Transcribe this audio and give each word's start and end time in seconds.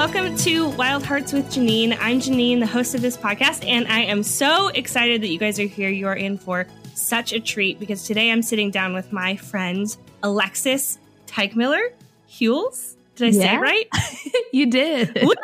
welcome 0.00 0.34
to 0.34 0.70
Wild 0.70 1.04
Hearts 1.04 1.30
with 1.30 1.44
Janine. 1.52 1.94
I'm 2.00 2.20
Janine, 2.20 2.58
the 2.58 2.66
host 2.66 2.94
of 2.94 3.02
this 3.02 3.18
podcast, 3.18 3.68
and 3.68 3.86
I 3.86 4.00
am 4.00 4.22
so 4.22 4.68
excited 4.68 5.20
that 5.20 5.28
you 5.28 5.38
guys 5.38 5.60
are 5.60 5.64
here. 5.64 5.90
You 5.90 6.06
are 6.06 6.16
in 6.16 6.38
for 6.38 6.66
such 6.94 7.34
a 7.34 7.38
treat 7.38 7.78
because 7.78 8.06
today 8.06 8.30
I'm 8.30 8.40
sitting 8.40 8.70
down 8.70 8.94
with 8.94 9.12
my 9.12 9.36
friends 9.36 9.98
Alexis 10.22 10.98
Teichmiller 11.26 11.90
Hules. 12.26 12.96
Did 13.16 13.26
I 13.26 13.30
yeah. 13.36 13.42
say 13.42 13.54
it 13.56 13.60
right? 13.60 13.86
you 14.54 14.70
did. 14.70 15.18
Woo! 15.22 15.34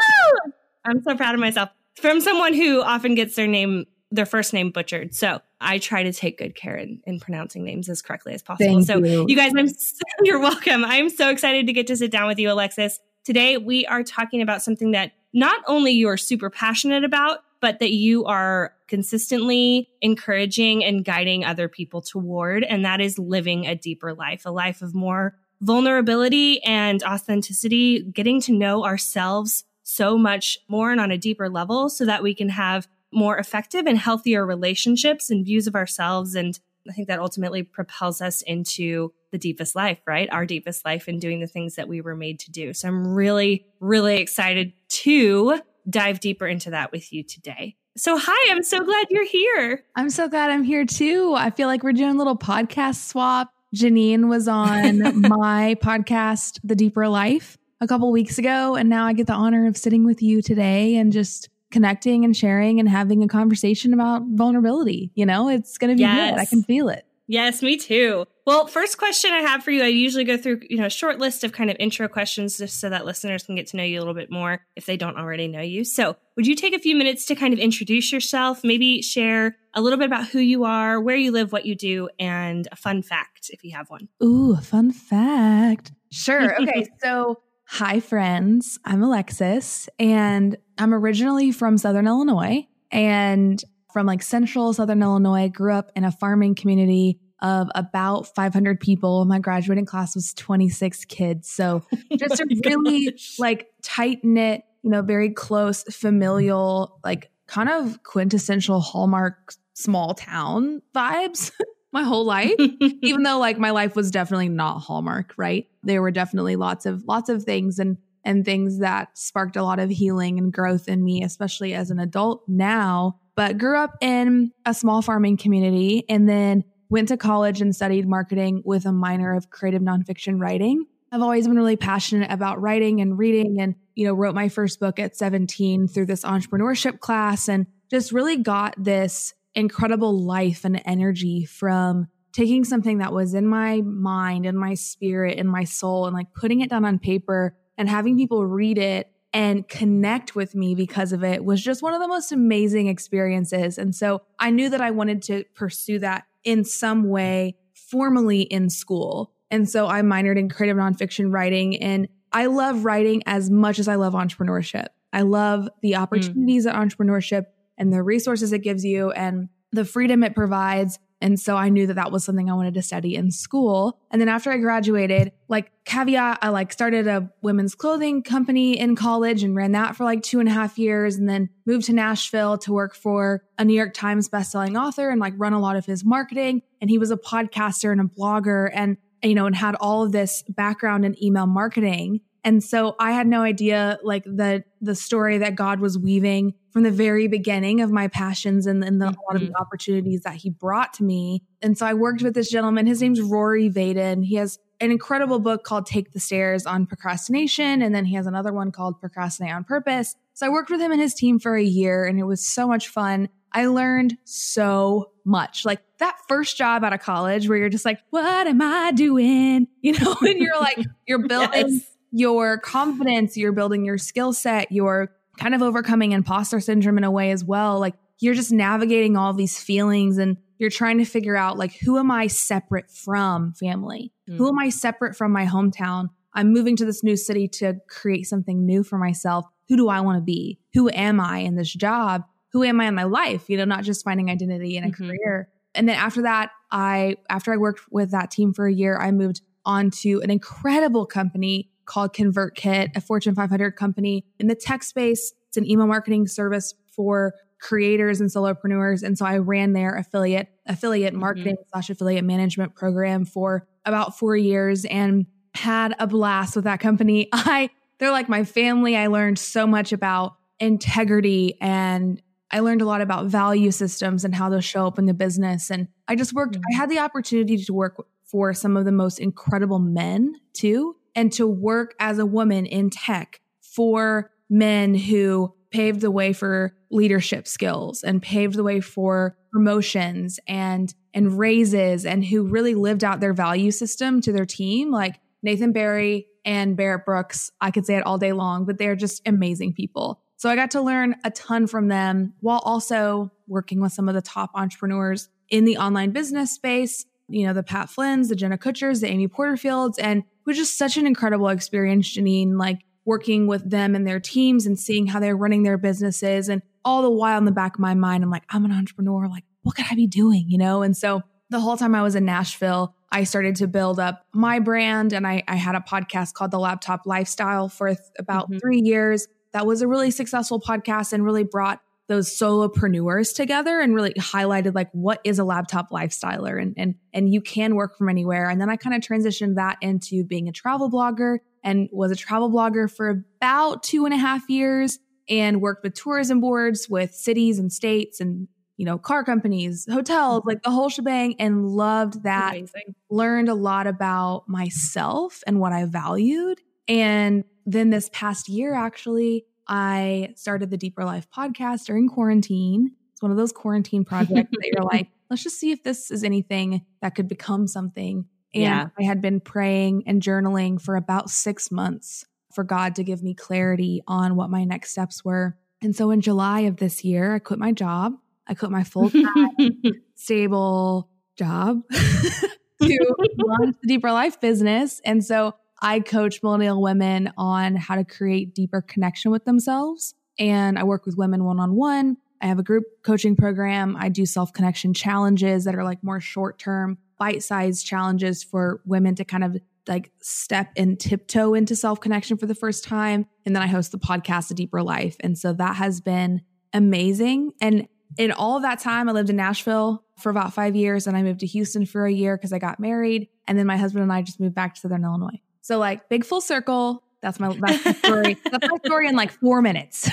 I'm 0.86 1.02
so 1.02 1.14
proud 1.14 1.34
of 1.34 1.40
myself. 1.40 1.68
From 1.96 2.22
someone 2.22 2.54
who 2.54 2.80
often 2.80 3.14
gets 3.14 3.36
their 3.36 3.46
name, 3.46 3.84
their 4.10 4.24
first 4.24 4.54
name 4.54 4.70
butchered. 4.70 5.14
So 5.14 5.42
I 5.60 5.76
try 5.76 6.02
to 6.04 6.14
take 6.14 6.38
good 6.38 6.54
care 6.54 6.76
in, 6.76 7.02
in 7.06 7.20
pronouncing 7.20 7.62
names 7.62 7.90
as 7.90 8.00
correctly 8.00 8.32
as 8.32 8.42
possible. 8.42 8.72
Thank 8.72 8.86
so 8.86 9.04
you. 9.04 9.26
you 9.28 9.36
guys, 9.36 9.52
I'm 9.54 9.68
so, 9.68 10.00
you're 10.22 10.40
welcome. 10.40 10.82
I'm 10.82 11.10
so 11.10 11.28
excited 11.28 11.66
to 11.66 11.74
get 11.74 11.88
to 11.88 11.96
sit 11.98 12.10
down 12.10 12.26
with 12.26 12.38
you, 12.38 12.50
Alexis. 12.50 12.98
Today, 13.26 13.56
we 13.56 13.84
are 13.86 14.04
talking 14.04 14.40
about 14.40 14.62
something 14.62 14.92
that 14.92 15.10
not 15.32 15.60
only 15.66 15.90
you're 15.90 16.16
super 16.16 16.48
passionate 16.48 17.02
about, 17.02 17.40
but 17.60 17.80
that 17.80 17.90
you 17.90 18.24
are 18.26 18.72
consistently 18.86 19.88
encouraging 20.00 20.84
and 20.84 21.04
guiding 21.04 21.44
other 21.44 21.68
people 21.68 22.00
toward. 22.00 22.62
And 22.62 22.84
that 22.84 23.00
is 23.00 23.18
living 23.18 23.66
a 23.66 23.74
deeper 23.74 24.14
life, 24.14 24.42
a 24.46 24.52
life 24.52 24.80
of 24.80 24.94
more 24.94 25.34
vulnerability 25.60 26.62
and 26.62 27.02
authenticity, 27.02 28.04
getting 28.04 28.40
to 28.42 28.52
know 28.52 28.84
ourselves 28.84 29.64
so 29.82 30.16
much 30.16 30.58
more 30.68 30.92
and 30.92 31.00
on 31.00 31.10
a 31.10 31.18
deeper 31.18 31.48
level 31.48 31.88
so 31.88 32.04
that 32.04 32.22
we 32.22 32.32
can 32.32 32.50
have 32.50 32.86
more 33.12 33.38
effective 33.38 33.88
and 33.88 33.98
healthier 33.98 34.46
relationships 34.46 35.30
and 35.30 35.44
views 35.44 35.66
of 35.66 35.74
ourselves. 35.74 36.36
And 36.36 36.60
I 36.88 36.92
think 36.92 37.08
that 37.08 37.18
ultimately 37.18 37.64
propels 37.64 38.20
us 38.20 38.42
into 38.42 39.12
the 39.36 39.48
deepest 39.48 39.76
life, 39.76 40.00
right? 40.06 40.30
Our 40.32 40.46
deepest 40.46 40.82
life 40.86 41.08
and 41.08 41.20
doing 41.20 41.40
the 41.40 41.46
things 41.46 41.74
that 41.74 41.88
we 41.88 42.00
were 42.00 42.16
made 42.16 42.40
to 42.40 42.50
do. 42.50 42.72
So 42.72 42.88
I'm 42.88 43.06
really, 43.06 43.66
really 43.80 44.16
excited 44.16 44.72
to 44.88 45.60
dive 45.88 46.20
deeper 46.20 46.46
into 46.46 46.70
that 46.70 46.90
with 46.90 47.12
you 47.12 47.22
today. 47.22 47.76
So, 47.98 48.16
hi, 48.18 48.50
I'm 48.50 48.62
so 48.62 48.82
glad 48.82 49.06
you're 49.10 49.26
here. 49.26 49.84
I'm 49.94 50.08
so 50.08 50.26
glad 50.26 50.50
I'm 50.50 50.64
here 50.64 50.86
too. 50.86 51.34
I 51.36 51.50
feel 51.50 51.68
like 51.68 51.82
we're 51.82 51.92
doing 51.92 52.14
a 52.14 52.18
little 52.18 52.36
podcast 52.36 53.08
swap. 53.08 53.52
Janine 53.74 54.28
was 54.28 54.48
on 54.48 55.20
my 55.20 55.76
podcast, 55.82 56.58
The 56.64 56.74
Deeper 56.74 57.06
Life, 57.08 57.58
a 57.82 57.86
couple 57.86 58.10
weeks 58.10 58.38
ago. 58.38 58.74
And 58.74 58.88
now 58.88 59.06
I 59.06 59.12
get 59.12 59.26
the 59.26 59.34
honor 59.34 59.66
of 59.66 59.76
sitting 59.76 60.06
with 60.06 60.22
you 60.22 60.40
today 60.40 60.96
and 60.96 61.12
just 61.12 61.50
connecting 61.70 62.24
and 62.24 62.34
sharing 62.34 62.80
and 62.80 62.88
having 62.88 63.22
a 63.22 63.28
conversation 63.28 63.92
about 63.92 64.22
vulnerability. 64.28 65.10
You 65.14 65.26
know, 65.26 65.50
it's 65.50 65.76
going 65.76 65.90
to 65.90 65.96
be 65.96 66.02
yes. 66.02 66.30
good. 66.30 66.40
I 66.40 66.46
can 66.46 66.62
feel 66.62 66.88
it. 66.88 67.04
Yes, 67.28 67.62
me 67.62 67.76
too. 67.76 68.26
Well, 68.46 68.68
first 68.68 68.98
question 68.98 69.32
I 69.32 69.40
have 69.40 69.64
for 69.64 69.72
you, 69.72 69.82
I 69.82 69.88
usually 69.88 70.22
go 70.22 70.36
through, 70.36 70.60
you 70.70 70.76
know, 70.76 70.86
a 70.86 70.90
short 70.90 71.18
list 71.18 71.42
of 71.42 71.50
kind 71.50 71.68
of 71.70 71.76
intro 71.80 72.06
questions 72.06 72.58
just 72.58 72.78
so 72.78 72.88
that 72.88 73.04
listeners 73.04 73.42
can 73.42 73.56
get 73.56 73.66
to 73.68 73.76
know 73.76 73.82
you 73.82 73.98
a 73.98 74.00
little 74.00 74.14
bit 74.14 74.30
more 74.30 74.64
if 74.76 74.86
they 74.86 74.96
don't 74.96 75.16
already 75.16 75.48
know 75.48 75.60
you. 75.60 75.84
So, 75.84 76.16
would 76.36 76.46
you 76.46 76.54
take 76.54 76.74
a 76.74 76.78
few 76.78 76.94
minutes 76.94 77.26
to 77.26 77.34
kind 77.34 77.52
of 77.52 77.58
introduce 77.58 78.12
yourself, 78.12 78.62
maybe 78.62 79.02
share 79.02 79.56
a 79.74 79.80
little 79.80 79.98
bit 79.98 80.06
about 80.06 80.28
who 80.28 80.38
you 80.38 80.64
are, 80.64 81.00
where 81.00 81.16
you 81.16 81.32
live, 81.32 81.50
what 81.50 81.66
you 81.66 81.74
do, 81.74 82.08
and 82.20 82.68
a 82.70 82.76
fun 82.76 83.02
fact 83.02 83.50
if 83.52 83.64
you 83.64 83.72
have 83.74 83.90
one? 83.90 84.08
Ooh, 84.22 84.54
a 84.56 84.60
fun 84.60 84.92
fact. 84.92 85.92
Sure. 86.12 86.54
Okay. 86.62 86.86
so, 87.02 87.40
hi, 87.66 87.98
friends. 87.98 88.78
I'm 88.84 89.02
Alexis, 89.02 89.88
and 89.98 90.56
I'm 90.78 90.94
originally 90.94 91.50
from 91.50 91.78
Southern 91.78 92.06
Illinois. 92.06 92.68
And 92.92 93.62
from 93.96 94.04
like 94.04 94.22
central 94.22 94.74
Southern 94.74 95.02
Illinois, 95.02 95.48
grew 95.48 95.72
up 95.72 95.90
in 95.96 96.04
a 96.04 96.12
farming 96.12 96.54
community 96.54 97.18
of 97.40 97.70
about 97.74 98.26
500 98.34 98.78
people. 98.78 99.24
My 99.24 99.38
graduating 99.38 99.86
class 99.86 100.14
was 100.14 100.34
26 100.34 101.06
kids. 101.06 101.48
So 101.48 101.82
oh 101.94 102.16
just 102.18 102.38
oh 102.38 102.44
a 102.44 102.68
really 102.68 103.12
gosh. 103.12 103.38
like 103.38 103.68
tight 103.82 104.22
knit, 104.22 104.64
you 104.82 104.90
know, 104.90 105.00
very 105.00 105.30
close 105.30 105.82
familial, 105.84 107.00
like 107.02 107.30
kind 107.46 107.70
of 107.70 108.02
quintessential 108.02 108.80
Hallmark 108.80 109.54
small 109.72 110.12
town 110.12 110.82
vibes. 110.94 111.52
my 111.92 112.02
whole 112.02 112.26
life 112.26 112.52
even 113.00 113.22
though 113.22 113.38
like 113.38 113.56
my 113.56 113.70
life 113.70 113.96
was 113.96 114.10
definitely 114.10 114.50
not 114.50 114.80
hallmark 114.80 115.32
right 115.38 115.68
there 115.82 116.02
were 116.02 116.10
definitely 116.10 116.54
lots 116.54 116.84
of 116.84 117.02
lots 117.06 117.30
of 117.30 117.44
things 117.44 117.78
and 117.78 117.96
and 118.22 118.44
things 118.44 118.80
that 118.80 119.16
sparked 119.16 119.56
a 119.56 119.62
lot 119.62 119.78
of 119.78 119.88
healing 119.88 120.36
and 120.36 120.52
growth 120.52 120.88
in 120.88 121.02
me 121.02 121.22
especially 121.22 121.72
as 121.72 121.90
an 121.90 121.98
adult 121.98 122.42
now 122.48 123.18
but 123.36 123.58
grew 123.58 123.76
up 123.76 123.96
in 124.00 124.50
a 124.64 124.74
small 124.74 125.02
farming 125.02 125.36
community 125.36 126.04
and 126.08 126.28
then 126.28 126.64
went 126.88 127.08
to 127.08 127.16
college 127.16 127.60
and 127.60 127.74
studied 127.74 128.08
marketing 128.08 128.62
with 128.64 128.86
a 128.86 128.92
minor 128.92 129.36
of 129.36 129.50
creative 129.50 129.82
nonfiction 129.82 130.40
writing. 130.40 130.86
I've 131.12 131.22
always 131.22 131.46
been 131.46 131.56
really 131.56 131.76
passionate 131.76 132.30
about 132.32 132.60
writing 132.60 133.00
and 133.00 133.16
reading 133.16 133.60
and, 133.60 133.74
you 133.94 134.06
know, 134.06 134.14
wrote 134.14 134.34
my 134.34 134.48
first 134.48 134.80
book 134.80 134.98
at 134.98 135.16
17 135.16 135.86
through 135.88 136.06
this 136.06 136.24
entrepreneurship 136.24 136.98
class 137.00 137.48
and 137.48 137.66
just 137.90 138.10
really 138.10 138.38
got 138.38 138.74
this 138.76 139.32
incredible 139.54 140.18
life 140.24 140.64
and 140.64 140.82
energy 140.84 141.44
from 141.44 142.08
taking 142.32 142.64
something 142.64 142.98
that 142.98 143.12
was 143.12 143.34
in 143.34 143.46
my 143.46 143.80
mind 143.82 144.46
and 144.46 144.58
my 144.58 144.74
spirit 144.74 145.38
and 145.38 145.48
my 145.48 145.64
soul 145.64 146.06
and 146.06 146.14
like 146.14 146.26
putting 146.34 146.60
it 146.60 146.68
down 146.68 146.84
on 146.84 146.98
paper 146.98 147.56
and 147.78 147.88
having 147.88 148.16
people 148.16 148.44
read 148.44 148.78
it 148.78 149.10
and 149.36 149.68
connect 149.68 150.34
with 150.34 150.54
me 150.54 150.74
because 150.74 151.12
of 151.12 151.22
it 151.22 151.44
was 151.44 151.62
just 151.62 151.82
one 151.82 151.92
of 151.92 152.00
the 152.00 152.08
most 152.08 152.32
amazing 152.32 152.86
experiences. 152.86 153.76
And 153.76 153.94
so 153.94 154.22
I 154.38 154.50
knew 154.50 154.70
that 154.70 154.80
I 154.80 154.90
wanted 154.90 155.20
to 155.24 155.44
pursue 155.54 155.98
that 155.98 156.24
in 156.42 156.64
some 156.64 157.10
way 157.10 157.54
formally 157.74 158.40
in 158.40 158.70
school. 158.70 159.34
And 159.50 159.68
so 159.68 159.88
I 159.88 160.00
minored 160.00 160.38
in 160.38 160.48
creative 160.48 160.78
nonfiction 160.78 161.30
writing 161.30 161.76
and 161.82 162.08
I 162.32 162.46
love 162.46 162.86
writing 162.86 163.22
as 163.26 163.50
much 163.50 163.78
as 163.78 163.88
I 163.88 163.96
love 163.96 164.14
entrepreneurship. 164.14 164.86
I 165.12 165.20
love 165.20 165.68
the 165.82 165.92
mm. 165.92 165.98
opportunities 165.98 166.64
mm. 166.64 166.72
that 166.72 166.76
entrepreneurship 166.76 167.44
and 167.76 167.92
the 167.92 168.02
resources 168.02 168.54
it 168.54 168.60
gives 168.60 168.86
you 168.86 169.10
and 169.10 169.50
the 169.70 169.84
freedom 169.84 170.24
it 170.24 170.34
provides 170.34 170.98
and 171.20 171.40
so 171.40 171.56
I 171.56 171.70
knew 171.70 171.86
that 171.86 171.94
that 171.94 172.12
was 172.12 172.24
something 172.24 172.50
I 172.50 172.54
wanted 172.54 172.74
to 172.74 172.82
study 172.82 173.14
in 173.14 173.30
school. 173.30 173.98
And 174.10 174.20
then 174.20 174.28
after 174.28 174.50
I 174.50 174.58
graduated, 174.58 175.32
like 175.48 175.72
caveat, 175.86 176.38
I 176.42 176.50
like 176.50 176.72
started 176.72 177.06
a 177.06 177.30
women's 177.40 177.74
clothing 177.74 178.22
company 178.22 178.78
in 178.78 178.96
college 178.96 179.42
and 179.42 179.56
ran 179.56 179.72
that 179.72 179.96
for 179.96 180.04
like 180.04 180.22
two 180.22 180.40
and 180.40 180.48
a 180.48 180.52
half 180.52 180.78
years 180.78 181.16
and 181.16 181.28
then 181.28 181.48
moved 181.64 181.86
to 181.86 181.94
Nashville 181.94 182.58
to 182.58 182.72
work 182.72 182.94
for 182.94 183.42
a 183.58 183.64
New 183.64 183.74
York 183.74 183.94
Times 183.94 184.28
bestselling 184.28 184.78
author 184.78 185.08
and 185.08 185.20
like 185.20 185.32
run 185.36 185.54
a 185.54 185.60
lot 185.60 185.76
of 185.76 185.86
his 185.86 186.04
marketing. 186.04 186.62
And 186.80 186.90
he 186.90 186.98
was 186.98 187.10
a 187.10 187.16
podcaster 187.16 187.90
and 187.90 188.00
a 188.00 188.04
blogger 188.04 188.70
and, 188.74 188.98
you 189.22 189.34
know, 189.34 189.46
and 189.46 189.56
had 189.56 189.74
all 189.76 190.02
of 190.02 190.12
this 190.12 190.42
background 190.48 191.06
in 191.06 191.22
email 191.22 191.46
marketing. 191.46 192.20
And 192.46 192.62
so 192.62 192.94
I 193.00 193.10
had 193.10 193.26
no 193.26 193.42
idea 193.42 193.98
like 194.04 194.22
the 194.22 194.62
the 194.80 194.94
story 194.94 195.38
that 195.38 195.56
God 195.56 195.80
was 195.80 195.98
weaving 195.98 196.54
from 196.70 196.84
the 196.84 196.92
very 196.92 197.26
beginning 197.26 197.80
of 197.80 197.90
my 197.90 198.06
passions 198.06 198.68
and, 198.68 198.84
and 198.84 199.02
the, 199.02 199.06
mm-hmm. 199.06 199.18
a 199.18 199.22
lot 199.26 199.34
of 199.34 199.40
the 199.40 199.46
mm-hmm. 199.48 199.60
opportunities 199.60 200.20
that 200.20 200.36
he 200.36 200.50
brought 200.50 200.92
to 200.92 201.02
me. 201.02 201.42
And 201.60 201.76
so 201.76 201.84
I 201.84 201.94
worked 201.94 202.22
with 202.22 202.34
this 202.34 202.48
gentleman. 202.48 202.86
His 202.86 203.02
name's 203.02 203.20
Rory 203.20 203.68
Vaden. 203.68 204.24
He 204.24 204.36
has 204.36 204.60
an 204.80 204.92
incredible 204.92 205.40
book 205.40 205.64
called 205.64 205.86
Take 205.86 206.12
the 206.12 206.20
Stairs 206.20 206.66
on 206.66 206.86
procrastination. 206.86 207.82
And 207.82 207.92
then 207.92 208.04
he 208.04 208.14
has 208.14 208.28
another 208.28 208.52
one 208.52 208.70
called 208.70 209.00
Procrastinate 209.00 209.52
on 209.52 209.64
Purpose. 209.64 210.14
So 210.34 210.46
I 210.46 210.50
worked 210.50 210.70
with 210.70 210.80
him 210.80 210.92
and 210.92 211.00
his 211.00 211.14
team 211.14 211.40
for 211.40 211.56
a 211.56 211.64
year 211.64 212.04
and 212.04 212.16
it 212.20 212.24
was 212.24 212.46
so 212.46 212.68
much 212.68 212.86
fun. 212.86 213.28
I 213.50 213.66
learned 213.66 214.18
so 214.22 215.10
much. 215.24 215.64
Like 215.64 215.80
that 215.98 216.16
first 216.28 216.56
job 216.56 216.84
out 216.84 216.92
of 216.92 217.00
college 217.00 217.48
where 217.48 217.58
you're 217.58 217.70
just 217.70 217.86
like, 217.86 217.98
what 218.10 218.46
am 218.46 218.62
I 218.62 218.92
doing? 218.92 219.66
You 219.82 219.98
know, 219.98 220.16
and 220.20 220.38
you're 220.38 220.60
like, 220.60 220.78
you're 221.06 221.18
building 221.26 221.68
yes 221.72 221.95
your 222.10 222.58
confidence, 222.58 223.36
you're 223.36 223.52
building 223.52 223.84
your 223.84 223.98
skill 223.98 224.32
set, 224.32 224.72
you're 224.72 225.10
kind 225.38 225.54
of 225.54 225.62
overcoming 225.62 226.12
imposter 226.12 226.60
syndrome 226.60 226.98
in 226.98 227.04
a 227.04 227.10
way 227.10 227.30
as 227.30 227.44
well. 227.44 227.78
Like 227.78 227.94
you're 228.18 228.34
just 228.34 228.52
navigating 228.52 229.16
all 229.16 229.32
these 229.32 229.58
feelings 229.58 230.18
and 230.18 230.36
you're 230.58 230.70
trying 230.70 230.98
to 230.98 231.04
figure 231.04 231.36
out 231.36 231.58
like 231.58 231.76
who 231.84 231.98
am 231.98 232.10
I 232.10 232.28
separate 232.28 232.90
from 232.90 233.52
family? 233.52 234.12
Mm. 234.28 234.36
Who 234.38 234.48
am 234.48 234.58
I 234.58 234.70
separate 234.70 235.16
from 235.16 235.32
my 235.32 235.44
hometown? 235.44 236.08
I'm 236.32 236.52
moving 236.52 236.76
to 236.76 236.84
this 236.84 237.02
new 237.02 237.16
city 237.16 237.48
to 237.48 237.74
create 237.88 238.26
something 238.26 238.64
new 238.64 238.82
for 238.82 238.98
myself. 238.98 239.46
Who 239.68 239.76
do 239.76 239.88
I 239.88 240.00
want 240.00 240.18
to 240.18 240.22
be? 240.22 240.58
Who 240.74 240.88
am 240.90 241.20
I 241.20 241.38
in 241.38 241.56
this 241.56 241.72
job? 241.72 242.24
Who 242.52 242.62
am 242.62 242.80
I 242.80 242.86
in 242.86 242.94
my 242.94 243.04
life? 243.04 243.48
You 243.48 243.56
know, 243.58 243.64
not 243.64 243.84
just 243.84 244.04
finding 244.04 244.30
identity 244.30 244.76
in 244.76 244.84
a 244.84 244.88
mm-hmm. 244.88 245.08
career. 245.08 245.48
And 245.74 245.88
then 245.88 245.96
after 245.96 246.22
that, 246.22 246.50
I 246.70 247.16
after 247.28 247.52
I 247.52 247.58
worked 247.58 247.82
with 247.90 248.12
that 248.12 248.30
team 248.30 248.52
for 248.52 248.66
a 248.66 248.72
year, 248.72 248.98
I 248.98 249.12
moved 249.12 249.42
on 249.64 249.90
to 249.90 250.20
an 250.22 250.30
incredible 250.30 251.04
company 251.06 251.70
called 251.86 252.12
ConvertKit, 252.12 252.96
a 252.96 253.00
Fortune 253.00 253.34
500 253.34 253.72
company 253.72 254.24
in 254.38 254.48
the 254.48 254.54
tech 254.54 254.82
space. 254.82 255.32
It's 255.48 255.56
an 255.56 255.68
email 255.68 255.86
marketing 255.86 256.26
service 256.26 256.74
for 256.90 257.34
creators 257.58 258.20
and 258.20 258.30
solopreneurs. 258.30 259.02
And 259.02 259.16
so 259.16 259.24
I 259.24 259.38
ran 259.38 259.72
their 259.72 259.94
affiliate, 259.96 260.48
affiliate 260.66 261.12
mm-hmm. 261.12 261.20
marketing 261.20 261.54
mm-hmm. 261.54 261.68
slash 261.72 261.90
affiliate 261.90 262.24
management 262.24 262.74
program 262.74 263.24
for 263.24 263.66
about 263.84 264.18
four 264.18 264.36
years 264.36 264.84
and 264.84 265.26
had 265.54 265.94
a 265.98 266.06
blast 266.06 266.56
with 266.56 266.64
that 266.64 266.80
company. 266.80 267.28
I, 267.32 267.70
they're 267.98 268.10
like 268.10 268.28
my 268.28 268.44
family. 268.44 268.96
I 268.96 269.06
learned 269.06 269.38
so 269.38 269.66
much 269.66 269.92
about 269.92 270.36
integrity 270.60 271.56
and 271.60 272.20
I 272.50 272.60
learned 272.60 272.82
a 272.82 272.86
lot 272.86 273.00
about 273.00 273.26
value 273.26 273.70
systems 273.70 274.24
and 274.24 274.34
how 274.34 274.48
those 274.48 274.64
show 274.64 274.86
up 274.86 274.98
in 274.98 275.06
the 275.06 275.14
business. 275.14 275.70
And 275.70 275.88
I 276.06 276.14
just 276.14 276.32
worked, 276.32 276.54
mm-hmm. 276.54 276.74
I 276.74 276.76
had 276.76 276.90
the 276.90 276.98
opportunity 276.98 277.56
to 277.56 277.72
work 277.72 278.06
for 278.24 278.52
some 278.52 278.76
of 278.76 278.84
the 278.84 278.92
most 278.92 279.18
incredible 279.18 279.78
men 279.78 280.34
too 280.52 280.96
and 281.16 281.32
to 281.32 281.48
work 281.48 281.94
as 281.98 282.18
a 282.20 282.26
woman 282.26 282.66
in 282.66 282.90
tech 282.90 283.40
for 283.60 284.30
men 284.48 284.94
who 284.94 285.52
paved 285.70 286.00
the 286.00 286.10
way 286.10 286.32
for 286.32 286.76
leadership 286.90 287.48
skills 287.48 288.04
and 288.04 288.22
paved 288.22 288.54
the 288.54 288.62
way 288.62 288.80
for 288.80 289.36
promotions 289.50 290.38
and 290.46 290.94
and 291.12 291.38
raises 291.38 292.06
and 292.06 292.24
who 292.24 292.44
really 292.44 292.74
lived 292.74 293.02
out 293.02 293.20
their 293.20 293.32
value 293.32 293.70
system 293.70 294.20
to 294.20 294.30
their 294.30 294.44
team 294.44 294.90
like 294.90 295.18
Nathan 295.42 295.72
Barry 295.72 296.26
and 296.44 296.76
Barrett 296.76 297.04
Brooks. 297.04 297.50
I 297.60 297.70
could 297.70 297.86
say 297.86 297.96
it 297.96 298.06
all 298.06 298.18
day 298.18 298.32
long, 298.32 298.66
but 298.66 298.78
they're 298.78 298.94
just 298.94 299.26
amazing 299.26 299.72
people. 299.72 300.22
So 300.36 300.50
I 300.50 300.56
got 300.56 300.70
to 300.72 300.82
learn 300.82 301.16
a 301.24 301.30
ton 301.30 301.66
from 301.66 301.88
them 301.88 302.34
while 302.40 302.60
also 302.60 303.32
working 303.48 303.80
with 303.80 303.92
some 303.92 304.08
of 304.08 304.14
the 304.14 304.22
top 304.22 304.50
entrepreneurs 304.54 305.28
in 305.48 305.64
the 305.64 305.78
online 305.78 306.10
business 306.10 306.52
space, 306.52 307.06
you 307.28 307.46
know, 307.46 307.54
the 307.54 307.62
Pat 307.62 307.88
Flynn's, 307.88 308.28
the 308.28 308.36
Jenna 308.36 308.58
Kutchers, 308.58 309.00
the 309.00 309.08
Amy 309.08 309.28
Porterfields, 309.28 309.94
and 309.98 310.24
was 310.46 310.56
just 310.56 310.78
such 310.78 310.96
an 310.96 311.06
incredible 311.06 311.48
experience, 311.48 312.16
Janine, 312.16 312.58
like 312.58 312.78
working 313.04 313.46
with 313.46 313.68
them 313.68 313.94
and 313.94 314.06
their 314.06 314.20
teams 314.20 314.66
and 314.66 314.78
seeing 314.78 315.06
how 315.06 315.20
they're 315.20 315.36
running 315.36 315.62
their 315.62 315.78
businesses. 315.78 316.48
And 316.48 316.62
all 316.84 317.02
the 317.02 317.10
while 317.10 317.38
in 317.38 317.44
the 317.44 317.52
back 317.52 317.74
of 317.74 317.80
my 317.80 317.94
mind, 317.94 318.24
I'm 318.24 318.30
like, 318.30 318.44
I'm 318.50 318.64
an 318.64 318.72
entrepreneur. 318.72 319.28
Like, 319.28 319.44
what 319.62 319.76
could 319.76 319.86
I 319.90 319.94
be 319.94 320.06
doing? 320.06 320.44
You 320.48 320.58
know? 320.58 320.82
And 320.82 320.96
so 320.96 321.22
the 321.50 321.60
whole 321.60 321.76
time 321.76 321.94
I 321.94 322.02
was 322.02 322.14
in 322.14 322.24
Nashville, 322.24 322.94
I 323.10 323.24
started 323.24 323.56
to 323.56 323.68
build 323.68 324.00
up 324.00 324.26
my 324.32 324.58
brand 324.58 325.12
and 325.12 325.26
I, 325.26 325.42
I 325.46 325.56
had 325.56 325.74
a 325.74 325.80
podcast 325.80 326.34
called 326.34 326.50
The 326.50 326.58
Laptop 326.58 327.02
Lifestyle 327.06 327.68
for 327.68 327.88
th- 327.88 327.98
about 328.18 328.50
mm-hmm. 328.50 328.58
three 328.58 328.80
years. 328.80 329.28
That 329.52 329.66
was 329.66 329.82
a 329.82 329.88
really 329.88 330.10
successful 330.10 330.60
podcast 330.60 331.12
and 331.12 331.24
really 331.24 331.44
brought 331.44 331.80
those 332.08 332.28
solopreneurs 332.38 333.34
together 333.34 333.80
and 333.80 333.94
really 333.94 334.14
highlighted 334.14 334.74
like 334.74 334.88
what 334.92 335.20
is 335.24 335.38
a 335.38 335.44
laptop 335.44 335.90
lifestyler 335.90 336.60
and 336.60 336.74
and 336.76 336.94
and 337.12 337.32
you 337.32 337.40
can 337.40 337.74
work 337.74 337.96
from 337.96 338.08
anywhere. 338.08 338.48
And 338.48 338.60
then 338.60 338.70
I 338.70 338.76
kind 338.76 338.94
of 338.94 339.02
transitioned 339.02 339.56
that 339.56 339.78
into 339.80 340.24
being 340.24 340.48
a 340.48 340.52
travel 340.52 340.90
blogger 340.90 341.38
and 341.64 341.88
was 341.92 342.12
a 342.12 342.16
travel 342.16 342.50
blogger 342.50 342.90
for 342.90 343.24
about 343.40 343.82
two 343.82 344.04
and 344.04 344.14
a 344.14 344.18
half 344.18 344.48
years 344.48 344.98
and 345.28 345.60
worked 345.60 345.82
with 345.82 345.94
tourism 345.94 346.40
boards 346.40 346.88
with 346.88 347.12
cities 347.12 347.58
and 347.58 347.72
states 347.72 348.20
and 348.20 348.48
you 348.76 348.84
know 348.84 348.98
car 348.98 349.24
companies 349.24 349.86
hotels 349.90 350.42
like 350.44 350.62
the 350.62 350.70
whole 350.70 350.88
shebang 350.88 351.34
and 351.40 351.66
loved 351.66 352.22
that 352.22 352.52
Amazing. 352.52 352.94
learned 353.10 353.48
a 353.48 353.54
lot 353.54 353.86
about 353.86 354.44
myself 354.48 355.42
and 355.46 355.58
what 355.58 355.72
i 355.72 355.84
valued 355.84 356.60
and 356.86 357.44
then 357.64 357.90
this 357.90 358.08
past 358.12 358.48
year 358.48 358.74
actually 358.74 359.44
I 359.68 360.32
started 360.36 360.70
the 360.70 360.76
Deeper 360.76 361.04
Life 361.04 361.28
podcast 361.34 361.86
during 361.86 362.08
quarantine. 362.08 362.92
It's 363.12 363.22
one 363.22 363.30
of 363.30 363.36
those 363.36 363.52
quarantine 363.52 364.04
projects 364.04 364.50
that 364.50 364.70
you're 364.72 364.84
like, 364.84 365.08
let's 365.30 365.42
just 365.42 365.58
see 365.58 365.72
if 365.72 365.82
this 365.82 366.10
is 366.10 366.22
anything 366.22 366.84
that 367.02 367.14
could 367.14 367.28
become 367.28 367.66
something. 367.66 368.26
And 368.54 368.62
yeah. 368.62 368.88
I 368.98 369.02
had 369.02 369.20
been 369.20 369.40
praying 369.40 370.04
and 370.06 370.22
journaling 370.22 370.80
for 370.80 370.96
about 370.96 371.30
six 371.30 371.70
months 371.70 372.24
for 372.52 372.64
God 372.64 372.94
to 372.96 373.04
give 373.04 373.22
me 373.22 373.34
clarity 373.34 374.02
on 374.06 374.36
what 374.36 374.50
my 374.50 374.64
next 374.64 374.90
steps 374.90 375.24
were. 375.24 375.56
And 375.82 375.94
so 375.94 376.10
in 376.10 376.20
July 376.20 376.60
of 376.60 376.76
this 376.76 377.04
year, 377.04 377.34
I 377.34 377.38
quit 377.38 377.58
my 377.58 377.72
job. 377.72 378.14
I 378.46 378.54
quit 378.54 378.70
my 378.70 378.84
full 378.84 379.10
time, 379.10 379.26
stable 380.14 381.10
job 381.36 381.82
to 381.92 383.14
launch 383.38 383.76
the 383.82 383.88
Deeper 383.88 384.12
Life 384.12 384.40
business. 384.40 385.00
And 385.04 385.24
so 385.24 385.54
I 385.86 386.00
coach 386.00 386.42
millennial 386.42 386.82
women 386.82 387.32
on 387.38 387.76
how 387.76 387.94
to 387.94 388.04
create 388.04 388.56
deeper 388.56 388.82
connection 388.82 389.30
with 389.30 389.44
themselves. 389.44 390.16
And 390.36 390.80
I 390.80 390.82
work 390.82 391.06
with 391.06 391.16
women 391.16 391.44
one 391.44 391.60
on 391.60 391.76
one. 391.76 392.16
I 392.42 392.46
have 392.46 392.58
a 392.58 392.64
group 392.64 392.82
coaching 393.04 393.36
program. 393.36 393.96
I 393.96 394.08
do 394.08 394.26
self 394.26 394.52
connection 394.52 394.94
challenges 394.94 395.64
that 395.64 395.76
are 395.76 395.84
like 395.84 396.02
more 396.02 396.20
short 396.20 396.58
term, 396.58 396.98
bite 397.20 397.44
sized 397.44 397.86
challenges 397.86 398.42
for 398.42 398.80
women 398.84 399.14
to 399.14 399.24
kind 399.24 399.44
of 399.44 399.58
like 399.86 400.10
step 400.20 400.72
and 400.76 400.98
tiptoe 400.98 401.54
into 401.54 401.76
self 401.76 402.00
connection 402.00 402.36
for 402.36 402.46
the 402.46 402.56
first 402.56 402.82
time. 402.82 403.24
And 403.46 403.54
then 403.54 403.62
I 403.62 403.68
host 403.68 403.92
the 403.92 403.98
podcast, 403.98 404.50
A 404.50 404.54
Deeper 404.54 404.82
Life. 404.82 405.14
And 405.20 405.38
so 405.38 405.52
that 405.52 405.76
has 405.76 406.00
been 406.00 406.42
amazing. 406.72 407.52
And 407.60 407.86
in 408.18 408.32
all 408.32 408.58
that 408.58 408.80
time, 408.80 409.08
I 409.08 409.12
lived 409.12 409.30
in 409.30 409.36
Nashville 409.36 410.04
for 410.18 410.30
about 410.30 410.52
five 410.52 410.74
years 410.74 411.06
and 411.06 411.16
I 411.16 411.22
moved 411.22 411.40
to 411.40 411.46
Houston 411.46 411.86
for 411.86 412.06
a 412.06 412.12
year 412.12 412.36
because 412.36 412.52
I 412.52 412.58
got 412.58 412.80
married. 412.80 413.28
And 413.46 413.56
then 413.56 413.68
my 413.68 413.76
husband 413.76 414.02
and 414.02 414.12
I 414.12 414.22
just 414.22 414.40
moved 414.40 414.56
back 414.56 414.74
to 414.74 414.80
Southern 414.80 415.04
Illinois. 415.04 415.40
So 415.66 415.78
like 415.78 416.08
big 416.08 416.24
full 416.24 416.40
circle. 416.40 417.02
That's 417.22 417.40
my 417.40 417.48
that's 417.48 417.84
my 417.84 417.92
story. 417.94 418.34
that's 418.50 418.70
my 418.70 418.78
story 418.84 419.08
in 419.08 419.16
like 419.16 419.32
four 419.32 419.60
minutes. 419.60 420.08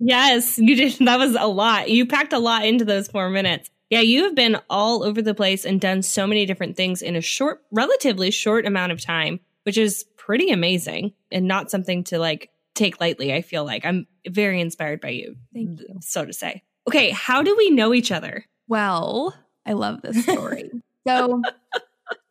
yes, 0.00 0.58
you 0.58 0.74
did. 0.74 1.06
That 1.06 1.20
was 1.20 1.36
a 1.38 1.46
lot. 1.46 1.90
You 1.90 2.06
packed 2.06 2.32
a 2.32 2.40
lot 2.40 2.66
into 2.66 2.84
those 2.84 3.06
four 3.06 3.30
minutes. 3.30 3.70
Yeah, 3.88 4.00
you 4.00 4.24
have 4.24 4.34
been 4.34 4.58
all 4.68 5.04
over 5.04 5.22
the 5.22 5.32
place 5.32 5.64
and 5.64 5.80
done 5.80 6.02
so 6.02 6.26
many 6.26 6.44
different 6.44 6.76
things 6.76 7.02
in 7.02 7.14
a 7.14 7.20
short, 7.20 7.62
relatively 7.70 8.32
short 8.32 8.66
amount 8.66 8.90
of 8.90 9.00
time, 9.00 9.38
which 9.62 9.78
is 9.78 10.04
pretty 10.16 10.50
amazing 10.50 11.12
and 11.30 11.46
not 11.46 11.70
something 11.70 12.02
to 12.04 12.18
like 12.18 12.50
take 12.74 13.00
lightly. 13.00 13.32
I 13.32 13.42
feel 13.42 13.64
like 13.64 13.84
I'm 13.84 14.08
very 14.26 14.60
inspired 14.60 15.00
by 15.00 15.10
you. 15.10 15.36
Thank 15.52 15.82
you. 15.82 15.98
So 16.00 16.24
to 16.24 16.32
say. 16.32 16.64
Okay, 16.88 17.10
how 17.10 17.44
do 17.44 17.54
we 17.56 17.70
know 17.70 17.94
each 17.94 18.10
other? 18.10 18.44
Well, 18.66 19.36
I 19.64 19.74
love 19.74 20.02
this 20.02 20.20
story. 20.24 20.72
so 21.06 21.42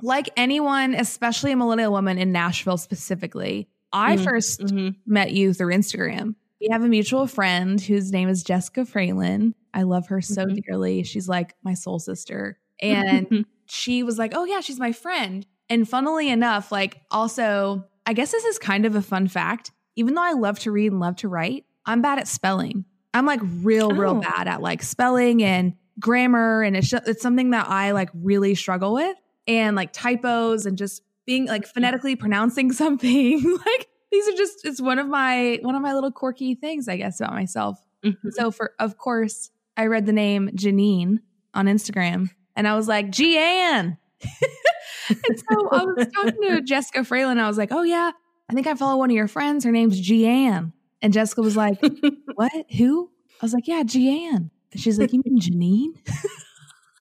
like 0.01 0.29
anyone, 0.37 0.93
especially 0.93 1.51
a 1.51 1.55
millennial 1.55 1.91
woman 1.91 2.17
in 2.17 2.31
Nashville 2.31 2.77
specifically, 2.77 3.69
I 3.91 4.15
mm-hmm. 4.15 4.27
1st 4.27 4.61
mm-hmm. 4.61 4.89
met 5.05 5.31
you 5.31 5.53
through 5.53 5.73
Instagram. 5.73 6.35
We 6.59 6.69
have 6.71 6.83
a 6.83 6.87
mutual 6.87 7.27
friend 7.27 7.79
whose 7.79 8.11
name 8.11 8.29
is 8.29 8.43
Jessica 8.43 8.85
Fralin. 8.85 9.53
I 9.73 9.83
love 9.83 10.07
her 10.07 10.21
so 10.21 10.45
mm-hmm. 10.45 10.57
dearly. 10.67 11.03
She's 11.03 11.27
like 11.27 11.55
my 11.63 11.73
soul 11.73 11.99
sister. 11.99 12.57
And 12.81 13.45
she 13.65 14.03
was 14.03 14.17
like, 14.17 14.33
Oh, 14.35 14.45
yeah, 14.45 14.61
she's 14.61 14.79
my 14.79 14.91
friend. 14.91 15.45
And 15.69 15.87
funnily 15.87 16.29
enough, 16.29 16.71
like, 16.71 17.01
also, 17.09 17.85
I 18.05 18.13
guess 18.13 18.31
this 18.31 18.43
is 18.45 18.59
kind 18.59 18.85
of 18.85 18.95
a 18.95 19.01
fun 19.01 19.27
fact. 19.27 19.71
Even 19.95 20.15
though 20.15 20.23
I 20.23 20.33
love 20.33 20.59
to 20.59 20.71
read 20.71 20.91
and 20.91 20.99
love 20.99 21.17
to 21.17 21.27
write, 21.27 21.65
I'm 21.85 22.01
bad 22.01 22.19
at 22.19 22.27
spelling. 22.27 22.85
I'm 23.13 23.25
like 23.25 23.41
real, 23.43 23.91
oh. 23.91 23.95
real 23.95 24.15
bad 24.15 24.47
at 24.47 24.61
like 24.61 24.81
spelling 24.83 25.43
and 25.43 25.73
grammar. 25.99 26.63
And 26.63 26.75
it's, 26.75 26.89
just, 26.89 27.07
it's 27.07 27.21
something 27.21 27.51
that 27.51 27.67
I 27.69 27.91
like 27.91 28.09
really 28.13 28.55
struggle 28.55 28.93
with 28.93 29.15
and 29.47 29.75
like 29.75 29.93
typos 29.93 30.65
and 30.65 30.77
just 30.77 31.01
being 31.25 31.47
like 31.47 31.65
phonetically 31.65 32.15
pronouncing 32.15 32.71
something. 32.73 33.57
like 33.65 33.87
these 34.11 34.27
are 34.27 34.37
just 34.37 34.65
it's 34.65 34.81
one 34.81 34.99
of 34.99 35.07
my 35.07 35.59
one 35.61 35.75
of 35.75 35.81
my 35.81 35.93
little 35.93 36.11
quirky 36.11 36.55
things, 36.55 36.87
I 36.87 36.97
guess, 36.97 37.19
about 37.19 37.33
myself. 37.33 37.79
Mm-hmm. 38.03 38.29
So 38.31 38.51
for 38.51 38.73
of 38.79 38.97
course, 38.97 39.51
I 39.77 39.87
read 39.87 40.05
the 40.05 40.13
name 40.13 40.49
Janine 40.55 41.19
on 41.53 41.65
Instagram 41.65 42.29
and 42.55 42.67
I 42.67 42.75
was 42.75 42.87
like, 42.87 43.09
Gian. 43.09 43.97
and 45.09 45.39
so 45.39 45.69
I 45.71 45.83
was 45.83 46.07
talking 46.13 46.41
to 46.43 46.61
Jessica 46.61 46.99
Fralin. 46.99 47.39
I 47.39 47.47
was 47.47 47.57
like, 47.57 47.71
Oh 47.71 47.83
yeah, 47.83 48.11
I 48.49 48.53
think 48.53 48.67
I 48.67 48.75
follow 48.75 48.97
one 48.97 49.09
of 49.09 49.15
your 49.15 49.27
friends. 49.27 49.65
Her 49.65 49.71
name's 49.71 49.99
Gian. 49.99 50.73
And 51.01 51.11
Jessica 51.11 51.41
was 51.41 51.57
like, 51.57 51.81
What? 52.35 52.51
Who? 52.77 53.09
I 53.41 53.45
was 53.45 53.53
like, 53.53 53.67
Yeah, 53.67 53.83
Gian. 53.83 54.51
And 54.71 54.81
she's 54.81 54.99
like, 54.99 55.11
You 55.11 55.21
mean 55.25 55.39
Janine? 55.39 55.97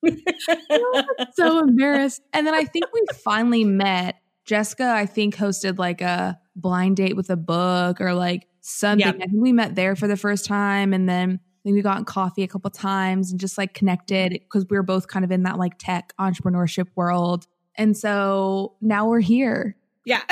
so 1.34 1.58
embarrassed. 1.60 2.22
And 2.32 2.46
then 2.46 2.54
I 2.54 2.64
think 2.64 2.86
we 2.92 3.04
finally 3.24 3.64
met. 3.64 4.16
Jessica, 4.44 4.92
I 4.96 5.06
think, 5.06 5.36
hosted 5.36 5.78
like 5.78 6.00
a 6.00 6.38
blind 6.56 6.96
date 6.96 7.14
with 7.14 7.30
a 7.30 7.36
book 7.36 8.00
or 8.00 8.12
like 8.12 8.48
something. 8.60 9.06
Yep. 9.06 9.16
I 9.16 9.26
think 9.26 9.42
we 9.42 9.52
met 9.52 9.76
there 9.76 9.94
for 9.94 10.08
the 10.08 10.16
first 10.16 10.46
time. 10.46 10.92
And 10.92 11.08
then 11.08 11.38
I 11.38 11.62
think 11.62 11.76
we 11.76 11.82
got 11.82 11.98
in 11.98 12.04
coffee 12.04 12.42
a 12.42 12.48
couple 12.48 12.70
times 12.70 13.30
and 13.30 13.38
just 13.38 13.56
like 13.56 13.72
connected 13.72 14.32
because 14.32 14.66
we 14.68 14.76
were 14.76 14.82
both 14.82 15.06
kind 15.06 15.24
of 15.24 15.30
in 15.30 15.44
that 15.44 15.58
like 15.58 15.78
tech 15.78 16.12
entrepreneurship 16.18 16.88
world. 16.96 17.46
And 17.76 17.96
so 17.96 18.74
now 18.80 19.08
we're 19.08 19.20
here. 19.20 19.76
Yeah. 20.04 20.22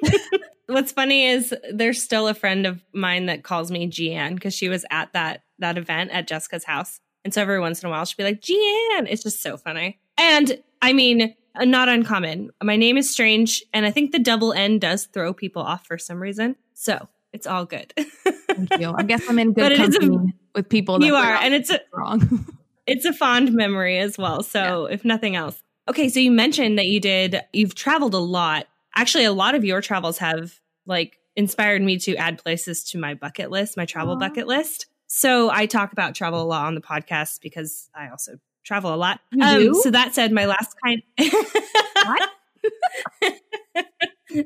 What's 0.66 0.92
funny 0.92 1.26
is 1.26 1.54
there's 1.72 2.02
still 2.02 2.26
a 2.26 2.34
friend 2.34 2.66
of 2.66 2.82
mine 2.92 3.26
that 3.26 3.44
calls 3.44 3.70
me 3.70 3.86
Gian 3.86 4.34
because 4.34 4.54
she 4.54 4.68
was 4.68 4.84
at 4.90 5.12
that 5.12 5.42
that 5.58 5.78
event 5.78 6.10
at 6.10 6.26
Jessica's 6.26 6.64
house. 6.64 7.00
And 7.24 7.32
so 7.32 7.40
every 7.42 7.60
once 7.60 7.82
in 7.82 7.86
a 7.86 7.90
while, 7.90 8.04
she'll 8.04 8.16
be 8.18 8.24
like, 8.24 8.42
Gian. 8.42 9.06
It's 9.06 9.22
just 9.22 9.42
so 9.42 9.56
funny. 9.56 9.98
And 10.18 10.62
I 10.82 10.92
mean, 10.92 11.34
uh, 11.54 11.64
not 11.64 11.88
uncommon. 11.88 12.50
My 12.62 12.76
name 12.76 12.96
is 12.96 13.10
strange. 13.10 13.62
And 13.72 13.86
I 13.86 13.90
think 13.90 14.12
the 14.12 14.18
double 14.18 14.52
N 14.52 14.78
does 14.78 15.06
throw 15.06 15.32
people 15.32 15.62
off 15.62 15.86
for 15.86 15.98
some 15.98 16.20
reason. 16.20 16.56
So 16.74 17.08
it's 17.32 17.46
all 17.46 17.64
good. 17.64 17.92
Thank 17.96 18.78
you. 18.78 18.92
I 18.96 19.02
guess 19.02 19.22
I'm 19.28 19.38
in 19.38 19.52
good 19.54 19.76
company 19.76 20.16
a, 20.16 20.32
with 20.54 20.68
people. 20.68 21.02
you 21.02 21.14
are. 21.14 21.34
And 21.34 21.54
it's 21.54 21.70
a, 21.70 21.80
wrong. 21.92 22.46
it's 22.86 23.04
a 23.04 23.12
fond 23.12 23.52
memory 23.52 23.98
as 23.98 24.18
well. 24.18 24.42
So 24.42 24.86
yeah. 24.88 24.94
if 24.94 25.04
nothing 25.04 25.36
else. 25.36 25.62
Okay. 25.88 26.08
So 26.08 26.20
you 26.20 26.30
mentioned 26.30 26.78
that 26.78 26.86
you 26.86 27.00
did, 27.00 27.40
you've 27.52 27.74
traveled 27.74 28.14
a 28.14 28.18
lot. 28.18 28.66
Actually, 28.94 29.24
a 29.24 29.32
lot 29.32 29.54
of 29.54 29.64
your 29.64 29.80
travels 29.80 30.18
have 30.18 30.60
like 30.86 31.18
inspired 31.36 31.82
me 31.82 31.98
to 31.98 32.16
add 32.16 32.38
places 32.38 32.84
to 32.84 32.98
my 32.98 33.14
bucket 33.14 33.50
list, 33.50 33.76
my 33.76 33.86
travel 33.86 34.16
Aww. 34.16 34.20
bucket 34.20 34.46
list. 34.46 34.86
So 35.16 35.48
I 35.48 35.66
talk 35.66 35.92
about 35.92 36.16
travel 36.16 36.42
a 36.42 36.44
lot 36.44 36.66
on 36.66 36.74
the 36.74 36.80
podcast 36.80 37.40
because 37.40 37.88
I 37.94 38.08
also 38.08 38.32
travel 38.64 38.92
a 38.92 38.96
lot. 38.96 39.20
Um, 39.40 39.72
so 39.74 39.92
that 39.92 40.12
said, 40.12 40.32
my 40.32 40.46
last 40.46 40.74
kind. 40.84 41.02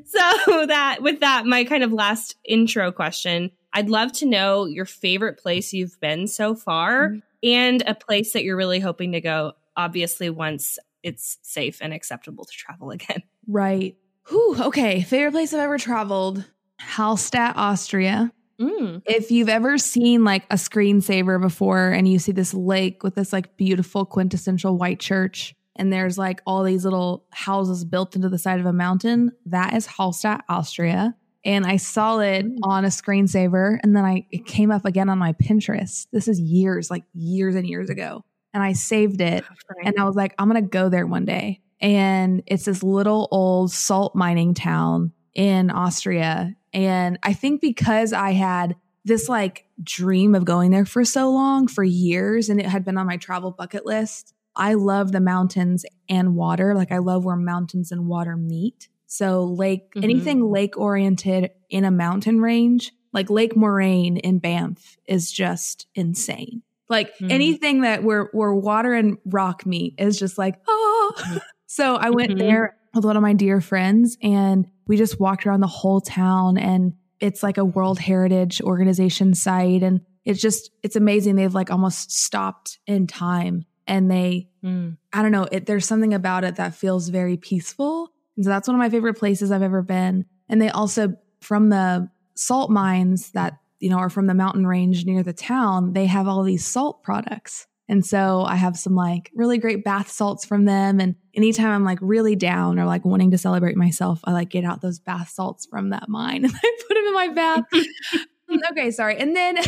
so 0.05 0.67
that 0.67 0.99
with 1.01 1.21
that, 1.21 1.47
my 1.47 1.65
kind 1.65 1.83
of 1.83 1.95
last 1.95 2.37
intro 2.45 2.93
question, 2.93 3.51
I'd 3.73 3.89
love 3.89 4.13
to 4.15 4.27
know 4.27 4.67
your 4.67 4.85
favorite 4.85 5.39
place 5.39 5.73
you've 5.73 5.99
been 6.01 6.27
so 6.27 6.55
far 6.55 7.09
mm-hmm. 7.09 7.19
and 7.45 7.83
a 7.87 7.95
place 7.95 8.35
that 8.35 8.45
you're 8.45 8.55
really 8.55 8.79
hoping 8.79 9.13
to 9.13 9.23
go. 9.23 9.55
Obviously, 9.75 10.29
once 10.29 10.79
it's 11.03 11.39
safe 11.41 11.79
and 11.81 11.95
acceptable 11.95 12.45
to 12.45 12.53
travel 12.53 12.91
again. 12.91 13.23
Right. 13.47 13.97
Whew, 14.29 14.65
okay. 14.65 15.01
Favorite 15.01 15.33
place 15.33 15.55
I've 15.55 15.61
ever 15.61 15.79
traveled: 15.79 16.45
Hallstatt, 16.79 17.57
Austria. 17.57 18.31
Mm. 18.61 19.03
If 19.07 19.31
you've 19.31 19.49
ever 19.49 19.79
seen 19.79 20.25
like 20.25 20.45
a 20.51 20.57
screensaver 20.57 21.41
before 21.41 21.91
and 21.91 22.09
you 22.09 22.19
see 22.19 22.33
this 22.33 22.53
lake 22.53 23.03
with 23.03 23.15
this 23.15 23.33
like 23.33 23.57
beautiful 23.57 24.05
quintessential 24.05 24.77
white 24.77 24.99
church 24.99 25.55
and 25.77 25.93
there's 25.93 26.19
like 26.19 26.43
all 26.45 26.65
these 26.65 26.85
little 26.85 27.25
houses 27.31 27.85
built 27.85 28.17
into 28.17 28.29
the 28.29 28.39
side 28.39 28.59
of 28.59 28.67
a 28.67 28.73
mountain, 28.73 29.31
that 29.47 29.75
is 29.75 29.87
Hallstatt, 29.87 30.41
Austria. 30.49 31.15
And 31.45 31.65
I 31.65 31.77
saw 31.77 32.19
it 32.19 32.45
mm. 32.47 32.57
on 32.65 32.85
a 32.85 32.89
screensaver 32.89 33.79
and 33.83 33.95
then 33.95 34.05
I 34.05 34.27
it 34.31 34.45
came 34.45 34.73
up 34.73 34.85
again 34.85 35.09
on 35.09 35.19
my 35.19 35.35
Pinterest. 35.35 36.09
This 36.13 36.27
is 36.27 36.41
years, 36.41 36.91
like 36.91 37.05
years 37.15 37.55
and 37.55 37.67
years 37.67 37.91
ago. 37.91 38.25
And 38.53 38.63
I 38.63 38.73
saved 38.73 39.21
it 39.21 39.45
and 39.85 39.95
I 39.99 40.05
was 40.05 40.17
like, 40.17 40.35
I'm 40.39 40.49
going 40.51 40.63
to 40.63 40.69
go 40.69 40.89
there 40.89 41.07
one 41.07 41.27
day. 41.27 41.61
And 41.81 42.43
it's 42.47 42.65
this 42.65 42.83
little 42.83 43.29
old 43.31 43.71
salt 43.71 44.17
mining 44.17 44.55
town 44.55 45.13
in 45.35 45.71
Austria 45.71 46.57
and 46.73 47.19
I 47.23 47.33
think 47.33 47.61
because 47.61 48.13
I 48.13 48.33
had 48.33 48.77
this 49.05 49.29
like 49.29 49.67
dream 49.83 50.35
of 50.35 50.45
going 50.45 50.71
there 50.71 50.85
for 50.85 51.05
so 51.05 51.31
long, 51.31 51.67
for 51.67 51.85
years, 51.85 52.49
and 52.49 52.61
it 52.61 52.67
had 52.67 52.85
been 52.85 52.99
on 52.99 53.07
my 53.07 53.17
travel 53.17 53.51
bucket 53.51 53.87
list, 53.87 54.35
I 54.55 54.75
love 54.75 55.13
the 55.13 55.21
mountains 55.21 55.85
and 56.09 56.35
water. 56.35 56.75
Like 56.75 56.93
I 56.93 56.99
love 56.99 57.25
where 57.25 57.37
mountains 57.37 57.93
and 57.93 58.07
water 58.07 58.37
meet. 58.37 58.89
So 59.07 59.45
lake, 59.45 59.91
mm-hmm. 59.95 60.05
anything 60.05 60.51
lake 60.51 60.77
oriented 60.77 61.51
in 61.71 61.85
a 61.85 61.91
mountain 61.91 62.41
range, 62.41 62.93
like 63.13 63.31
Lake 63.31 63.57
Moraine 63.57 64.19
in 64.19 64.39
Banff 64.39 64.99
is 65.07 65.33
just 65.33 65.87
insane. 65.95 66.63
Like 66.91 67.15
mm-hmm. 67.15 67.31
anything 67.31 67.81
that 67.83 68.03
where, 68.03 68.29
where 68.33 68.53
water 68.53 68.93
and 68.93 69.19
rock 69.25 69.65
meet 69.65 69.95
is 69.99 70.19
just 70.19 70.37
like, 70.37 70.61
oh. 70.67 71.41
So 71.69 71.97
I 71.97 72.09
went 72.09 72.31
mm-hmm. 72.31 72.39
there 72.39 72.77
with 72.95 73.05
one 73.05 73.17
of 73.17 73.23
my 73.23 73.35
dear 73.35 73.61
friends 73.61 74.17
and 74.23 74.67
we 74.87 74.97
just 74.97 75.21
walked 75.21 75.47
around 75.47 75.61
the 75.61 75.67
whole 75.67 76.01
town 76.01 76.57
and 76.57 76.95
it's 77.21 77.43
like 77.43 77.59
a 77.59 77.65
World 77.65 77.99
Heritage 77.99 78.63
Organization 78.63 79.35
site. 79.35 79.83
And 79.83 80.01
it's 80.25 80.41
just, 80.41 80.71
it's 80.83 80.97
amazing. 80.97 81.37
They've 81.37 81.55
like 81.55 81.71
almost 81.71 82.11
stopped 82.11 82.79
in 82.87 83.07
time 83.07 83.67
and 83.87 84.11
they, 84.11 84.49
mm. 84.65 84.97
I 85.13 85.21
don't 85.21 85.31
know, 85.31 85.47
it, 85.53 85.67
there's 85.67 85.85
something 85.85 86.15
about 86.15 86.43
it 86.43 86.57
that 86.57 86.75
feels 86.75 87.11
very 87.11 87.37
peaceful. 87.37 88.15
And 88.37 88.47
so 88.47 88.49
that's 88.49 88.67
one 88.67 88.75
of 88.75 88.81
my 88.81 88.89
favorite 88.89 89.19
places 89.19 89.53
I've 89.53 89.63
ever 89.63 89.83
been. 89.83 90.25
And 90.49 90.63
they 90.63 90.71
also, 90.71 91.17
from 91.43 91.69
the 91.69 92.09
salt 92.35 92.71
mines 92.71 93.33
that, 93.33 93.59
you 93.79 93.91
know, 93.91 93.99
are 93.99 94.09
from 94.09 94.27
the 94.27 94.35
mountain 94.35 94.67
range 94.67 95.05
near 95.05 95.23
the 95.23 95.35
town, 95.35 95.93
they 95.93 96.07
have 96.07 96.27
all 96.27 96.45
these 96.45 96.67
salt 96.67 97.03
products. 97.03 97.67
And 97.89 98.05
so 98.05 98.45
I 98.45 98.57
have 98.57 98.77
some 98.77 98.95
like 98.95 99.31
really 99.35 99.59
great 99.59 99.83
bath 99.83 100.11
salts 100.11 100.45
from 100.45 100.67
them. 100.67 101.01
And 101.01 101.15
anytime 101.35 101.71
I'm 101.71 101.85
like 101.85 101.99
really 102.03 102.37
down 102.37 102.79
or 102.79 102.85
like 102.85 103.05
wanting 103.05 103.31
to 103.31 103.39
celebrate 103.39 103.77
myself, 103.77 104.21
I 104.25 104.33
like 104.33 104.51
get 104.51 104.65
out 104.65 104.83
those 104.83 104.99
bath 104.99 105.31
salts 105.31 105.67
from 105.67 105.91
that 105.91 106.09
mine 106.09 106.45
and 106.45 106.55
I 106.55 106.77
put 106.87 106.95
them 106.95 107.05
in 107.07 107.15
my 107.15 107.29
bath. 107.29 107.65
okay, 108.73 108.91
sorry. 108.91 109.17
And 109.17 109.35
then, 109.35 109.55
then 109.57 109.65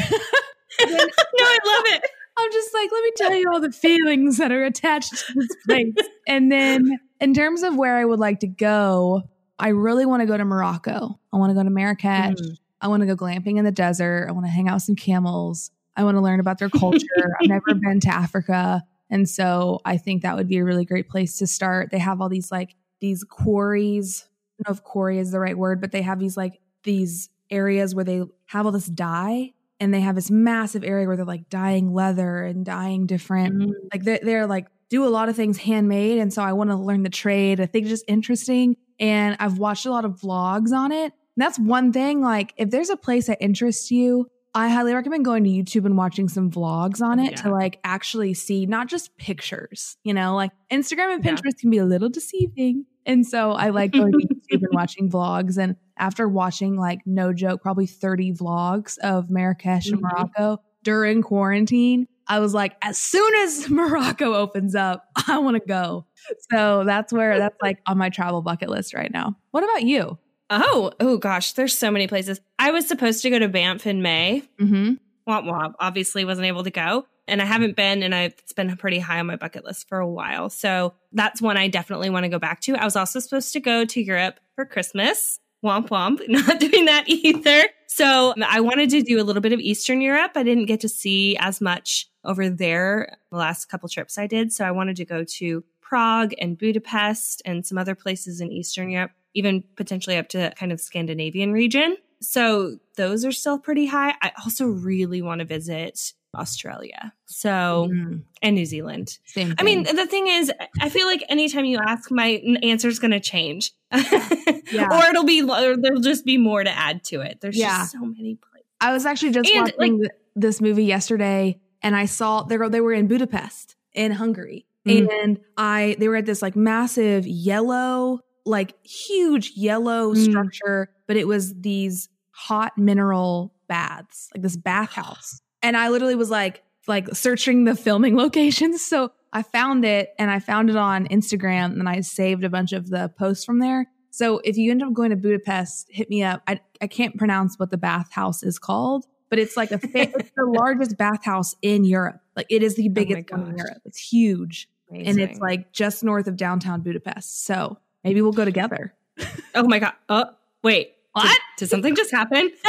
no, 0.88 1.44
I 1.44 1.58
love 1.64 1.84
it. 1.86 2.04
I'm 2.36 2.52
just 2.52 2.72
like, 2.74 2.90
let 2.92 3.02
me 3.02 3.12
tell 3.16 3.34
you 3.34 3.50
all 3.52 3.60
the 3.60 3.72
feelings 3.72 4.38
that 4.38 4.52
are 4.52 4.64
attached 4.64 5.10
to 5.10 5.32
this 5.34 5.48
place. 5.66 5.94
and 6.28 6.50
then 6.50 6.98
in 7.20 7.34
terms 7.34 7.62
of 7.62 7.76
where 7.76 7.96
I 7.96 8.04
would 8.04 8.20
like 8.20 8.40
to 8.40 8.46
go, 8.46 9.22
I 9.58 9.68
really 9.68 10.06
want 10.06 10.20
to 10.20 10.26
go 10.26 10.36
to 10.36 10.44
Morocco. 10.44 11.18
I 11.32 11.36
want 11.36 11.50
to 11.50 11.54
go 11.54 11.62
to 11.62 11.70
Marrakesh. 11.70 12.34
Mm. 12.34 12.56
I 12.80 12.88
want 12.88 13.02
to 13.02 13.06
go 13.06 13.16
glamping 13.16 13.58
in 13.58 13.64
the 13.64 13.72
desert. 13.72 14.26
I 14.28 14.32
want 14.32 14.46
to 14.46 14.50
hang 14.50 14.68
out 14.68 14.74
with 14.74 14.84
some 14.84 14.96
camels. 14.96 15.70
I 16.00 16.04
want 16.04 16.16
to 16.16 16.22
learn 16.22 16.40
about 16.40 16.58
their 16.58 16.70
culture. 16.70 17.06
I've 17.40 17.48
never 17.48 17.74
been 17.74 18.00
to 18.00 18.08
Africa. 18.08 18.82
And 19.10 19.28
so 19.28 19.80
I 19.84 19.98
think 19.98 20.22
that 20.22 20.34
would 20.34 20.48
be 20.48 20.56
a 20.56 20.64
really 20.64 20.86
great 20.86 21.10
place 21.10 21.36
to 21.38 21.46
start. 21.46 21.90
They 21.90 21.98
have 21.98 22.22
all 22.22 22.30
these 22.30 22.50
like 22.50 22.74
these 23.00 23.22
quarries. 23.22 24.24
I 24.24 24.62
don't 24.62 24.72
know 24.72 24.78
if 24.78 24.82
quarry 24.82 25.18
is 25.18 25.30
the 25.30 25.40
right 25.40 25.58
word, 25.58 25.80
but 25.80 25.92
they 25.92 26.00
have 26.00 26.18
these 26.18 26.38
like 26.38 26.58
these 26.84 27.28
areas 27.50 27.94
where 27.94 28.04
they 28.04 28.22
have 28.46 28.64
all 28.64 28.72
this 28.72 28.86
dye 28.86 29.52
and 29.78 29.92
they 29.92 30.00
have 30.00 30.14
this 30.14 30.30
massive 30.30 30.84
area 30.84 31.06
where 31.06 31.16
they're 31.16 31.26
like 31.26 31.50
dyeing 31.50 31.92
leather 31.92 32.44
and 32.44 32.64
dyeing 32.64 33.06
different 33.06 33.56
mm-hmm. 33.56 33.72
like 33.92 34.04
they're, 34.04 34.20
they're 34.22 34.46
like 34.46 34.68
do 34.88 35.04
a 35.04 35.08
lot 35.08 35.28
of 35.28 35.34
things 35.34 35.58
handmade 35.58 36.18
and 36.18 36.32
so 36.32 36.42
i 36.42 36.52
want 36.52 36.70
to 36.70 36.76
learn 36.76 37.02
the 37.02 37.10
trade 37.10 37.60
i 37.60 37.66
think 37.66 37.84
it's 37.84 37.90
just 37.90 38.04
interesting 38.06 38.76
and 39.00 39.36
i've 39.40 39.58
watched 39.58 39.86
a 39.86 39.90
lot 39.90 40.04
of 40.04 40.20
vlogs 40.20 40.70
on 40.70 40.92
it 40.92 41.12
and 41.12 41.42
that's 41.42 41.58
one 41.58 41.92
thing 41.92 42.20
like 42.20 42.54
if 42.56 42.70
there's 42.70 42.90
a 42.90 42.96
place 42.96 43.26
that 43.26 43.38
interests 43.40 43.90
you 43.90 44.30
I 44.54 44.68
highly 44.68 44.94
recommend 44.94 45.24
going 45.24 45.44
to 45.44 45.50
YouTube 45.50 45.86
and 45.86 45.96
watching 45.96 46.28
some 46.28 46.50
vlogs 46.50 47.00
on 47.00 47.20
it 47.20 47.32
yeah. 47.32 47.42
to 47.42 47.50
like 47.50 47.78
actually 47.84 48.34
see 48.34 48.66
not 48.66 48.88
just 48.88 49.16
pictures, 49.16 49.96
you 50.02 50.12
know, 50.12 50.34
like 50.34 50.50
Instagram 50.72 51.14
and 51.14 51.24
Pinterest 51.24 51.42
yeah. 51.44 51.60
can 51.60 51.70
be 51.70 51.78
a 51.78 51.84
little 51.84 52.08
deceiving. 52.08 52.84
And 53.06 53.24
so 53.26 53.52
I 53.52 53.70
like 53.70 53.92
going 53.92 54.12
to 54.12 54.18
YouTube 54.34 54.62
and 54.62 54.72
watching 54.72 55.08
vlogs. 55.08 55.56
And 55.56 55.76
after 55.96 56.28
watching 56.28 56.76
like 56.76 57.00
no 57.06 57.32
joke, 57.32 57.62
probably 57.62 57.86
30 57.86 58.32
vlogs 58.32 58.98
of 58.98 59.30
Marrakesh 59.30 59.86
mm-hmm. 59.86 59.94
and 59.94 60.02
Morocco 60.02 60.62
during 60.82 61.22
quarantine, 61.22 62.08
I 62.26 62.40
was 62.40 62.52
like, 62.52 62.76
as 62.82 62.98
soon 62.98 63.34
as 63.34 63.68
Morocco 63.70 64.34
opens 64.34 64.74
up, 64.74 65.04
I 65.28 65.38
want 65.38 65.56
to 65.56 65.66
go. 65.66 66.06
So 66.50 66.84
that's 66.84 67.12
where 67.12 67.38
that's 67.38 67.56
like 67.62 67.78
on 67.86 67.98
my 67.98 68.08
travel 68.08 68.42
bucket 68.42 68.68
list 68.68 68.94
right 68.94 69.12
now. 69.12 69.36
What 69.52 69.62
about 69.62 69.82
you? 69.82 70.18
Oh, 70.50 70.90
oh 70.98 71.16
gosh, 71.16 71.52
there's 71.52 71.78
so 71.78 71.90
many 71.90 72.08
places. 72.08 72.40
I 72.58 72.72
was 72.72 72.86
supposed 72.88 73.22
to 73.22 73.30
go 73.30 73.38
to 73.38 73.48
Banff 73.48 73.86
in 73.86 74.02
May. 74.02 74.42
Mm-hmm. 74.60 74.94
Womp 75.30 75.44
womp. 75.44 75.74
Obviously, 75.78 76.24
wasn't 76.24 76.48
able 76.48 76.64
to 76.64 76.70
go, 76.70 77.06
and 77.28 77.40
I 77.40 77.44
haven't 77.44 77.76
been, 77.76 78.02
and 78.02 78.12
I've, 78.12 78.34
it's 78.38 78.52
been 78.52 78.76
pretty 78.76 78.98
high 78.98 79.20
on 79.20 79.26
my 79.26 79.36
bucket 79.36 79.64
list 79.64 79.88
for 79.88 80.00
a 80.00 80.08
while. 80.08 80.50
So 80.50 80.94
that's 81.12 81.40
one 81.40 81.56
I 81.56 81.68
definitely 81.68 82.10
want 82.10 82.24
to 82.24 82.28
go 82.28 82.40
back 82.40 82.60
to. 82.62 82.74
I 82.74 82.84
was 82.84 82.96
also 82.96 83.20
supposed 83.20 83.52
to 83.52 83.60
go 83.60 83.84
to 83.84 84.02
Europe 84.02 84.40
for 84.56 84.64
Christmas. 84.64 85.38
Womp 85.64 85.88
womp. 85.88 86.20
Not 86.28 86.58
doing 86.58 86.86
that 86.86 87.04
either. 87.06 87.68
So 87.86 88.34
I 88.44 88.60
wanted 88.60 88.90
to 88.90 89.02
do 89.02 89.20
a 89.20 89.24
little 89.24 89.42
bit 89.42 89.52
of 89.52 89.60
Eastern 89.60 90.00
Europe. 90.00 90.32
I 90.34 90.42
didn't 90.42 90.66
get 90.66 90.80
to 90.80 90.88
see 90.88 91.36
as 91.36 91.60
much 91.60 92.08
over 92.24 92.48
there 92.48 93.18
the 93.30 93.36
last 93.36 93.66
couple 93.66 93.88
trips 93.88 94.18
I 94.18 94.26
did. 94.26 94.52
So 94.52 94.64
I 94.64 94.70
wanted 94.72 94.96
to 94.96 95.04
go 95.04 95.22
to 95.22 95.62
Prague 95.80 96.34
and 96.40 96.56
Budapest 96.56 97.42
and 97.44 97.66
some 97.66 97.78
other 97.78 97.94
places 97.94 98.40
in 98.40 98.50
Eastern 98.50 98.90
Europe 98.90 99.10
even 99.34 99.64
potentially 99.76 100.16
up 100.16 100.28
to 100.30 100.52
kind 100.56 100.72
of 100.72 100.80
Scandinavian 100.80 101.52
region. 101.52 101.96
So 102.20 102.78
those 102.96 103.24
are 103.24 103.32
still 103.32 103.58
pretty 103.58 103.86
high. 103.86 104.14
I 104.22 104.32
also 104.44 104.66
really 104.66 105.22
want 105.22 105.40
to 105.40 105.44
visit 105.44 106.12
Australia. 106.34 107.12
So, 107.26 107.88
mm. 107.90 108.22
and 108.42 108.54
New 108.54 108.66
Zealand. 108.66 109.18
Same 109.24 109.54
I 109.58 109.62
mean, 109.62 109.84
the 109.84 110.06
thing 110.06 110.26
is, 110.26 110.52
I 110.80 110.88
feel 110.88 111.06
like 111.06 111.24
anytime 111.28 111.64
you 111.64 111.78
ask, 111.84 112.10
my 112.10 112.42
answer 112.62 112.88
is 112.88 112.98
going 112.98 113.10
to 113.12 113.20
change. 113.20 113.72
yeah. 113.92 114.26
Or 114.92 115.04
it'll 115.10 115.24
be, 115.24 115.42
or 115.42 115.76
there'll 115.76 116.00
just 116.00 116.24
be 116.24 116.38
more 116.38 116.62
to 116.62 116.70
add 116.70 117.02
to 117.04 117.22
it. 117.22 117.40
There's 117.40 117.56
yeah. 117.56 117.78
just 117.78 117.92
so 117.92 118.00
many 118.00 118.36
places. 118.36 118.66
I 118.80 118.92
was 118.92 119.04
actually 119.04 119.32
just 119.32 119.50
and, 119.50 119.72
watching 119.76 120.02
like, 120.02 120.12
this 120.36 120.60
movie 120.60 120.84
yesterday 120.84 121.58
and 121.82 121.96
I 121.96 122.04
saw 122.04 122.44
they 122.44 122.56
were, 122.56 122.68
they 122.68 122.80
were 122.80 122.92
in 122.92 123.08
Budapest 123.08 123.74
in 123.92 124.12
Hungary. 124.12 124.66
Mm. 124.86 125.08
And 125.22 125.40
I, 125.56 125.96
they 125.98 126.06
were 126.06 126.16
at 126.16 126.26
this 126.26 126.40
like 126.40 126.54
massive 126.54 127.26
yellow 127.26 128.20
like 128.44 128.74
huge 128.84 129.52
yellow 129.56 130.14
mm. 130.14 130.24
structure, 130.24 130.90
but 131.06 131.16
it 131.16 131.26
was 131.26 131.54
these 131.54 132.08
hot 132.30 132.76
mineral 132.78 133.54
baths, 133.68 134.28
like 134.34 134.42
this 134.42 134.56
bathhouse. 134.56 135.40
And 135.62 135.76
I 135.76 135.90
literally 135.90 136.14
was 136.14 136.30
like, 136.30 136.62
like 136.88 137.14
searching 137.14 137.64
the 137.64 137.76
filming 137.76 138.16
locations. 138.24 138.80
So 138.80 139.12
I 139.30 139.42
found 139.42 139.84
it 139.84 140.08
and 140.18 140.30
I 140.30 140.38
found 140.38 140.70
it 140.70 140.76
on 140.76 141.06
Instagram 141.08 141.78
and 141.78 141.86
I 141.86 142.00
saved 142.00 142.44
a 142.44 142.48
bunch 142.48 142.72
of 142.72 142.88
the 142.88 143.10
posts 143.18 143.44
from 143.44 143.58
there. 143.58 143.86
So 144.10 144.38
if 144.38 144.56
you 144.56 144.70
end 144.70 144.82
up 144.82 144.94
going 144.94 145.10
to 145.10 145.16
Budapest, 145.16 145.86
hit 145.90 146.08
me 146.08 146.22
up. 146.22 146.42
I, 146.46 146.60
I 146.80 146.86
can't 146.86 147.16
pronounce 147.16 147.58
what 147.58 147.70
the 147.70 147.76
bathhouse 147.76 148.42
is 148.42 148.58
called, 148.58 149.04
but 149.28 149.38
it's 149.38 149.56
like 149.56 149.70
a 149.70 149.78
it's 149.94 150.30
the 150.36 150.46
largest 150.46 150.96
bathhouse 150.96 151.54
in 151.62 151.84
Europe. 151.84 152.20
Like 152.36 152.46
it 152.48 152.62
is 152.62 152.74
the 152.74 152.88
oh 152.88 152.92
biggest 152.92 153.28
oh 153.32 153.36
one 153.36 153.50
in 153.50 153.56
Europe. 153.58 153.82
It's 153.84 153.98
huge. 153.98 154.68
Amazing. 154.90 155.08
And 155.08 155.20
it's 155.20 155.38
like 155.38 155.72
just 155.72 156.02
north 156.02 156.26
of 156.26 156.36
downtown 156.36 156.82
Budapest. 156.82 157.44
So 157.44 157.78
Maybe 158.04 158.22
we'll 158.22 158.32
go 158.32 158.44
together. 158.44 158.94
oh 159.54 159.64
my 159.64 159.78
god. 159.78 159.92
Oh, 160.08 160.26
wait. 160.62 160.94
What? 161.12 161.24
Did, 161.56 161.64
did 161.64 161.70
something 161.70 161.94
just 161.94 162.10
happen? 162.10 162.50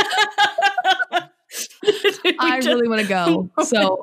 I 2.39 2.57
just, 2.57 2.67
really 2.67 2.88
want 2.88 3.01
to 3.01 3.07
go. 3.07 3.50
So 3.63 4.01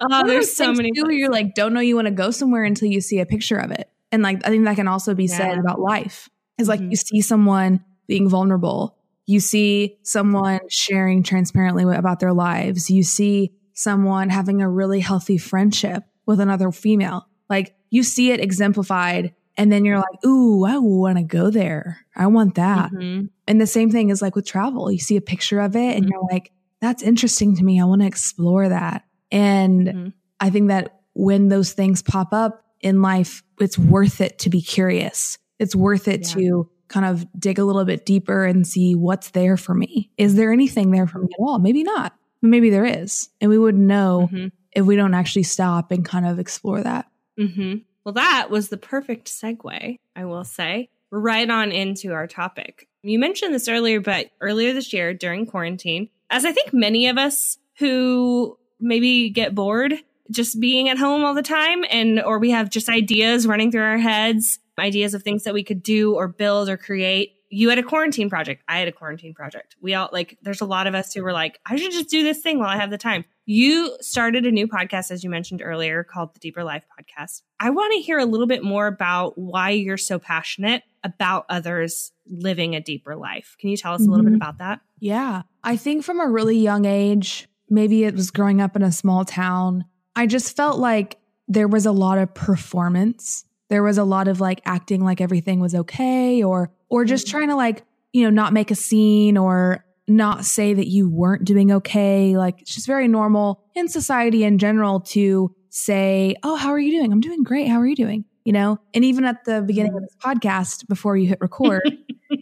uh, 0.00 0.22
there's 0.24 0.54
so 0.54 0.72
many. 0.72 0.92
Too, 0.92 1.12
you're 1.12 1.30
like, 1.30 1.54
don't 1.54 1.72
know 1.72 1.80
you 1.80 1.94
want 1.94 2.06
to 2.06 2.12
go 2.12 2.30
somewhere 2.30 2.64
until 2.64 2.88
you 2.88 3.00
see 3.00 3.20
a 3.20 3.26
picture 3.26 3.56
of 3.56 3.70
it. 3.70 3.88
And 4.12 4.22
like, 4.22 4.46
I 4.46 4.50
think 4.50 4.64
that 4.64 4.76
can 4.76 4.88
also 4.88 5.14
be 5.14 5.24
yeah. 5.24 5.36
said 5.36 5.58
about 5.58 5.80
life. 5.80 6.28
Is 6.58 6.68
like 6.68 6.80
mm-hmm. 6.80 6.90
you 6.90 6.96
see 6.96 7.20
someone 7.20 7.84
being 8.06 8.28
vulnerable. 8.28 8.96
You 9.26 9.40
see 9.40 9.98
someone 10.02 10.60
sharing 10.68 11.22
transparently 11.22 11.84
about 11.84 12.20
their 12.20 12.32
lives. 12.32 12.90
You 12.90 13.02
see 13.02 13.52
someone 13.72 14.28
having 14.28 14.60
a 14.60 14.68
really 14.68 15.00
healthy 15.00 15.38
friendship 15.38 16.02
with 16.26 16.40
another 16.40 16.72
female. 16.72 17.26
Like 17.48 17.74
you 17.90 18.02
see 18.02 18.32
it 18.32 18.40
exemplified 18.40 19.34
and 19.56 19.70
then 19.70 19.84
you're 19.84 19.98
like, 19.98 20.24
ooh, 20.24 20.64
I 20.64 20.78
want 20.78 21.18
to 21.18 21.24
go 21.24 21.50
there. 21.50 22.06
I 22.16 22.26
want 22.26 22.54
that. 22.54 22.92
Mm-hmm. 22.92 23.26
And 23.46 23.60
the 23.60 23.66
same 23.66 23.90
thing 23.90 24.10
is 24.10 24.22
like 24.22 24.36
with 24.36 24.46
travel. 24.46 24.90
You 24.90 24.98
see 24.98 25.16
a 25.16 25.20
picture 25.20 25.60
of 25.60 25.76
it 25.76 25.96
and 25.96 26.04
mm-hmm. 26.04 26.12
you're 26.12 26.28
like, 26.30 26.52
that's 26.80 27.02
interesting 27.02 27.56
to 27.56 27.64
me. 27.64 27.80
I 27.80 27.84
want 27.84 28.00
to 28.00 28.06
explore 28.06 28.68
that. 28.68 29.04
And 29.30 29.86
mm-hmm. 29.86 30.08
I 30.40 30.50
think 30.50 30.68
that 30.68 31.00
when 31.14 31.48
those 31.48 31.72
things 31.72 32.02
pop 32.02 32.32
up 32.32 32.64
in 32.80 33.02
life, 33.02 33.42
it's 33.60 33.78
worth 33.78 34.20
it 34.20 34.38
to 34.40 34.50
be 34.50 34.62
curious. 34.62 35.38
It's 35.58 35.76
worth 35.76 36.08
it 36.08 36.26
yeah. 36.28 36.34
to 36.34 36.70
kind 36.88 37.06
of 37.06 37.26
dig 37.38 37.58
a 37.58 37.64
little 37.64 37.84
bit 37.84 38.06
deeper 38.06 38.44
and 38.44 38.66
see 38.66 38.94
what's 38.94 39.30
there 39.30 39.56
for 39.56 39.74
me. 39.74 40.10
Is 40.16 40.34
there 40.34 40.52
anything 40.52 40.90
there 40.90 41.06
for 41.06 41.18
me 41.18 41.28
at 41.32 41.42
all? 41.42 41.58
Maybe 41.58 41.82
not. 41.82 42.14
Maybe 42.42 42.70
there 42.70 42.86
is. 42.86 43.28
And 43.40 43.50
we 43.50 43.58
wouldn't 43.58 43.84
know 43.84 44.28
mm-hmm. 44.32 44.48
if 44.72 44.86
we 44.86 44.96
don't 44.96 45.14
actually 45.14 45.42
stop 45.42 45.92
and 45.92 46.04
kind 46.04 46.26
of 46.26 46.38
explore 46.38 46.82
that. 46.82 47.06
Mm-hmm. 47.38 47.78
Well, 48.10 48.24
that 48.24 48.50
was 48.50 48.70
the 48.70 48.76
perfect 48.76 49.28
segue, 49.28 49.96
I 50.16 50.24
will 50.24 50.42
say, 50.42 50.88
right 51.12 51.48
on 51.48 51.70
into 51.70 52.12
our 52.12 52.26
topic. 52.26 52.88
You 53.04 53.20
mentioned 53.20 53.54
this 53.54 53.68
earlier, 53.68 54.00
but 54.00 54.30
earlier 54.40 54.72
this 54.72 54.92
year 54.92 55.14
during 55.14 55.46
quarantine, 55.46 56.08
as 56.28 56.44
I 56.44 56.50
think 56.50 56.72
many 56.72 57.06
of 57.06 57.18
us 57.18 57.58
who 57.78 58.58
maybe 58.80 59.30
get 59.30 59.54
bored 59.54 59.94
just 60.28 60.58
being 60.58 60.88
at 60.88 60.98
home 60.98 61.24
all 61.24 61.34
the 61.34 61.42
time 61.42 61.84
and 61.88 62.20
or 62.20 62.40
we 62.40 62.50
have 62.50 62.68
just 62.68 62.88
ideas 62.88 63.46
running 63.46 63.70
through 63.70 63.84
our 63.84 63.98
heads, 63.98 64.58
ideas 64.76 65.14
of 65.14 65.22
things 65.22 65.44
that 65.44 65.54
we 65.54 65.62
could 65.62 65.84
do 65.84 66.16
or 66.16 66.26
build 66.26 66.68
or 66.68 66.76
create. 66.76 67.36
You 67.48 67.68
had 67.68 67.78
a 67.78 67.84
quarantine 67.84 68.28
project. 68.28 68.64
I 68.66 68.80
had 68.80 68.88
a 68.88 68.92
quarantine 68.92 69.34
project. 69.34 69.76
We 69.80 69.94
all 69.94 70.10
like 70.12 70.36
there's 70.42 70.62
a 70.62 70.66
lot 70.66 70.88
of 70.88 70.96
us 70.96 71.14
who 71.14 71.22
were 71.22 71.32
like, 71.32 71.60
I 71.64 71.76
should 71.76 71.92
just 71.92 72.10
do 72.10 72.24
this 72.24 72.40
thing 72.40 72.58
while 72.58 72.70
I 72.70 72.76
have 72.76 72.90
the 72.90 72.98
time. 72.98 73.24
You 73.52 73.96
started 74.00 74.46
a 74.46 74.52
new 74.52 74.68
podcast 74.68 75.10
as 75.10 75.24
you 75.24 75.28
mentioned 75.28 75.60
earlier 75.60 76.04
called 76.04 76.34
the 76.34 76.38
Deeper 76.38 76.62
Life 76.62 76.84
podcast. 76.86 77.42
I 77.58 77.70
want 77.70 77.92
to 77.94 77.98
hear 77.98 78.20
a 78.20 78.24
little 78.24 78.46
bit 78.46 78.62
more 78.62 78.86
about 78.86 79.36
why 79.36 79.70
you're 79.70 79.96
so 79.96 80.20
passionate 80.20 80.84
about 81.02 81.46
others 81.48 82.12
living 82.28 82.76
a 82.76 82.80
deeper 82.80 83.16
life. 83.16 83.56
Can 83.58 83.70
you 83.70 83.76
tell 83.76 83.92
us 83.92 84.02
a 84.02 84.08
little 84.08 84.18
mm-hmm. 84.24 84.34
bit 84.34 84.36
about 84.36 84.58
that? 84.58 84.82
Yeah. 85.00 85.42
I 85.64 85.76
think 85.76 86.04
from 86.04 86.20
a 86.20 86.28
really 86.28 86.58
young 86.58 86.84
age, 86.84 87.48
maybe 87.68 88.04
it 88.04 88.14
was 88.14 88.30
growing 88.30 88.60
up 88.60 88.76
in 88.76 88.82
a 88.84 88.92
small 88.92 89.24
town, 89.24 89.84
I 90.14 90.28
just 90.28 90.56
felt 90.56 90.78
like 90.78 91.18
there 91.48 91.66
was 91.66 91.86
a 91.86 91.92
lot 91.92 92.18
of 92.18 92.32
performance. 92.32 93.44
There 93.68 93.82
was 93.82 93.98
a 93.98 94.04
lot 94.04 94.28
of 94.28 94.40
like 94.40 94.60
acting 94.64 95.02
like 95.02 95.20
everything 95.20 95.58
was 95.58 95.74
okay 95.74 96.44
or 96.44 96.70
or 96.88 97.04
just 97.04 97.26
mm-hmm. 97.26 97.36
trying 97.36 97.48
to 97.48 97.56
like, 97.56 97.82
you 98.12 98.22
know, 98.22 98.30
not 98.30 98.52
make 98.52 98.70
a 98.70 98.76
scene 98.76 99.36
or 99.36 99.84
not 100.10 100.44
say 100.44 100.74
that 100.74 100.88
you 100.88 101.08
weren't 101.08 101.44
doing 101.44 101.72
okay. 101.72 102.36
Like 102.36 102.60
it's 102.60 102.74
just 102.74 102.86
very 102.86 103.08
normal 103.08 103.64
in 103.74 103.88
society 103.88 104.44
in 104.44 104.58
general 104.58 105.00
to 105.00 105.54
say, 105.70 106.36
"Oh, 106.42 106.56
how 106.56 106.70
are 106.70 106.78
you 106.78 106.92
doing? 106.98 107.12
I'm 107.12 107.20
doing 107.20 107.42
great. 107.42 107.68
How 107.68 107.80
are 107.80 107.86
you 107.86 107.96
doing?" 107.96 108.24
You 108.44 108.52
know? 108.52 108.78
And 108.94 109.04
even 109.04 109.24
at 109.24 109.44
the 109.44 109.62
beginning 109.62 109.94
of 109.94 110.02
this 110.02 110.16
podcast 110.22 110.88
before 110.88 111.16
you 111.16 111.28
hit 111.28 111.40
record, 111.40 111.82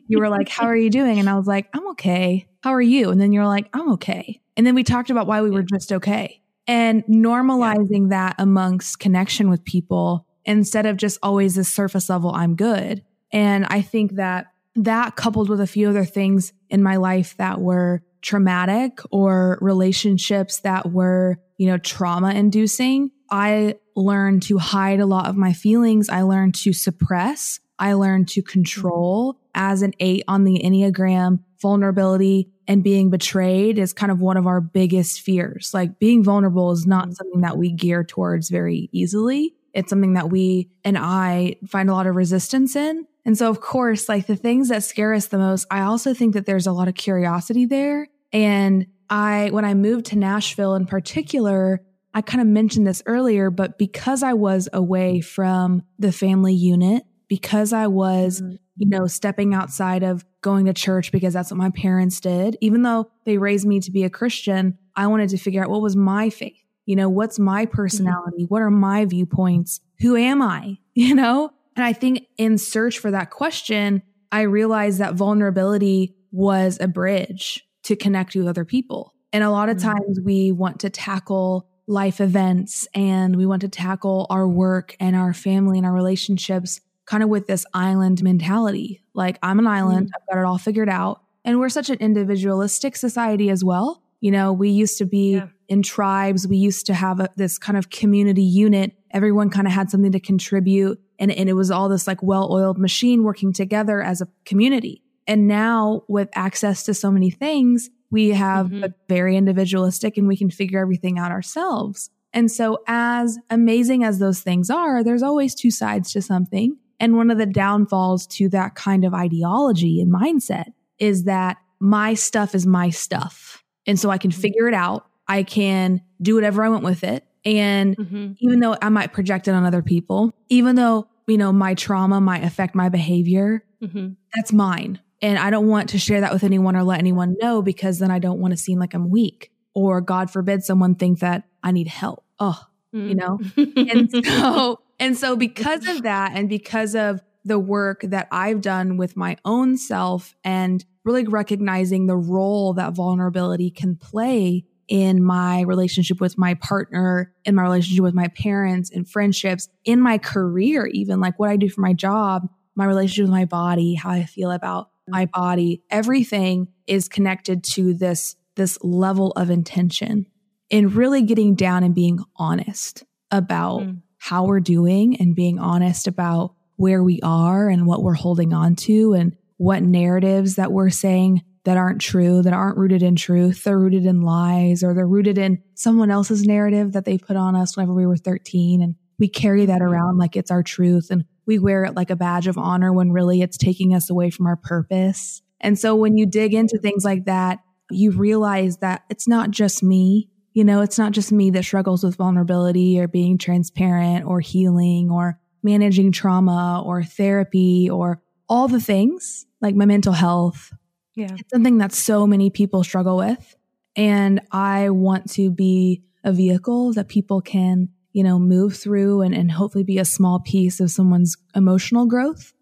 you 0.09 0.19
were 0.19 0.29
like, 0.29 0.49
"How 0.49 0.65
are 0.65 0.77
you 0.77 0.91
doing?" 0.91 1.19
And 1.19 1.29
I 1.29 1.35
was 1.35 1.47
like, 1.47 1.69
"I'm 1.75 1.87
okay. 1.91 2.49
How 2.63 2.71
are 2.71 2.81
you?" 2.81 3.11
And 3.11 3.21
then 3.21 3.33
you're 3.33 3.47
like, 3.47 3.69
"I'm 3.73 3.93
okay." 3.93 4.41
And 4.57 4.67
then 4.67 4.75
we 4.75 4.83
talked 4.83 5.11
about 5.11 5.27
why 5.27 5.43
we 5.43 5.51
were 5.51 5.63
just 5.63 5.93
okay 5.93 6.41
and 6.69 7.05
normalizing 7.07 8.11
yeah. 8.11 8.29
that 8.29 8.35
amongst 8.39 9.01
connection 9.01 9.49
with 9.49 9.65
people 9.65 10.27
instead 10.45 10.87
of 10.87 10.97
just 10.97 11.19
always 11.23 11.55
this 11.55 11.73
surface 11.73 12.09
level, 12.09 12.33
I'm 12.33 12.55
good. 12.55 13.03
And 13.33 13.67
I 13.67 13.83
think 13.83 14.13
that 14.13 14.47
that 14.85 15.17
coupled 15.17 15.49
with 15.49 15.61
a 15.61 15.67
few 15.67 15.89
other 15.89 16.05
things 16.05 16.53
in 16.71 16.83
my 16.83 16.97
life 16.97 17.37
that 17.39 17.61
were 17.61 18.03
traumatic 18.23 19.01
or 19.11 19.59
relationships 19.61 20.61
that 20.61 20.91
were, 20.91 21.39
you 21.57 21.67
know, 21.67 21.79
trauma 21.79 22.33
inducing, 22.33 23.11
I 23.31 23.77
learned 23.95 24.43
to 24.45 24.59
hide 24.59 25.01
a 25.01 25.07
lot 25.07 25.27
of 25.27 25.37
my 25.37 25.53
feelings. 25.53 26.09
I 26.09 26.23
learned 26.23 26.55
to 26.57 26.73
suppress. 26.73 27.61
I 27.79 27.93
learned 27.93 28.29
to 28.31 28.43
control 28.43 29.39
as 29.55 29.83
an 29.83 29.93
eight 30.01 30.25
on 30.29 30.45
the 30.45 30.61
Enneagram 30.65 31.41
vulnerability 31.61 32.51
and 32.67 32.85
being 32.85 33.11
betrayed 33.11 33.79
is 33.79 33.93
kind 33.93 34.13
of 34.13 34.21
one 34.21 34.37
of 34.37 34.47
our 34.47 34.61
biggest 34.61 35.21
fears. 35.21 35.73
Like 35.73 35.99
being 35.99 36.23
vulnerable 36.23 36.71
is 36.71 36.87
not 36.87 37.15
something 37.15 37.41
that 37.41 37.57
we 37.57 37.73
gear 37.73 38.05
towards 38.05 38.51
very 38.51 38.89
easily. 38.93 39.55
It's 39.75 39.91
something 39.91 40.15
that 40.15 40.31
we 40.31 40.71
and 40.85 40.97
I 40.99 41.57
find 41.67 41.89
a 41.89 41.95
lot 41.95 42.07
of 42.07 42.17
resistance 42.17 42.77
in. 42.77 43.07
And 43.29 43.37
so, 43.37 43.51
of 43.51 43.61
course, 43.61 44.09
like 44.09 44.27
the 44.27 44.37
things 44.37 44.71
that 44.71 44.83
scare 44.83 45.13
us 45.13 45.27
the 45.27 45.37
most, 45.37 45.67
I 45.71 45.83
also 45.83 46.15
think 46.15 46.33
that 46.33 46.47
there's 46.47 46.67
a 46.67 46.73
lot 46.73 46.89
of 46.89 46.95
curiosity 46.95 47.67
there. 47.67 48.09
And 48.33 48.87
I, 49.11 49.51
when 49.51 49.67
I 49.67 49.75
moved 49.75 50.07
to 50.07 50.17
Nashville 50.17 50.75
in 50.75 50.87
particular, 50.87 51.83
I 52.15 52.23
kind 52.23 52.41
of 52.41 52.47
mentioned 52.47 52.87
this 52.87 53.03
earlier, 53.05 53.51
but 53.51 53.77
because 53.77 54.23
I 54.23 54.33
was 54.33 54.71
away 54.73 55.21
from 55.21 55.83
the 55.99 56.11
family 56.11 56.55
unit, 56.55 57.03
because 57.29 57.75
I 57.75 57.89
was, 57.89 58.41
mm-hmm. 58.41 58.57
you 58.79 58.89
know, 58.89 59.07
stepping 59.07 59.53
outside 59.53 60.05
of 60.05 60.25
going 60.41 60.65
to 60.65 60.73
church 60.73 61.13
because 61.13 61.35
that's 61.35 61.51
what 61.51 61.59
my 61.59 61.69
parents 61.69 62.21
did. 62.21 62.57
Even 62.63 62.81
though 62.81 63.11
they 63.27 63.37
raised 63.37 63.67
me 63.67 63.79
to 63.81 63.91
be 63.91 64.05
a 64.05 64.11
Christian, 64.11 64.79
I 64.97 65.07
wanted 65.09 65.29
to 65.29 65.37
figure 65.37 65.63
out 65.63 65.69
what 65.69 65.83
was 65.83 65.97
my 65.97 66.31
faith. 66.31 66.65
You 66.87 66.97
know, 66.97 67.11
what's 67.11 67.39
my 67.39 67.67
mm-hmm. 67.67 67.77
personality? 67.77 68.45
Mm-hmm. 68.45 68.55
What 68.55 68.63
are 68.63 68.71
my 68.71 69.05
viewpoints? 69.05 69.83
Who 70.01 70.17
am 70.17 70.41
I? 70.41 70.79
You 70.99 71.15
know? 71.15 71.53
And 71.79 71.85
I 71.85 71.93
think 71.93 72.27
in 72.37 72.59
search 72.59 72.99
for 72.99 73.13
that 73.13 73.31
question, 73.31 74.03
I 74.33 74.43
realized 74.43 74.99
that 74.99 75.15
vulnerability 75.15 76.17
was 76.33 76.77
a 76.81 76.89
bridge 76.89 77.65
to 77.85 77.95
connect 77.95 78.35
with 78.35 78.49
other 78.49 78.65
people. 78.65 79.15
And 79.33 79.45
a 79.45 79.51
lot 79.51 79.69
of 79.69 79.77
mm-hmm. 79.77 79.91
times 79.93 80.21
we 80.21 80.51
want 80.51 80.81
to 80.81 80.91
tackle 80.91 81.69
life 81.87 82.21
events 82.21 82.89
and 82.95 83.37
we 83.37 83.47
want 83.47 83.63
to 83.63 83.69
tackle 83.69 84.27
our 84.29 84.49
work 84.49 84.97
and 84.99 85.15
our 85.15 85.33
family 85.33 85.79
and 85.79 85.87
our 85.87 85.93
relationships 85.93 86.81
kind 87.07 87.23
of 87.23 87.29
with 87.29 87.47
this 87.47 87.65
island 87.73 88.25
mentality. 88.25 89.05
Like, 89.15 89.39
I'm 89.41 89.61
an 89.61 89.69
island, 89.69 90.09
mm. 90.09 90.11
I've 90.17 90.35
got 90.35 90.41
it 90.41 90.45
all 90.45 90.59
figured 90.59 90.89
out. 90.89 91.23
And 91.45 91.61
we're 91.61 91.69
such 91.69 91.91
an 91.91 91.99
individualistic 92.01 92.97
society 92.97 93.51
as 93.51 93.63
well. 93.63 94.03
You 94.21 94.33
know, 94.33 94.53
we 94.53 94.71
used 94.71 94.99
to 94.99 95.05
be 95.05 95.35
yeah. 95.35 95.47
in 95.69 95.85
tribes, 95.85 96.49
we 96.49 96.57
used 96.57 96.87
to 96.87 96.95
have 96.95 97.21
a, 97.21 97.29
this 97.37 97.57
kind 97.57 97.79
of 97.79 97.89
community 97.89 98.43
unit. 98.43 98.95
Everyone 99.11 99.51
kind 99.51 99.67
of 99.67 99.73
had 99.73 99.91
something 99.91 100.13
to 100.13 100.21
contribute. 100.21 101.01
And, 101.19 101.31
and 101.31 101.49
it 101.49 101.55
was 101.55 101.71
all 101.71 101.89
this 101.89 102.07
like 102.07 102.23
well 102.23 102.53
oiled 102.53 102.79
machine 102.79 103.23
working 103.23 103.53
together 103.53 104.03
as 104.03 104.21
a 104.21 104.29
community. 104.45 105.03
And 105.27 105.47
now 105.47 106.05
with 106.09 106.29
access 106.35 106.85
to 106.85 106.95
so 106.95 107.11
many 107.11 107.31
things, 107.31 107.91
we 108.11 108.31
have 108.31 108.69
mm-hmm. 108.69 108.85
a 108.85 108.95
very 109.09 109.37
individualistic 109.37 110.17
and 110.17 110.27
we 110.27 110.37
can 110.37 110.51
figure 110.51 110.81
everything 110.81 111.19
out 111.19 111.31
ourselves. 111.31 112.11
And 112.33 112.51
so 112.51 112.79
as 112.87 113.39
amazing 113.51 114.05
as 114.05 114.19
those 114.19 114.41
things 114.41 114.71
are, 114.71 115.03
there's 115.03 115.23
always 115.23 115.55
two 115.55 115.71
sides 115.71 116.13
to 116.13 116.23
something. 116.23 116.77
And 117.01 117.17
one 117.17 117.31
of 117.31 117.39
the 117.39 117.47
downfalls 117.47 118.27
to 118.29 118.49
that 118.51 118.75
kind 118.75 119.05
of 119.05 119.15
ideology 119.15 120.01
and 120.01 120.13
mindset 120.13 120.73
is 120.99 121.25
that 121.25 121.59
my 121.81 122.15
stuff 122.15 122.55
is 122.55 122.67
my 122.67 122.91
stuff. 122.91 123.63
And 123.87 123.99
so 123.99 124.11
I 124.11 124.19
can 124.19 124.31
figure 124.31 124.69
it 124.69 124.75
out. 124.75 125.07
I 125.29 125.43
can 125.43 126.03
do 126.21 126.35
whatever 126.35 126.65
I 126.65 126.69
want 126.69 126.85
with 126.85 127.05
it. 127.05 127.25
And 127.57 127.97
mm-hmm. 127.97 128.33
even 128.39 128.61
though 128.61 128.77
I 128.81 128.89
might 128.89 129.13
project 129.13 129.49
it 129.49 129.53
on 129.53 129.65
other 129.65 129.83
people, 129.83 130.33
even 130.49 130.77
though, 130.77 131.09
you 131.27 131.39
know, 131.39 131.53
my 131.53 131.75
trauma 131.75 132.21
might 132.21 132.45
affect 132.45 132.75
my 132.75 132.89
behavior, 132.89 133.65
mm-hmm. 133.83 134.11
that's 134.35 134.53
mine. 134.53 135.01
And 135.21 135.39
I 135.39 135.51
don't 135.51 135.67
want 135.67 135.91
to 135.91 135.99
share 135.99 136.21
that 136.21 136.33
with 136.33 136.45
anyone 136.45 136.77
or 136.77 136.85
let 136.85 136.99
anyone 137.01 137.37
know 137.41 137.63
because 137.63 137.99
then 137.99 138.11
I 138.11 138.19
don't 138.19 138.39
want 138.39 138.53
to 138.53 138.57
seem 138.57 138.79
like 138.79 138.95
I'm 138.95 139.11
weak 139.11 139.51
or 139.75 140.01
God 140.01 140.31
forbid 140.31 140.63
someone 140.63 140.95
think 140.95 141.21
that 141.21 141.45
I 141.63 141.73
need 141.73 141.89
help. 141.89 142.25
Oh, 142.39 142.61
mm. 142.95 143.09
you 143.09 143.15
know? 143.15 143.41
and 143.57 144.27
so 144.27 144.81
and 145.01 145.17
so, 145.17 145.37
because 145.37 145.87
of 145.87 146.03
that, 146.03 146.33
and 146.35 146.49
because 146.49 146.95
of 146.95 147.23
the 147.45 147.59
work 147.59 148.03
that 148.03 148.29
I've 148.31 148.61
done 148.61 148.97
with 148.97 149.17
my 149.17 149.37
own 149.45 149.77
self 149.77 150.35
and 150.45 150.85
really 151.05 151.25
recognizing 151.25 152.07
the 152.07 152.17
role 152.17 152.75
that 152.75 152.93
vulnerability 152.93 153.71
can 153.71 153.97
play 153.97 154.65
in 154.89 155.23
my 155.23 155.61
relationship 155.63 156.21
with 156.21 156.39
my 156.39 156.55
partner, 156.55 157.33
in 157.45 157.55
my 157.55 157.63
relationship 157.63 158.03
with 158.03 158.15
my 158.15 158.29
parents 158.29 158.91
and 158.91 159.09
friendships, 159.09 159.69
in 159.85 160.01
my 160.01 160.19
career, 160.19 160.87
even 160.87 161.21
like 161.21 161.39
what 161.39 161.51
I 161.51 161.57
do 161.57 161.69
for 161.69 161.83
my 161.83 161.93
job, 161.93 162.49
my 162.75 162.87
relationship 162.87 163.25
with 163.25 163.33
my 163.33 163.45
body, 163.45 163.95
how 163.95 164.11
I 164.11 164.25
feel 164.25 164.51
about 164.51 164.91
my 165.07 165.27
body, 165.27 165.83
everything 165.91 166.69
is 166.87 167.09
connected 167.09 167.65
to 167.65 167.95
this, 167.95 168.37
this 168.57 168.79
level 168.83 169.33
of 169.33 169.51
intention 169.51 170.27
and 170.71 170.95
really 170.95 171.23
getting 171.23 171.55
down 171.55 171.83
and 171.83 171.95
being 171.95 172.21
honest 172.37 173.05
about 173.31 173.83
mm. 173.83 174.01
how 174.19 174.45
we're 174.45 174.61
doing 174.61 175.17
and 175.17 175.35
being 175.35 175.59
honest 175.59 176.07
about 176.07 176.55
where 176.77 177.03
we 177.03 177.21
are 177.23 177.69
and 177.69 177.87
what 177.87 178.03
we're 178.03 178.15
holding 178.15 178.53
on 178.53 178.77
to 178.77 179.13
and 179.15 179.37
what 179.57 179.83
narratives 179.83 180.57
that 180.57 180.73
we're 180.73 180.91
saying 180.91 181.43
that 181.69 181.77
aren't 181.77 182.01
true, 182.01 182.41
that 182.41 182.55
aren't 182.55 182.79
rooted 182.79 183.03
in 183.03 183.15
truth. 183.15 183.63
They're 183.63 183.79
rooted 183.79 184.07
in 184.07 184.23
lies 184.23 184.83
or 184.83 184.95
they're 184.95 185.07
rooted 185.07 185.37
in 185.37 185.63
someone 185.75 186.11
else's 186.11 186.47
narrative 186.47 186.95
that 186.95 187.05
they 187.05 187.19
put 187.19 187.37
on 187.37 187.55
us 187.55 187.77
whenever 187.77 187.93
we 187.93 188.07
were 188.07 188.17
13. 188.17 188.81
And 188.81 188.95
we 189.19 189.29
carry 189.29 189.67
that 189.67 189.83
around 189.83 190.17
like 190.17 190.35
it's 190.35 190.51
our 190.51 190.63
truth 190.63 191.09
and 191.11 191.27
we 191.45 191.59
wear 191.59 191.85
it 191.85 191.95
like 191.95 192.09
a 192.09 192.17
badge 192.17 192.47
of 192.47 192.57
honor 192.57 192.91
when 192.91 193.13
really 193.13 193.43
it's 193.43 193.59
taking 193.59 193.93
us 193.95 194.09
away 194.09 194.31
from 194.31 194.47
our 194.47 194.57
purpose. 194.57 195.43
And 195.61 195.79
so 195.79 195.95
when 195.95 196.17
you 196.17 196.25
dig 196.25 196.55
into 196.55 196.79
things 196.79 197.05
like 197.05 197.27
that, 197.27 197.59
you 197.91 198.13
realize 198.13 198.79
that 198.79 199.03
it's 199.11 199.29
not 199.29 199.51
just 199.51 199.83
me. 199.83 200.31
You 200.55 200.65
know, 200.65 200.81
it's 200.81 200.99
not 200.99 201.13
just 201.13 201.33
me 201.33 201.51
that 201.51 201.67
struggles 201.67 202.03
with 202.03 202.17
vulnerability 202.17 202.99
or 202.99 203.09
being 203.09 203.37
transparent 203.37 204.25
or 204.25 204.41
healing 204.41 205.11
or 205.11 205.39
managing 205.63 206.13
trauma 206.13 206.83
or 206.83 207.03
therapy 207.03 207.91
or 207.91 208.23
all 208.49 208.69
the 208.69 208.81
things 208.81 209.45
like 209.61 209.75
my 209.75 209.85
mental 209.85 210.15
health. 210.15 210.73
Yeah. 211.19 211.35
It's 211.37 211.51
something 211.51 211.79
that 211.79 211.93
so 211.93 212.27
many 212.27 212.49
people 212.49 212.85
struggle 212.85 213.17
with. 213.17 213.57
And 213.97 214.41
I 214.53 214.91
want 214.91 215.31
to 215.33 215.51
be 215.51 216.03
a 216.23 216.33
vehicle 216.33 216.93
that 216.93 217.09
people 217.09 217.41
can, 217.41 217.89
you 218.13 218.23
know, 218.23 218.39
move 218.39 218.77
through 218.77 219.23
and, 219.23 219.35
and 219.35 219.51
hopefully 219.51 219.83
be 219.83 219.99
a 219.99 220.05
small 220.05 220.39
piece 220.39 220.79
of 220.79 220.91
someone's 220.93 221.37
emotional 221.57 222.07
growth. 222.07 222.53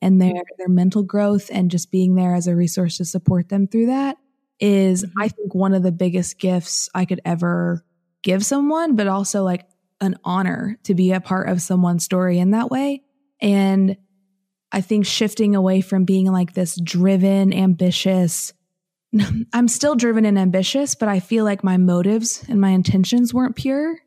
and 0.00 0.20
their 0.22 0.32
their 0.58 0.68
mental 0.68 1.02
growth 1.02 1.50
and 1.52 1.70
just 1.70 1.90
being 1.90 2.14
there 2.14 2.34
as 2.34 2.46
a 2.46 2.56
resource 2.56 2.96
to 2.98 3.04
support 3.04 3.48
them 3.48 3.66
through 3.66 3.86
that 3.86 4.16
is 4.60 5.04
mm-hmm. 5.04 5.20
I 5.20 5.28
think 5.28 5.54
one 5.54 5.74
of 5.74 5.82
the 5.82 5.92
biggest 5.92 6.38
gifts 6.38 6.88
I 6.94 7.04
could 7.04 7.20
ever 7.24 7.84
give 8.22 8.44
someone, 8.44 8.96
but 8.96 9.08
also 9.08 9.42
like 9.44 9.66
an 10.00 10.16
honor 10.24 10.78
to 10.84 10.94
be 10.94 11.12
a 11.12 11.20
part 11.20 11.48
of 11.48 11.60
someone's 11.60 12.04
story 12.04 12.38
in 12.38 12.52
that 12.52 12.70
way. 12.70 13.02
And 13.40 13.96
I 14.70 14.80
think 14.80 15.06
shifting 15.06 15.54
away 15.54 15.80
from 15.80 16.04
being 16.04 16.30
like 16.30 16.52
this 16.52 16.78
driven, 16.82 17.52
ambitious, 17.52 18.52
I'm 19.52 19.68
still 19.68 19.94
driven 19.94 20.24
and 20.24 20.38
ambitious, 20.38 20.94
but 20.94 21.08
I 21.08 21.20
feel 21.20 21.44
like 21.44 21.64
my 21.64 21.76
motives 21.76 22.44
and 22.48 22.60
my 22.60 22.70
intentions 22.70 23.32
weren't 23.32 23.56
pure. 23.56 23.98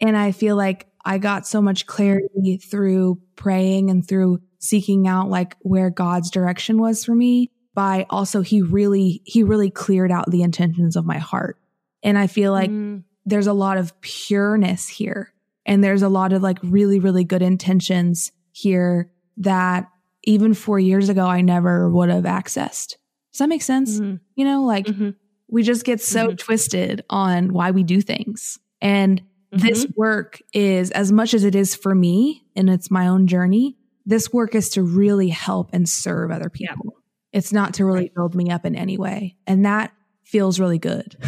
And 0.00 0.16
I 0.16 0.32
feel 0.32 0.56
like 0.56 0.86
I 1.04 1.18
got 1.18 1.46
so 1.46 1.62
much 1.62 1.86
clarity 1.86 2.58
through 2.58 3.20
praying 3.36 3.90
and 3.90 4.06
through 4.06 4.40
seeking 4.58 5.06
out 5.06 5.28
like 5.28 5.56
where 5.60 5.90
God's 5.90 6.30
direction 6.30 6.78
was 6.78 7.04
for 7.04 7.14
me 7.14 7.50
by 7.74 8.06
also 8.10 8.40
he 8.40 8.62
really 8.62 9.22
he 9.24 9.42
really 9.42 9.70
cleared 9.70 10.10
out 10.10 10.30
the 10.30 10.42
intentions 10.42 10.96
of 10.96 11.04
my 11.04 11.18
heart. 11.18 11.58
And 12.02 12.18
I 12.18 12.26
feel 12.26 12.52
like 12.52 12.70
mm. 12.70 13.04
there's 13.24 13.46
a 13.46 13.52
lot 13.52 13.76
of 13.76 13.98
pureness 14.00 14.88
here 14.88 15.32
and 15.64 15.84
there's 15.84 16.02
a 16.02 16.08
lot 16.08 16.32
of 16.32 16.42
like 16.42 16.58
really 16.62 16.98
really 16.98 17.24
good 17.24 17.42
intentions 17.42 18.32
here 18.52 19.10
that 19.36 19.88
even 20.26 20.52
4 20.52 20.78
years 20.78 21.08
ago 21.08 21.26
I 21.26 21.40
never 21.40 21.88
would 21.88 22.10
have 22.10 22.24
accessed. 22.24 22.96
Does 23.32 23.38
that 23.38 23.48
make 23.48 23.62
sense? 23.62 23.98
Mm-hmm. 23.98 24.16
You 24.34 24.44
know, 24.44 24.64
like 24.64 24.86
mm-hmm. 24.86 25.10
we 25.48 25.62
just 25.62 25.84
get 25.84 26.00
so 26.00 26.26
mm-hmm. 26.26 26.36
twisted 26.36 27.04
on 27.08 27.52
why 27.52 27.70
we 27.70 27.82
do 27.82 28.00
things. 28.00 28.58
And 28.82 29.22
this 29.52 29.84
mm-hmm. 29.84 29.98
work 30.00 30.42
is 30.52 30.90
as 30.90 31.12
much 31.12 31.32
as 31.32 31.44
it 31.44 31.54
is 31.54 31.74
for 31.74 31.94
me 31.94 32.44
and 32.54 32.68
it's 32.68 32.90
my 32.90 33.08
own 33.08 33.26
journey, 33.26 33.76
this 34.04 34.32
work 34.32 34.54
is 34.54 34.70
to 34.70 34.82
really 34.82 35.28
help 35.28 35.70
and 35.72 35.88
serve 35.88 36.30
other 36.30 36.50
people. 36.50 36.76
Yeah. 36.84 37.38
It's 37.38 37.52
not 37.52 37.74
to 37.74 37.84
really 37.84 38.10
build 38.14 38.34
me 38.34 38.50
up 38.50 38.64
in 38.64 38.74
any 38.76 38.98
way. 38.98 39.36
And 39.46 39.64
that 39.64 39.92
feels 40.24 40.60
really 40.60 40.78
good. 40.78 41.16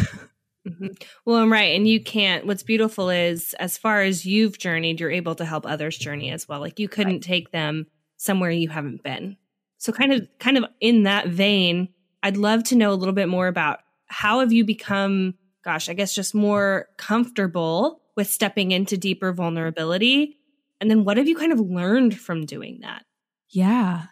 Mm-hmm. 0.67 0.87
Well, 1.25 1.37
I'm 1.37 1.51
right. 1.51 1.75
And 1.75 1.87
you 1.87 2.03
can't, 2.03 2.45
what's 2.45 2.63
beautiful 2.63 3.09
is 3.09 3.55
as 3.55 3.77
far 3.77 4.01
as 4.01 4.25
you've 4.25 4.59
journeyed, 4.59 4.99
you're 4.99 5.09
able 5.09 5.33
to 5.35 5.45
help 5.45 5.65
others 5.65 5.97
journey 5.97 6.31
as 6.31 6.47
well. 6.47 6.59
Like 6.59 6.79
you 6.79 6.89
couldn't 6.89 7.13
right. 7.13 7.21
take 7.21 7.51
them 7.51 7.87
somewhere 8.19 8.51
you 8.51 8.67
haven't 8.67 9.01
been. 9.01 9.37
So 9.77 9.93
kind 9.93 10.11
of, 10.11 10.27
kind 10.39 10.57
of 10.57 10.65
in 10.81 11.03
that 11.03 11.29
vein, 11.29 11.87
I'd 12.21 12.37
love 12.37 12.65
to 12.65 12.75
know 12.75 12.91
a 12.91 12.95
little 12.95 13.13
bit 13.13 13.29
more 13.29 13.47
about 13.47 13.79
how 14.07 14.41
have 14.41 14.51
you 14.51 14.65
become, 14.65 15.35
gosh, 15.63 15.87
I 15.87 15.93
guess 15.93 16.13
just 16.13 16.35
more 16.35 16.87
comfortable 16.97 18.01
with 18.17 18.29
stepping 18.29 18.71
into 18.71 18.97
deeper 18.97 19.31
vulnerability? 19.31 20.37
And 20.81 20.91
then 20.91 21.05
what 21.05 21.15
have 21.15 21.29
you 21.29 21.35
kind 21.37 21.53
of 21.53 21.61
learned 21.61 22.19
from 22.19 22.45
doing 22.45 22.79
that? 22.81 23.05
Yeah. 23.49 24.07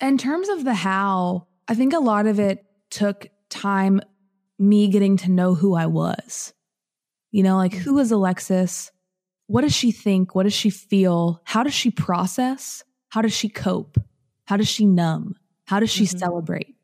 In 0.00 0.16
terms 0.16 0.48
of 0.48 0.64
the 0.64 0.74
how, 0.74 1.46
I 1.68 1.74
think 1.74 1.92
a 1.92 1.98
lot 1.98 2.26
of 2.26 2.40
it 2.40 2.64
took 2.88 3.26
time, 3.50 4.00
me 4.58 4.88
getting 4.88 5.18
to 5.18 5.30
know 5.30 5.54
who 5.54 5.74
I 5.74 5.86
was. 5.86 6.54
You 7.30 7.42
know, 7.42 7.56
like 7.56 7.74
who 7.74 7.98
is 7.98 8.10
Alexis? 8.10 8.90
What 9.48 9.62
does 9.62 9.74
she 9.74 9.92
think? 9.92 10.34
What 10.34 10.44
does 10.44 10.54
she 10.54 10.70
feel? 10.70 11.42
How 11.44 11.62
does 11.62 11.74
she 11.74 11.90
process? 11.90 12.82
How 13.14 13.22
does 13.22 13.32
she 13.32 13.48
cope? 13.48 13.96
How 14.44 14.56
does 14.56 14.66
she 14.66 14.86
numb? 14.86 15.36
How 15.66 15.78
does 15.78 15.88
she 15.88 16.02
mm-hmm. 16.02 16.18
celebrate? 16.18 16.74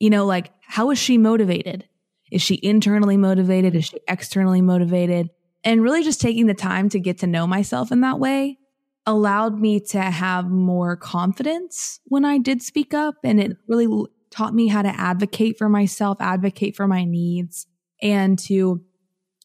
You 0.00 0.08
know, 0.08 0.24
like, 0.24 0.50
how 0.62 0.90
is 0.90 0.98
she 0.98 1.18
motivated? 1.18 1.86
Is 2.32 2.40
she 2.40 2.58
internally 2.62 3.18
motivated? 3.18 3.76
Is 3.76 3.84
she 3.84 3.98
externally 4.08 4.62
motivated? 4.62 5.28
And 5.62 5.82
really 5.82 6.02
just 6.02 6.22
taking 6.22 6.46
the 6.46 6.54
time 6.54 6.88
to 6.88 6.98
get 6.98 7.18
to 7.18 7.26
know 7.26 7.46
myself 7.46 7.92
in 7.92 8.00
that 8.00 8.18
way 8.18 8.56
allowed 9.04 9.60
me 9.60 9.78
to 9.78 10.00
have 10.00 10.48
more 10.48 10.96
confidence 10.96 12.00
when 12.06 12.24
I 12.24 12.38
did 12.38 12.62
speak 12.62 12.94
up. 12.94 13.16
And 13.22 13.38
it 13.38 13.58
really 13.68 14.06
taught 14.30 14.54
me 14.54 14.68
how 14.68 14.80
to 14.80 14.88
advocate 14.88 15.58
for 15.58 15.68
myself, 15.68 16.16
advocate 16.18 16.76
for 16.76 16.88
my 16.88 17.04
needs, 17.04 17.66
and 18.00 18.38
to 18.38 18.80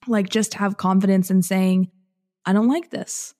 like 0.07 0.29
just 0.29 0.53
have 0.53 0.77
confidence 0.77 1.29
in 1.29 1.41
saying, 1.41 1.91
I 2.45 2.53
don't 2.53 2.69
like 2.69 2.91
this, 2.91 3.33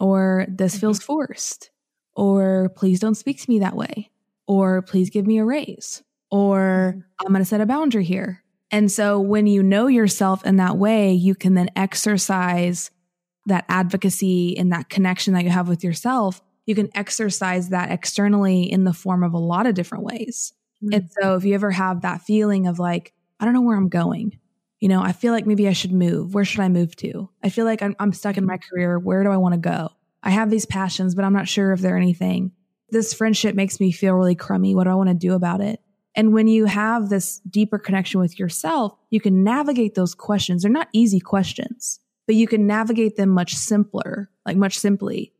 or 0.00 0.46
this 0.48 0.76
feels 0.76 0.98
mm-hmm. 0.98 1.06
forced, 1.06 1.70
or 2.14 2.70
please 2.76 3.00
don't 3.00 3.14
speak 3.14 3.40
to 3.40 3.50
me 3.50 3.60
that 3.60 3.76
way, 3.76 4.10
or 4.46 4.82
please 4.82 5.10
give 5.10 5.26
me 5.26 5.38
a 5.38 5.44
raise 5.44 6.02
or. 6.30 7.04
I'm 7.20 7.32
going 7.32 7.40
to 7.40 7.44
set 7.44 7.60
a 7.60 7.66
boundary 7.66 8.04
here. 8.04 8.42
And 8.70 8.90
so 8.90 9.20
when 9.20 9.46
you 9.46 9.62
know 9.62 9.88
yourself 9.88 10.46
in 10.46 10.56
that 10.56 10.76
way, 10.76 11.12
you 11.12 11.34
can 11.34 11.54
then 11.54 11.70
exercise 11.76 12.90
that 13.46 13.64
advocacy 13.68 14.56
and 14.56 14.72
that 14.72 14.88
connection 14.88 15.34
that 15.34 15.44
you 15.44 15.50
have 15.50 15.68
with 15.68 15.82
yourself. 15.82 16.40
You 16.66 16.74
can 16.74 16.88
exercise 16.94 17.70
that 17.70 17.90
externally 17.90 18.70
in 18.70 18.84
the 18.84 18.92
form 18.92 19.24
of 19.24 19.34
a 19.34 19.38
lot 19.38 19.66
of 19.66 19.74
different 19.74 20.04
ways. 20.04 20.52
Mm-hmm. 20.82 20.94
And 20.94 21.10
so 21.10 21.34
if 21.34 21.44
you 21.44 21.54
ever 21.54 21.70
have 21.70 22.02
that 22.02 22.22
feeling 22.22 22.66
of 22.66 22.78
like, 22.78 23.12
I 23.40 23.44
don't 23.44 23.54
know 23.54 23.62
where 23.62 23.76
I'm 23.76 23.88
going, 23.88 24.38
you 24.78 24.88
know, 24.88 25.02
I 25.02 25.12
feel 25.12 25.32
like 25.32 25.46
maybe 25.46 25.68
I 25.68 25.72
should 25.72 25.92
move. 25.92 26.32
Where 26.32 26.44
should 26.44 26.60
I 26.60 26.68
move 26.68 26.94
to? 26.96 27.28
I 27.42 27.48
feel 27.48 27.64
like 27.64 27.82
I'm, 27.82 27.96
I'm 27.98 28.12
stuck 28.12 28.36
in 28.36 28.46
my 28.46 28.58
career. 28.58 28.98
Where 28.98 29.24
do 29.24 29.30
I 29.30 29.36
want 29.36 29.54
to 29.54 29.60
go? 29.60 29.90
I 30.22 30.30
have 30.30 30.50
these 30.50 30.66
passions, 30.66 31.14
but 31.14 31.24
I'm 31.24 31.32
not 31.32 31.48
sure 31.48 31.72
if 31.72 31.80
they're 31.80 31.96
anything. 31.96 32.52
This 32.90 33.14
friendship 33.14 33.54
makes 33.54 33.80
me 33.80 33.92
feel 33.92 34.14
really 34.14 34.34
crummy. 34.34 34.74
What 34.74 34.84
do 34.84 34.90
I 34.90 34.94
want 34.94 35.08
to 35.08 35.14
do 35.14 35.34
about 35.34 35.60
it? 35.60 35.80
And 36.14 36.32
when 36.32 36.48
you 36.48 36.64
have 36.66 37.08
this 37.08 37.38
deeper 37.48 37.78
connection 37.78 38.20
with 38.20 38.38
yourself, 38.38 38.94
you 39.10 39.20
can 39.20 39.44
navigate 39.44 39.94
those 39.94 40.14
questions. 40.14 40.62
They're 40.62 40.70
not 40.70 40.88
easy 40.92 41.20
questions, 41.20 42.00
but 42.26 42.34
you 42.34 42.48
can 42.48 42.66
navigate 42.66 43.16
them 43.16 43.28
much 43.28 43.54
simpler, 43.54 44.30
like 44.44 44.56
much 44.56 44.78
simply 44.78 45.32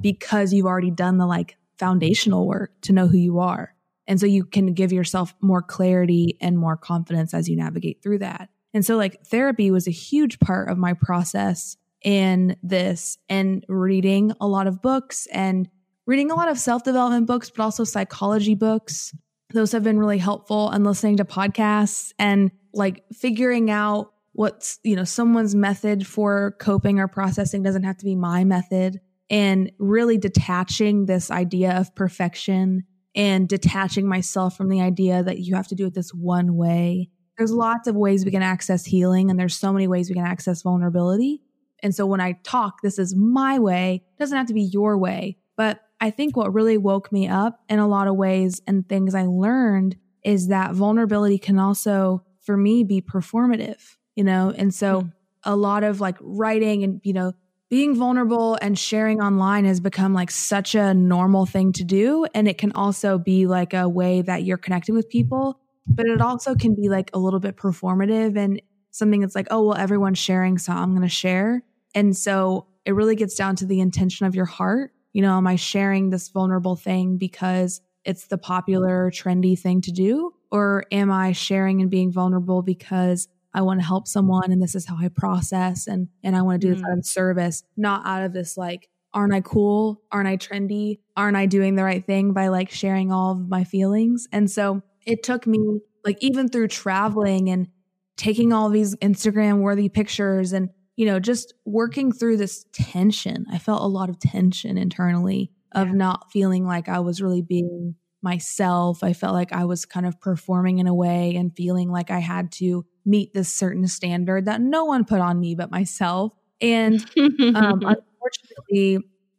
because 0.00 0.52
you've 0.52 0.66
already 0.66 0.90
done 0.90 1.16
the 1.16 1.26
like 1.26 1.56
foundational 1.78 2.46
work 2.46 2.72
to 2.82 2.92
know 2.92 3.06
who 3.06 3.16
you 3.16 3.38
are. 3.38 3.74
And 4.06 4.20
so 4.20 4.26
you 4.26 4.44
can 4.44 4.74
give 4.74 4.92
yourself 4.92 5.34
more 5.40 5.62
clarity 5.62 6.36
and 6.40 6.58
more 6.58 6.76
confidence 6.76 7.34
as 7.34 7.48
you 7.48 7.56
navigate 7.56 8.02
through 8.02 8.18
that. 8.18 8.48
And 8.74 8.84
so 8.84 8.96
like 8.96 9.22
therapy 9.26 9.70
was 9.70 9.86
a 9.86 9.92
huge 9.92 10.40
part 10.40 10.68
of 10.68 10.78
my 10.78 10.92
process 10.92 11.76
in 12.02 12.56
this 12.62 13.18
and 13.28 13.64
reading 13.68 14.32
a 14.40 14.46
lot 14.46 14.66
of 14.66 14.80
books 14.80 15.26
and 15.32 15.68
reading 16.06 16.30
a 16.30 16.34
lot 16.34 16.48
of 16.48 16.58
self 16.58 16.84
development 16.84 17.26
books, 17.26 17.50
but 17.50 17.62
also 17.62 17.84
psychology 17.84 18.54
books 18.54 19.12
those 19.52 19.72
have 19.72 19.82
been 19.82 19.98
really 19.98 20.18
helpful 20.18 20.70
and 20.70 20.84
listening 20.84 21.16
to 21.16 21.24
podcasts 21.24 22.12
and 22.18 22.50
like 22.74 23.04
figuring 23.12 23.70
out 23.70 24.12
what's, 24.32 24.78
you 24.84 24.94
know, 24.94 25.04
someone's 25.04 25.54
method 25.54 26.06
for 26.06 26.54
coping 26.60 27.00
or 27.00 27.08
processing 27.08 27.62
doesn't 27.62 27.84
have 27.84 27.96
to 27.96 28.04
be 28.04 28.14
my 28.14 28.44
method 28.44 29.00
and 29.30 29.72
really 29.78 30.18
detaching 30.18 31.06
this 31.06 31.30
idea 31.30 31.72
of 31.78 31.94
perfection 31.94 32.84
and 33.14 33.48
detaching 33.48 34.06
myself 34.06 34.56
from 34.56 34.68
the 34.68 34.80
idea 34.80 35.22
that 35.22 35.38
you 35.38 35.54
have 35.54 35.66
to 35.68 35.74
do 35.74 35.86
it 35.86 35.94
this 35.94 36.12
one 36.12 36.56
way. 36.56 37.10
There's 37.36 37.52
lots 37.52 37.88
of 37.88 37.96
ways 37.96 38.24
we 38.24 38.30
can 38.30 38.42
access 38.42 38.84
healing 38.84 39.30
and 39.30 39.40
there's 39.40 39.56
so 39.56 39.72
many 39.72 39.88
ways 39.88 40.08
we 40.08 40.14
can 40.14 40.26
access 40.26 40.62
vulnerability. 40.62 41.40
And 41.82 41.94
so 41.94 42.06
when 42.06 42.20
I 42.20 42.32
talk, 42.42 42.82
this 42.82 42.98
is 42.98 43.14
my 43.14 43.58
way, 43.58 44.02
it 44.04 44.18
doesn't 44.18 44.36
have 44.36 44.48
to 44.48 44.54
be 44.54 44.62
your 44.62 44.98
way, 44.98 45.36
but 45.56 45.80
I 46.00 46.10
think 46.10 46.36
what 46.36 46.54
really 46.54 46.78
woke 46.78 47.10
me 47.10 47.28
up 47.28 47.60
in 47.68 47.78
a 47.78 47.88
lot 47.88 48.06
of 48.06 48.16
ways 48.16 48.60
and 48.66 48.88
things 48.88 49.14
I 49.14 49.24
learned 49.24 49.96
is 50.24 50.48
that 50.48 50.72
vulnerability 50.72 51.38
can 51.38 51.58
also, 51.58 52.24
for 52.40 52.56
me, 52.56 52.84
be 52.84 53.00
performative, 53.00 53.96
you 54.14 54.24
know? 54.24 54.52
And 54.56 54.72
so 54.72 55.02
mm. 55.02 55.12
a 55.44 55.56
lot 55.56 55.84
of 55.84 56.00
like 56.00 56.16
writing 56.20 56.84
and, 56.84 57.00
you 57.02 57.12
know, 57.12 57.32
being 57.70 57.94
vulnerable 57.94 58.56
and 58.62 58.78
sharing 58.78 59.20
online 59.20 59.64
has 59.64 59.80
become 59.80 60.14
like 60.14 60.30
such 60.30 60.74
a 60.74 60.94
normal 60.94 61.46
thing 61.46 61.72
to 61.72 61.84
do. 61.84 62.26
And 62.34 62.48
it 62.48 62.58
can 62.58 62.72
also 62.72 63.18
be 63.18 63.46
like 63.46 63.74
a 63.74 63.88
way 63.88 64.22
that 64.22 64.44
you're 64.44 64.56
connecting 64.56 64.94
with 64.94 65.08
people, 65.08 65.60
but 65.86 66.06
it 66.06 66.20
also 66.20 66.54
can 66.54 66.74
be 66.74 66.88
like 66.88 67.10
a 67.12 67.18
little 67.18 67.40
bit 67.40 67.56
performative 67.56 68.36
and 68.36 68.62
something 68.90 69.20
that's 69.20 69.34
like, 69.34 69.48
oh, 69.50 69.64
well, 69.64 69.76
everyone's 69.76 70.18
sharing, 70.18 70.58
so 70.58 70.72
I'm 70.72 70.90
going 70.90 71.02
to 71.02 71.08
share. 71.08 71.62
And 71.94 72.16
so 72.16 72.66
it 72.84 72.92
really 72.92 73.16
gets 73.16 73.34
down 73.34 73.56
to 73.56 73.66
the 73.66 73.80
intention 73.80 74.26
of 74.26 74.34
your 74.34 74.46
heart 74.46 74.92
you 75.12 75.22
know, 75.22 75.36
am 75.36 75.46
I 75.46 75.56
sharing 75.56 76.10
this 76.10 76.28
vulnerable 76.28 76.76
thing 76.76 77.16
because 77.16 77.80
it's 78.04 78.26
the 78.26 78.38
popular, 78.38 79.10
trendy 79.10 79.58
thing 79.58 79.80
to 79.82 79.92
do? 79.92 80.32
Or 80.50 80.84
am 80.92 81.10
I 81.10 81.32
sharing 81.32 81.80
and 81.80 81.90
being 81.90 82.12
vulnerable 82.12 82.62
because 82.62 83.28
I 83.52 83.62
want 83.62 83.80
to 83.80 83.86
help 83.86 84.06
someone 84.06 84.52
and 84.52 84.62
this 84.62 84.74
is 84.74 84.86
how 84.86 84.96
I 84.96 85.08
process 85.08 85.86
and, 85.86 86.08
and 86.22 86.36
I 86.36 86.42
want 86.42 86.60
to 86.60 86.66
do 86.68 86.74
this 86.74 86.82
mm. 86.82 86.92
out 86.92 86.98
of 86.98 87.06
service, 87.06 87.64
not 87.76 88.06
out 88.06 88.22
of 88.22 88.32
this 88.32 88.56
like, 88.56 88.88
aren't 89.12 89.34
I 89.34 89.40
cool? 89.40 90.02
Aren't 90.12 90.28
I 90.28 90.36
trendy? 90.36 91.00
Aren't 91.16 91.36
I 91.36 91.46
doing 91.46 91.74
the 91.74 91.84
right 91.84 92.06
thing 92.06 92.32
by 92.32 92.48
like 92.48 92.70
sharing 92.70 93.10
all 93.10 93.32
of 93.32 93.48
my 93.48 93.64
feelings? 93.64 94.28
And 94.30 94.50
so 94.50 94.82
it 95.04 95.22
took 95.22 95.46
me 95.46 95.80
like 96.04 96.18
even 96.20 96.48
through 96.48 96.68
traveling 96.68 97.48
and 97.48 97.68
taking 98.16 98.52
all 98.52 98.68
these 98.68 98.94
Instagram 98.96 99.60
worthy 99.60 99.88
pictures 99.88 100.52
and 100.52 100.70
you 100.98 101.06
know, 101.06 101.20
just 101.20 101.54
working 101.64 102.10
through 102.10 102.36
this 102.36 102.66
tension. 102.72 103.46
I 103.52 103.58
felt 103.58 103.82
a 103.82 103.86
lot 103.86 104.10
of 104.10 104.18
tension 104.18 104.76
internally 104.76 105.52
of 105.70 105.86
yeah. 105.86 105.94
not 105.94 106.32
feeling 106.32 106.66
like 106.66 106.88
I 106.88 106.98
was 106.98 107.22
really 107.22 107.40
being 107.40 107.94
myself. 108.20 109.04
I 109.04 109.12
felt 109.12 109.32
like 109.32 109.52
I 109.52 109.64
was 109.64 109.86
kind 109.86 110.06
of 110.06 110.20
performing 110.20 110.78
in 110.78 110.88
a 110.88 110.94
way 110.94 111.36
and 111.36 111.54
feeling 111.56 111.88
like 111.88 112.10
I 112.10 112.18
had 112.18 112.50
to 112.54 112.84
meet 113.04 113.32
this 113.32 113.48
certain 113.48 113.86
standard 113.86 114.46
that 114.46 114.60
no 114.60 114.86
one 114.86 115.04
put 115.04 115.20
on 115.20 115.38
me 115.38 115.54
but 115.54 115.70
myself. 115.70 116.32
And 116.60 117.00
um, 117.16 117.30
unfortunately, 117.84 118.98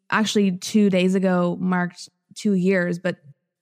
actually, 0.10 0.54
two 0.60 0.90
days 0.90 1.14
ago 1.14 1.58
marked 1.60 2.08
two 2.36 2.54
years, 2.54 3.00
but 3.00 3.18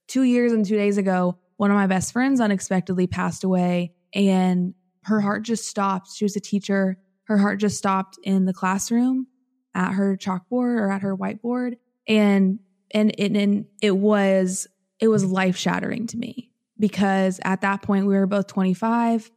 two 0.06 0.22
years 0.22 0.52
and 0.52 0.64
two 0.64 0.76
days 0.76 0.98
ago, 0.98 1.36
one 1.56 1.72
of 1.72 1.76
my 1.76 1.88
best 1.88 2.12
friends 2.12 2.40
unexpectedly 2.40 3.08
passed 3.08 3.42
away 3.42 3.92
and 4.14 4.74
her 5.02 5.20
heart 5.20 5.42
just 5.42 5.66
stopped. 5.66 6.12
She 6.14 6.24
was 6.24 6.36
a 6.36 6.40
teacher. 6.40 6.96
Her 7.28 7.38
heart 7.38 7.60
just 7.60 7.76
stopped 7.76 8.18
in 8.22 8.46
the 8.46 8.54
classroom 8.54 9.26
at 9.74 9.92
her 9.92 10.16
chalkboard 10.16 10.80
or 10.80 10.90
at 10.90 11.02
her 11.02 11.16
whiteboard. 11.16 11.76
And, 12.08 12.58
and, 12.90 13.14
it, 13.18 13.36
and 13.36 13.66
it 13.82 13.96
was, 13.96 14.66
it 14.98 15.08
was 15.08 15.24
life 15.24 15.56
shattering 15.56 16.06
to 16.08 16.16
me 16.16 16.50
because 16.78 17.38
at 17.44 17.60
that 17.60 17.82
point 17.82 18.06
we 18.06 18.14
were 18.14 18.26
both 18.26 18.46
25 18.46 19.30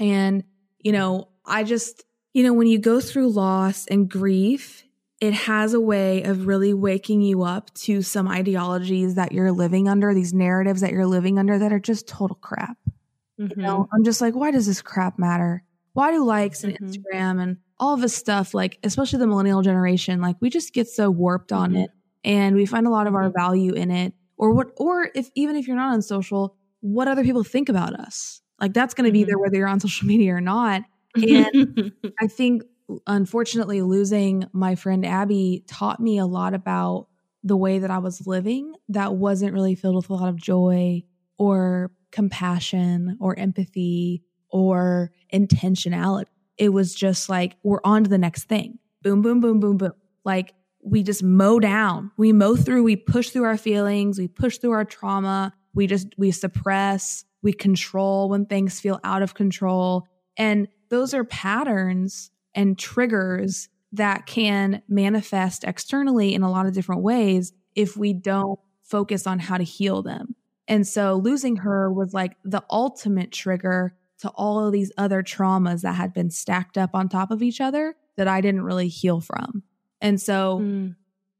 and, 0.00 0.44
you 0.80 0.92
know, 0.92 1.28
I 1.44 1.62
just, 1.62 2.04
you 2.32 2.42
know, 2.42 2.52
when 2.52 2.66
you 2.66 2.78
go 2.78 3.00
through 3.00 3.30
loss 3.30 3.86
and 3.86 4.08
grief, 4.08 4.84
it 5.20 5.34
has 5.34 5.74
a 5.74 5.80
way 5.80 6.22
of 6.22 6.46
really 6.46 6.72
waking 6.72 7.20
you 7.20 7.42
up 7.42 7.72
to 7.74 8.02
some 8.02 8.26
ideologies 8.26 9.16
that 9.16 9.32
you're 9.32 9.52
living 9.52 9.88
under, 9.88 10.14
these 10.14 10.32
narratives 10.32 10.80
that 10.80 10.92
you're 10.92 11.06
living 11.06 11.38
under 11.38 11.58
that 11.58 11.72
are 11.72 11.78
just 11.78 12.08
total 12.08 12.36
crap. 12.36 12.78
Mm-hmm. 13.38 13.60
You 13.60 13.66
know, 13.66 13.88
I'm 13.92 14.02
just 14.02 14.20
like, 14.20 14.34
why 14.34 14.50
does 14.50 14.66
this 14.66 14.82
crap 14.82 15.18
matter? 15.18 15.62
Why 15.92 16.12
do 16.12 16.24
likes 16.24 16.64
and 16.64 16.74
mm-hmm. 16.74 16.86
Instagram 16.86 17.42
and 17.42 17.56
all 17.78 17.94
of 17.94 18.00
this 18.00 18.14
stuff, 18.14 18.54
like, 18.54 18.78
especially 18.82 19.18
the 19.18 19.26
millennial 19.26 19.62
generation, 19.62 20.20
like, 20.20 20.36
we 20.40 20.50
just 20.50 20.72
get 20.72 20.88
so 20.88 21.10
warped 21.10 21.52
on 21.52 21.70
mm-hmm. 21.70 21.82
it 21.82 21.90
and 22.24 22.54
we 22.56 22.66
find 22.66 22.86
a 22.86 22.90
lot 22.90 23.06
of 23.06 23.14
our 23.14 23.30
value 23.30 23.72
in 23.72 23.90
it. 23.90 24.14
Or 24.36 24.52
what, 24.52 24.68
or 24.76 25.10
if 25.14 25.30
even 25.34 25.56
if 25.56 25.66
you're 25.66 25.76
not 25.76 25.92
on 25.92 26.00
social, 26.02 26.56
what 26.80 27.08
other 27.08 27.24
people 27.24 27.44
think 27.44 27.68
about 27.68 27.94
us. 27.94 28.40
Like, 28.60 28.72
that's 28.72 28.94
going 28.94 29.06
to 29.06 29.12
be 29.12 29.24
there 29.24 29.34
mm-hmm. 29.34 29.42
whether 29.42 29.56
you're 29.56 29.68
on 29.68 29.80
social 29.80 30.06
media 30.06 30.34
or 30.34 30.40
not. 30.40 30.82
And 31.16 31.92
I 32.20 32.26
think 32.26 32.62
unfortunately, 33.06 33.82
losing 33.82 34.44
my 34.52 34.74
friend 34.74 35.04
Abby 35.04 35.64
taught 35.66 36.00
me 36.00 36.18
a 36.18 36.26
lot 36.26 36.54
about 36.54 37.08
the 37.42 37.56
way 37.56 37.78
that 37.78 37.90
I 37.90 37.98
was 37.98 38.26
living 38.26 38.74
that 38.88 39.14
wasn't 39.14 39.54
really 39.54 39.74
filled 39.74 39.96
with 39.96 40.10
a 40.10 40.14
lot 40.14 40.28
of 40.28 40.36
joy 40.36 41.02
or 41.38 41.90
compassion 42.10 43.16
or 43.20 43.38
empathy 43.38 44.22
or 44.50 45.12
intentionality. 45.32 46.26
It 46.56 46.70
was 46.70 46.94
just 46.94 47.28
like, 47.28 47.56
we're 47.62 47.80
on 47.84 48.04
to 48.04 48.10
the 48.10 48.18
next 48.18 48.44
thing. 48.44 48.78
Boom, 49.02 49.22
boom, 49.22 49.40
boom, 49.40 49.60
boom, 49.60 49.76
boom. 49.78 49.92
Like 50.24 50.52
we 50.82 51.02
just 51.02 51.22
mow 51.22 51.58
down, 51.58 52.10
we 52.16 52.32
mow 52.32 52.56
through, 52.56 52.82
we 52.82 52.96
push 52.96 53.30
through 53.30 53.44
our 53.44 53.56
feelings, 53.56 54.18
we 54.18 54.28
push 54.28 54.58
through 54.58 54.72
our 54.72 54.84
trauma, 54.84 55.52
we 55.74 55.86
just, 55.86 56.08
we 56.18 56.30
suppress, 56.30 57.24
we 57.42 57.52
control 57.52 58.28
when 58.28 58.46
things 58.46 58.80
feel 58.80 59.00
out 59.04 59.22
of 59.22 59.34
control. 59.34 60.06
And 60.36 60.68
those 60.88 61.14
are 61.14 61.24
patterns 61.24 62.30
and 62.54 62.78
triggers 62.78 63.68
that 63.92 64.26
can 64.26 64.82
manifest 64.88 65.64
externally 65.64 66.34
in 66.34 66.42
a 66.42 66.50
lot 66.50 66.66
of 66.66 66.74
different 66.74 67.02
ways 67.02 67.52
if 67.74 67.96
we 67.96 68.12
don't 68.12 68.58
focus 68.82 69.26
on 69.26 69.38
how 69.38 69.56
to 69.56 69.64
heal 69.64 70.02
them. 70.02 70.34
And 70.68 70.86
so 70.86 71.14
losing 71.14 71.56
her 71.56 71.92
was 71.92 72.14
like 72.14 72.36
the 72.44 72.62
ultimate 72.70 73.32
trigger 73.32 73.94
to 74.20 74.28
all 74.30 74.64
of 74.64 74.72
these 74.72 74.92
other 74.96 75.22
traumas 75.22 75.82
that 75.82 75.94
had 75.94 76.12
been 76.12 76.30
stacked 76.30 76.76
up 76.76 76.90
on 76.94 77.08
top 77.08 77.30
of 77.30 77.42
each 77.42 77.60
other 77.60 77.94
that 78.16 78.28
I 78.28 78.40
didn't 78.40 78.62
really 78.62 78.88
heal 78.88 79.20
from. 79.20 79.62
And 80.00 80.20
so 80.20 80.60
mm. 80.60 80.94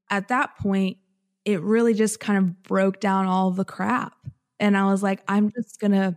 at 0.08 0.28
that 0.28 0.56
point, 0.58 0.98
it 1.44 1.60
really 1.62 1.94
just 1.94 2.20
kind 2.20 2.38
of 2.38 2.62
broke 2.62 3.00
down 3.00 3.26
all 3.26 3.50
the 3.50 3.64
crap. 3.64 4.14
And 4.58 4.76
I 4.76 4.90
was 4.90 5.02
like, 5.02 5.22
I'm 5.28 5.50
just 5.50 5.80
going 5.80 5.92
to, 5.92 6.16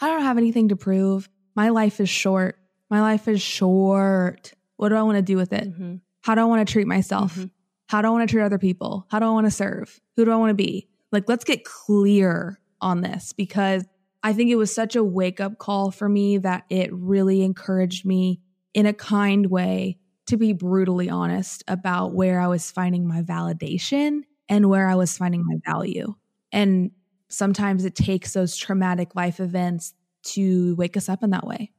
I 0.00 0.08
don't 0.08 0.22
have 0.22 0.38
anything 0.38 0.68
to 0.68 0.76
prove. 0.76 1.28
My 1.54 1.70
life 1.70 2.00
is 2.00 2.08
short. 2.08 2.58
My 2.90 3.00
life 3.00 3.28
is 3.28 3.42
short. 3.42 4.52
What 4.76 4.90
do 4.90 4.94
I 4.94 5.02
want 5.02 5.16
to 5.16 5.22
do 5.22 5.36
with 5.36 5.52
it? 5.52 5.70
Mm-hmm. 5.70 5.96
How 6.22 6.34
do 6.34 6.40
I 6.42 6.44
want 6.44 6.66
to 6.66 6.72
treat 6.72 6.86
myself? 6.86 7.34
Mm-hmm. 7.34 7.46
How 7.88 8.02
do 8.02 8.08
I 8.08 8.10
want 8.10 8.28
to 8.28 8.32
treat 8.32 8.42
other 8.44 8.58
people? 8.58 9.06
How 9.10 9.18
do 9.18 9.26
I 9.26 9.30
want 9.30 9.46
to 9.46 9.50
serve? 9.50 9.98
Who 10.16 10.24
do 10.24 10.30
I 10.30 10.36
want 10.36 10.50
to 10.50 10.54
be? 10.54 10.88
Like, 11.10 11.28
let's 11.28 11.44
get 11.44 11.64
clear 11.64 12.60
on 12.80 13.00
this 13.00 13.32
because 13.32 13.84
I 14.28 14.34
think 14.34 14.50
it 14.50 14.56
was 14.56 14.74
such 14.74 14.94
a 14.94 15.02
wake 15.02 15.40
up 15.40 15.56
call 15.56 15.90
for 15.90 16.06
me 16.06 16.36
that 16.36 16.64
it 16.68 16.92
really 16.92 17.42
encouraged 17.42 18.04
me 18.04 18.42
in 18.74 18.84
a 18.84 18.92
kind 18.92 19.46
way 19.46 19.96
to 20.26 20.36
be 20.36 20.52
brutally 20.52 21.08
honest 21.08 21.64
about 21.66 22.12
where 22.12 22.38
I 22.38 22.46
was 22.46 22.70
finding 22.70 23.08
my 23.08 23.22
validation 23.22 24.24
and 24.46 24.68
where 24.68 24.86
I 24.86 24.96
was 24.96 25.16
finding 25.16 25.46
my 25.46 25.54
value. 25.64 26.14
And 26.52 26.90
sometimes 27.30 27.86
it 27.86 27.94
takes 27.94 28.34
those 28.34 28.54
traumatic 28.54 29.16
life 29.16 29.40
events 29.40 29.94
to 30.24 30.74
wake 30.76 30.98
us 30.98 31.08
up 31.08 31.22
in 31.22 31.30
that 31.30 31.46
way. 31.46 31.72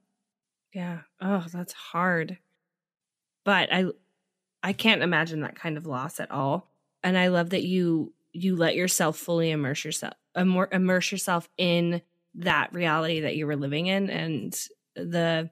Yeah. 0.74 1.02
Oh, 1.22 1.46
that's 1.54 1.74
hard. 1.74 2.40
But 3.46 3.72
I 3.72 3.86
I 4.64 4.74
can't 4.74 5.04
imagine 5.04 5.42
that 5.42 5.54
kind 5.56 5.78
of 5.78 5.86
loss 5.86 6.20
at 6.20 6.32
all. 6.32 6.72
And 7.04 7.16
I 7.16 7.28
love 7.28 7.52
that 7.52 7.64
you 7.64 8.12
you 8.34 8.56
let 8.56 8.76
yourself 8.76 9.20
fully 9.20 9.52
immerse 9.52 9.86
yourself 9.86 10.16
immerse 10.36 11.12
yourself 11.12 11.48
in 11.56 12.02
that 12.36 12.74
reality 12.74 13.22
that 13.22 13.36
you 13.36 13.48
were 13.48 13.56
living 13.56 13.88
in 13.88 14.10
and 14.10 14.56
the 14.96 15.50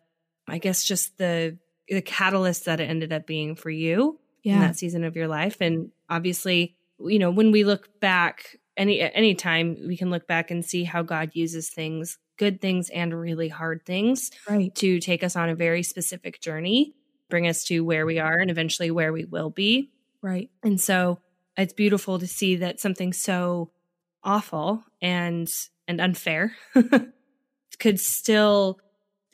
I 0.47 0.57
guess 0.59 0.83
just 0.83 1.17
the 1.17 1.57
the 1.89 2.01
catalyst 2.01 2.65
that 2.65 2.79
it 2.79 2.89
ended 2.89 3.13
up 3.13 3.25
being 3.25 3.55
for 3.55 3.69
you 3.69 4.19
yeah. 4.43 4.55
in 4.55 4.59
that 4.61 4.77
season 4.77 5.03
of 5.03 5.15
your 5.15 5.27
life. 5.27 5.57
And 5.61 5.91
obviously, 6.09 6.75
you 6.99 7.19
know, 7.19 7.31
when 7.31 7.51
we 7.51 7.63
look 7.63 7.99
back 7.99 8.57
any 8.75 9.01
any 9.01 9.35
time 9.35 9.77
we 9.87 9.97
can 9.97 10.09
look 10.09 10.27
back 10.27 10.51
and 10.51 10.63
see 10.63 10.83
how 10.83 11.01
God 11.01 11.31
uses 11.33 11.69
things 11.69 12.17
good 12.37 12.61
things 12.61 12.89
and 12.89 13.19
really 13.19 13.49
hard 13.49 13.85
things 13.85 14.31
right. 14.49 14.73
to 14.75 14.99
take 14.99 15.23
us 15.23 15.35
on 15.35 15.49
a 15.49 15.55
very 15.55 15.83
specific 15.83 16.39
journey, 16.39 16.93
bring 17.29 17.47
us 17.47 17.63
to 17.65 17.81
where 17.81 18.05
we 18.05 18.19
are 18.19 18.37
and 18.37 18.49
eventually 18.49 18.91
where 18.91 19.11
we 19.11 19.25
will 19.25 19.49
be. 19.49 19.91
Right. 20.21 20.49
And 20.63 20.79
so 20.79 21.19
it's 21.57 21.73
beautiful 21.73 22.19
to 22.19 22.27
see 22.27 22.57
that 22.57 22.79
something 22.79 23.11
so 23.11 23.71
awful 24.23 24.83
and 25.01 25.49
and 25.88 26.02
unfair 26.02 26.56
could 27.80 28.00
still 28.00 28.80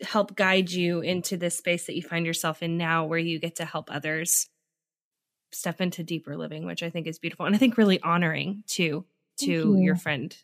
help 0.02 0.36
guide 0.36 0.72
you 0.72 1.00
into 1.02 1.38
this 1.38 1.58
space 1.58 1.86
that 1.86 1.96
you 1.96 2.02
find 2.02 2.26
yourself 2.26 2.62
in 2.62 2.78
now 2.78 3.06
where 3.06 3.20
you 3.20 3.40
get 3.40 3.56
to 3.56 3.66
help 3.66 3.90
others 3.92 4.50
step 5.52 5.80
into 5.80 6.04
deeper 6.04 6.36
living 6.36 6.66
which 6.66 6.84
i 6.84 6.90
think 6.90 7.08
is 7.08 7.20
beautiful 7.20 7.46
and 7.46 7.56
i 7.56 7.58
think 7.58 7.78
really 7.78 8.02
honoring 8.02 8.64
too 8.68 9.06
to 9.38 9.52
you. 9.52 9.78
your 9.78 9.96
friend 9.96 10.36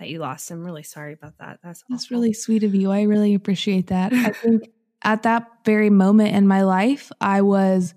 that 0.00 0.08
you 0.08 0.18
lost. 0.18 0.50
I'm 0.50 0.64
really 0.64 0.82
sorry 0.82 1.12
about 1.12 1.38
that. 1.38 1.60
That's 1.62 1.84
that's 1.88 2.06
awful. 2.06 2.16
really 2.16 2.32
sweet 2.32 2.64
of 2.64 2.74
you. 2.74 2.90
I 2.90 3.02
really 3.02 3.34
appreciate 3.34 3.88
that. 3.88 4.12
I 4.12 4.30
think 4.30 4.68
at 5.02 5.22
that 5.22 5.46
very 5.64 5.90
moment 5.90 6.34
in 6.34 6.48
my 6.48 6.62
life, 6.62 7.12
I 7.20 7.42
was 7.42 7.94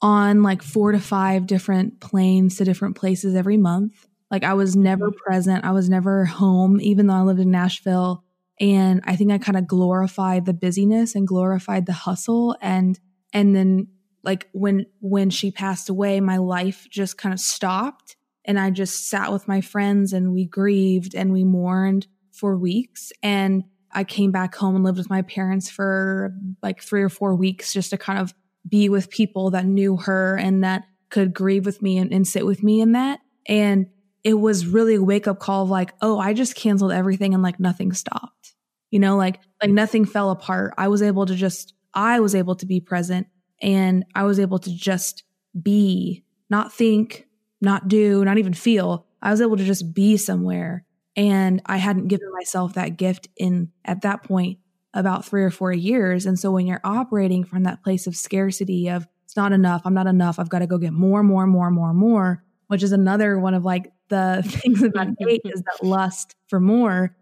on 0.00 0.42
like 0.42 0.62
four 0.62 0.92
to 0.92 0.98
five 0.98 1.46
different 1.46 2.00
planes 2.00 2.56
to 2.56 2.64
different 2.64 2.96
places 2.96 3.36
every 3.36 3.56
month. 3.56 4.08
Like 4.32 4.44
I 4.44 4.54
was 4.54 4.74
never 4.74 5.10
mm-hmm. 5.10 5.18
present. 5.18 5.64
I 5.64 5.72
was 5.72 5.90
never 5.90 6.24
home, 6.24 6.80
even 6.80 7.06
though 7.06 7.14
I 7.14 7.20
lived 7.20 7.38
in 7.38 7.50
Nashville. 7.50 8.24
And 8.58 9.02
I 9.04 9.14
think 9.14 9.30
I 9.30 9.38
kind 9.38 9.58
of 9.58 9.66
glorified 9.66 10.46
the 10.46 10.54
busyness 10.54 11.14
and 11.14 11.28
glorified 11.28 11.84
the 11.84 11.92
hustle. 11.92 12.56
And, 12.60 12.98
and 13.32 13.54
then 13.54 13.88
like 14.24 14.48
when, 14.52 14.86
when 15.00 15.30
she 15.30 15.50
passed 15.50 15.90
away, 15.90 16.20
my 16.20 16.38
life 16.38 16.86
just 16.90 17.18
kind 17.18 17.32
of 17.32 17.40
stopped 17.40 18.16
and 18.44 18.58
I 18.58 18.70
just 18.70 19.08
sat 19.08 19.32
with 19.32 19.46
my 19.46 19.60
friends 19.60 20.12
and 20.12 20.32
we 20.32 20.46
grieved 20.46 21.14
and 21.14 21.32
we 21.32 21.44
mourned 21.44 22.06
for 22.32 22.56
weeks. 22.56 23.12
And 23.22 23.64
I 23.92 24.04
came 24.04 24.32
back 24.32 24.54
home 24.54 24.74
and 24.74 24.84
lived 24.84 24.98
with 24.98 25.10
my 25.10 25.22
parents 25.22 25.68
for 25.68 26.34
like 26.62 26.82
three 26.82 27.02
or 27.02 27.08
four 27.08 27.34
weeks 27.34 27.72
just 27.72 27.90
to 27.90 27.98
kind 27.98 28.18
of 28.18 28.32
be 28.66 28.88
with 28.88 29.10
people 29.10 29.50
that 29.50 29.66
knew 29.66 29.96
her 29.96 30.36
and 30.36 30.64
that 30.64 30.84
could 31.10 31.34
grieve 31.34 31.66
with 31.66 31.82
me 31.82 31.98
and, 31.98 32.12
and 32.12 32.26
sit 32.26 32.46
with 32.46 32.62
me 32.62 32.80
in 32.80 32.92
that. 32.92 33.20
And 33.46 33.86
it 34.24 34.34
was 34.34 34.66
really 34.66 34.94
a 34.96 35.02
wake 35.02 35.26
up 35.26 35.40
call 35.40 35.64
of 35.64 35.70
like, 35.70 35.92
oh, 36.00 36.18
I 36.18 36.32
just 36.32 36.54
canceled 36.54 36.92
everything 36.92 37.34
and 37.34 37.42
like 37.42 37.58
nothing 37.58 37.92
stopped. 37.92 38.54
You 38.90 38.98
know, 38.98 39.16
like 39.16 39.40
like 39.60 39.70
nothing 39.70 40.04
fell 40.04 40.30
apart. 40.30 40.74
I 40.76 40.88
was 40.88 41.02
able 41.02 41.26
to 41.26 41.34
just 41.34 41.74
I 41.94 42.20
was 42.20 42.34
able 42.34 42.54
to 42.56 42.66
be 42.66 42.80
present 42.80 43.26
and 43.60 44.04
I 44.14 44.24
was 44.24 44.38
able 44.38 44.58
to 44.58 44.74
just 44.74 45.24
be, 45.60 46.24
not 46.50 46.72
think, 46.72 47.26
not 47.60 47.88
do, 47.88 48.24
not 48.24 48.38
even 48.38 48.54
feel. 48.54 49.06
I 49.20 49.30
was 49.30 49.40
able 49.40 49.56
to 49.56 49.64
just 49.64 49.94
be 49.94 50.16
somewhere. 50.16 50.84
And 51.14 51.62
I 51.66 51.76
hadn't 51.76 52.08
given 52.08 52.30
myself 52.32 52.74
that 52.74 52.96
gift 52.96 53.28
in 53.36 53.70
at 53.84 54.02
that 54.02 54.24
point 54.24 54.58
about 54.94 55.24
three 55.24 55.42
or 55.42 55.50
four 55.50 55.72
years. 55.72 56.26
And 56.26 56.38
so 56.38 56.50
when 56.50 56.66
you're 56.66 56.80
operating 56.84 57.44
from 57.44 57.64
that 57.64 57.82
place 57.82 58.06
of 58.06 58.16
scarcity 58.16 58.88
of 58.88 59.06
it's 59.24 59.36
not 59.36 59.52
enough, 59.52 59.82
I'm 59.84 59.94
not 59.94 60.06
enough, 60.06 60.38
I've 60.38 60.48
got 60.48 60.58
to 60.58 60.66
go 60.66 60.78
get 60.78 60.92
more, 60.92 61.22
more, 61.22 61.46
more, 61.46 61.70
more, 61.70 61.94
more, 61.94 62.44
which 62.72 62.82
is 62.82 62.92
another 62.92 63.38
one 63.38 63.52
of 63.52 63.66
like 63.66 63.92
the 64.08 64.42
things 64.46 64.82
about 64.82 65.08
hate 65.18 65.42
is 65.44 65.60
that 65.60 65.86
lust 65.86 66.34
for 66.46 66.58
more 66.58 67.14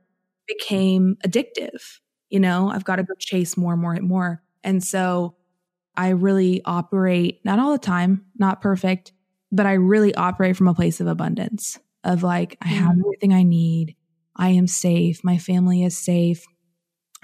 became 0.46 1.16
addictive. 1.26 1.98
You 2.28 2.38
know, 2.38 2.70
I've 2.70 2.84
got 2.84 2.96
to 2.96 3.02
go 3.02 3.14
chase 3.18 3.56
more, 3.56 3.76
more, 3.76 3.92
and 3.92 4.06
more. 4.06 4.44
And 4.62 4.80
so 4.84 5.34
I 5.96 6.10
really 6.10 6.62
operate, 6.64 7.40
not 7.44 7.58
all 7.58 7.72
the 7.72 7.78
time, 7.78 8.26
not 8.38 8.60
perfect, 8.60 9.12
but 9.50 9.66
I 9.66 9.72
really 9.72 10.14
operate 10.14 10.56
from 10.56 10.68
a 10.68 10.74
place 10.74 11.00
of 11.00 11.08
abundance 11.08 11.80
of 12.04 12.22
like, 12.22 12.56
I 12.62 12.68
have 12.68 12.94
mm. 12.94 13.00
everything 13.00 13.34
I 13.34 13.42
need. 13.42 13.96
I 14.36 14.50
am 14.50 14.68
safe. 14.68 15.24
My 15.24 15.36
family 15.36 15.82
is 15.82 15.98
safe. 15.98 16.44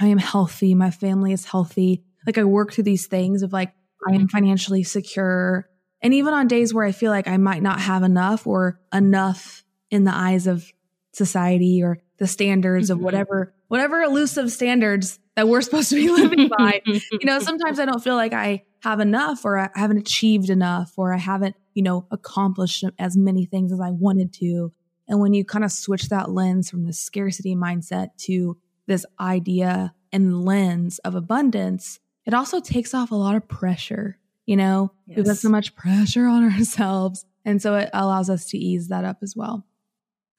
I 0.01 0.09
am 0.09 0.19
healthy. 0.19 0.75
My 0.75 0.91
family 0.91 1.33
is 1.33 1.45
healthy. 1.45 2.03
Like 2.27 2.39
I 2.39 2.45
work 2.45 2.73
through 2.73 2.85
these 2.85 3.07
things 3.07 3.43
of 3.43 3.53
like, 3.53 3.73
I 4.11 4.17
am 4.17 4.27
financially 4.27 4.83
secure. 4.83 5.69
And 6.03 6.15
even 6.15 6.35
on 6.35 6.47
days 6.47 6.75
where 6.75 6.85
I 6.85 6.93
feel 6.93 7.11
like 7.11 7.27
I 7.27 7.37
might 7.37 7.63
not 7.63 7.81
have 7.81 8.03
enough 8.03 8.47
or 8.47 8.79
enough 8.93 9.65
in 9.91 10.05
the 10.05 10.15
eyes 10.15 10.47
of 10.47 10.73
society 11.13 11.83
or 11.83 11.99
the 12.19 12.27
standards 12.27 12.91
mm-hmm. 12.91 12.99
of 12.99 13.05
whatever 13.05 13.55
whatever 13.69 14.03
elusive 14.03 14.53
standards 14.53 15.19
that 15.35 15.49
we're 15.49 15.61
supposed 15.61 15.91
to 15.91 15.97
be 15.97 16.09
living 16.23 16.49
by. 16.49 16.83
you 16.87 17.25
know, 17.25 17.39
sometimes 17.39 17.79
I 17.79 17.85
don't 17.85 18.03
feel 18.03 18.15
like 18.15 18.33
I 18.33 18.65
have 18.81 19.01
enough 19.01 19.45
or 19.45 19.59
I 19.59 19.71
haven't 19.75 19.99
achieved 19.99 20.51
enough 20.51 20.93
or 20.97 21.13
I 21.13 21.19
haven't, 21.19 21.57
you 21.75 21.83
know, 21.83 22.07
accomplished 22.11 22.85
as 22.99 23.17
many 23.17 23.45
things 23.45 23.73
as 23.73 23.81
I 23.81 23.91
wanted 23.91 24.33
to. 24.35 24.73
And 25.09 25.21
when 25.21 25.35
you 25.35 25.45
kind 25.45 25.65
of 25.65 25.73
switch 25.73 26.09
that 26.09 26.31
lens 26.31 26.71
from 26.71 26.85
the 26.85 26.93
scarcity 26.93 27.55
mindset 27.55 28.11
to 28.19 28.57
this 28.87 29.05
idea 29.21 29.95
and 30.13 30.45
lens 30.45 30.99
of 31.01 31.15
abundance, 31.15 32.01
it 32.25 32.35
also 32.35 32.61
takes 32.61 32.95
off 32.95 33.11
a 33.11 33.17
lot 33.17 33.37
of 33.37 33.49
pressure. 33.49 34.19
You 34.47 34.57
know, 34.57 34.93
yes. 35.07 35.19
we 35.19 35.23
put 35.25 35.37
so 35.37 35.49
much 35.49 35.75
pressure 35.77 36.27
on 36.27 36.45
ourselves. 36.53 37.27
And 37.45 37.61
so 37.61 37.77
it 37.77 37.91
allows 37.93 38.31
us 38.31 38.47
to 38.47 38.59
ease 38.59 38.89
that 38.89 39.05
up 39.05 39.19
as 39.23 39.35
well. 39.37 39.65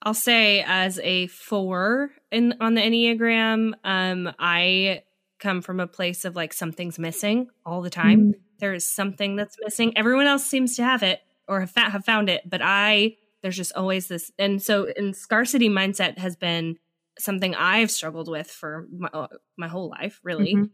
I'll 0.02 0.14
say 0.14 0.62
as 0.66 0.98
a 1.00 1.26
four 1.26 2.10
in 2.30 2.54
on 2.60 2.74
the 2.74 2.80
Enneagram, 2.80 3.72
um, 3.84 4.32
I 4.38 5.02
come 5.38 5.60
from 5.62 5.80
a 5.80 5.86
place 5.86 6.24
of 6.24 6.36
like 6.36 6.52
something's 6.52 6.98
missing 6.98 7.48
all 7.64 7.82
the 7.82 7.90
time. 7.90 8.32
Mm. 8.32 8.34
There 8.58 8.74
is 8.74 8.88
something 8.88 9.36
that's 9.36 9.56
missing. 9.60 9.96
Everyone 9.96 10.26
else 10.26 10.44
seems 10.44 10.76
to 10.76 10.84
have 10.84 11.02
it 11.02 11.20
or 11.46 11.60
have, 11.60 11.70
fa- 11.70 11.90
have 11.90 12.04
found 12.04 12.28
it, 12.28 12.42
but 12.48 12.60
I 12.62 13.16
there's 13.42 13.56
just 13.56 13.72
always 13.74 14.08
this. 14.08 14.32
And 14.38 14.60
so, 14.62 14.84
in 14.96 15.14
scarcity 15.14 15.68
mindset 15.68 16.18
has 16.18 16.36
been 16.36 16.76
something 17.18 17.54
I've 17.54 17.90
struggled 17.90 18.28
with 18.28 18.48
for 18.50 18.86
my, 18.96 19.08
uh, 19.12 19.28
my 19.56 19.68
whole 19.68 19.88
life, 19.90 20.20
really. 20.22 20.54
Mm-hmm. 20.54 20.64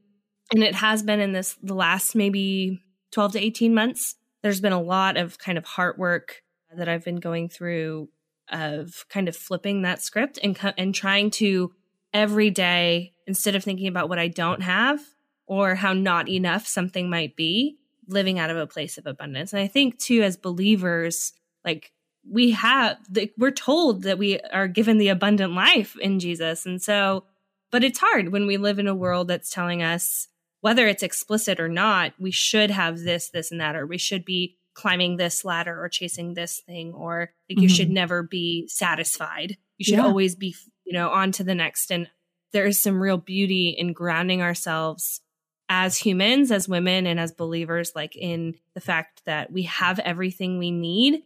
And 0.52 0.62
it 0.62 0.74
has 0.74 1.02
been 1.02 1.20
in 1.20 1.32
this 1.32 1.56
the 1.62 1.74
last 1.74 2.14
maybe 2.14 2.80
12 3.12 3.32
to 3.32 3.40
18 3.40 3.74
months. 3.74 4.16
There's 4.42 4.60
been 4.60 4.72
a 4.72 4.80
lot 4.80 5.16
of 5.16 5.38
kind 5.38 5.58
of 5.58 5.64
heart 5.64 5.98
work 5.98 6.42
that 6.76 6.88
I've 6.88 7.04
been 7.04 7.20
going 7.20 7.48
through 7.48 8.08
of 8.50 9.06
kind 9.08 9.28
of 9.28 9.36
flipping 9.36 9.82
that 9.82 10.02
script 10.02 10.38
and 10.42 10.58
and 10.76 10.94
trying 10.94 11.30
to 11.30 11.72
every 12.12 12.50
day 12.50 13.12
instead 13.26 13.54
of 13.54 13.64
thinking 13.64 13.88
about 13.88 14.08
what 14.08 14.18
I 14.18 14.28
don't 14.28 14.62
have 14.62 15.00
or 15.46 15.74
how 15.74 15.92
not 15.92 16.28
enough 16.28 16.66
something 16.66 17.08
might 17.08 17.36
be, 17.36 17.76
living 18.06 18.38
out 18.38 18.50
of 18.50 18.56
a 18.56 18.66
place 18.66 18.98
of 18.98 19.06
abundance. 19.06 19.52
And 19.52 19.60
I 19.60 19.66
think 19.66 19.98
too 19.98 20.22
as 20.22 20.36
believers, 20.36 21.32
like 21.64 21.92
we 22.28 22.52
have 22.52 22.98
we're 23.36 23.50
told 23.50 24.02
that 24.02 24.18
we 24.18 24.40
are 24.40 24.68
given 24.68 24.98
the 24.98 25.08
abundant 25.08 25.54
life 25.54 25.96
in 25.98 26.20
Jesus. 26.20 26.66
And 26.66 26.80
so 26.80 27.24
but 27.70 27.82
it's 27.82 27.98
hard 27.98 28.30
when 28.30 28.46
we 28.46 28.56
live 28.56 28.78
in 28.78 28.86
a 28.86 28.94
world 28.94 29.26
that's 29.26 29.50
telling 29.50 29.82
us 29.82 30.28
whether 30.64 30.88
it's 30.88 31.02
explicit 31.02 31.60
or 31.60 31.68
not, 31.68 32.14
we 32.18 32.30
should 32.30 32.70
have 32.70 32.98
this, 32.98 33.28
this, 33.28 33.52
and 33.52 33.60
that, 33.60 33.76
or 33.76 33.86
we 33.86 33.98
should 33.98 34.24
be 34.24 34.56
climbing 34.72 35.18
this 35.18 35.44
ladder 35.44 35.78
or 35.78 35.90
chasing 35.90 36.32
this 36.32 36.60
thing 36.60 36.94
or 36.94 37.30
like 37.50 37.56
mm-hmm. 37.58 37.64
you 37.64 37.68
should 37.68 37.88
mm-hmm. 37.88 37.94
never 37.94 38.22
be 38.22 38.66
satisfied 38.66 39.56
you 39.78 39.84
should 39.84 39.98
yeah. 39.98 40.04
always 40.04 40.34
be 40.34 40.52
you 40.84 40.92
know 40.92 41.10
on 41.10 41.30
to 41.30 41.44
the 41.44 41.54
next 41.54 41.92
and 41.92 42.08
there 42.52 42.66
is 42.66 42.80
some 42.80 43.00
real 43.00 43.16
beauty 43.16 43.68
in 43.68 43.92
grounding 43.92 44.42
ourselves 44.42 45.20
as 45.68 45.96
humans 45.96 46.50
as 46.50 46.68
women 46.68 47.06
and 47.06 47.20
as 47.20 47.30
believers 47.30 47.92
like 47.94 48.16
in 48.16 48.56
the 48.74 48.80
fact 48.80 49.22
that 49.26 49.52
we 49.52 49.62
have 49.62 50.00
everything 50.00 50.58
we 50.58 50.72
need 50.72 51.22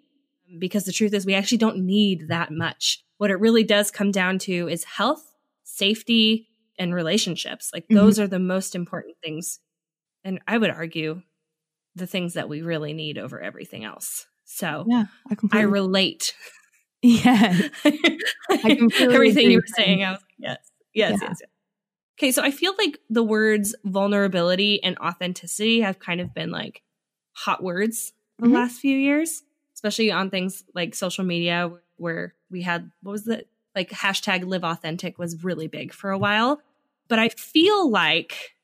because 0.59 0.85
the 0.85 0.93
truth 0.93 1.15
is 1.15 1.25
we 1.25 1.35
actually 1.35 1.57
don't 1.57 1.79
need 1.79 2.29
that 2.29 2.51
much 2.51 3.03
what 3.17 3.31
it 3.31 3.41
really 3.41 3.65
does 3.65 3.91
come 3.91 4.11
down 4.11 4.39
to 4.39 4.69
is 4.69 4.85
health 4.85 5.33
safety 5.65 6.48
and 6.79 6.95
relationships 6.95 7.71
like 7.73 7.85
mm-hmm. 7.85 7.97
those 7.97 8.19
are 8.19 8.29
the 8.29 8.39
most 8.39 8.75
important 8.75 9.17
things 9.23 9.61
and 10.25 10.41
i 10.47 10.57
would 10.57 10.71
argue 10.71 11.23
the 11.99 12.07
things 12.07 12.35
that 12.35 12.49
we 12.49 12.63
really 12.63 12.93
need 12.95 13.19
over 13.19 13.41
everything 13.41 13.85
else. 13.85 14.27
So 14.45 14.85
yeah, 14.89 15.07
I, 15.31 15.35
completely- 15.35 15.61
I 15.61 15.65
relate. 15.65 16.35
Yeah. 17.03 17.59
Everything 18.51 19.51
you 19.51 19.59
were 19.59 19.67
saying, 19.67 20.03
I 20.03 20.13
was 20.13 20.21
like, 20.21 20.35
yes, 20.39 20.57
yes, 20.95 21.11
yeah. 21.21 21.29
yes, 21.29 21.39
yes. 21.41 21.51
Okay, 22.19 22.33
so 22.33 22.43
I 22.43 22.51
feel 22.51 22.75
like 22.77 22.99
the 23.09 23.23
words 23.23 23.77
vulnerability 23.85 24.83
and 24.83 24.99
authenticity 24.99 25.83
have 25.83 26.01
kind 26.01 26.21
of 26.21 26.35
been 26.35 26.51
like 26.51 26.83
hot 27.33 27.63
words 27.63 28.13
the 28.39 28.47
mm-hmm. 28.47 28.57
last 28.57 28.81
few 28.81 28.97
years, 28.97 29.43
especially 29.75 30.11
on 30.11 30.31
things 30.31 30.65
like 30.75 30.97
social 30.97 31.25
media 31.25 31.71
where 31.97 32.35
we 32.51 32.63
had 32.63 32.91
what 33.03 33.13
was 33.13 33.29
it? 33.29 33.49
Like 33.77 33.91
hashtag 33.91 34.45
live 34.45 34.65
authentic 34.65 35.19
was 35.19 35.45
really 35.45 35.69
big 35.69 35.93
for 35.93 36.11
a 36.11 36.19
while. 36.19 36.61
But 37.09 37.19
I 37.19 37.29
feel 37.31 37.91
like 37.91 38.55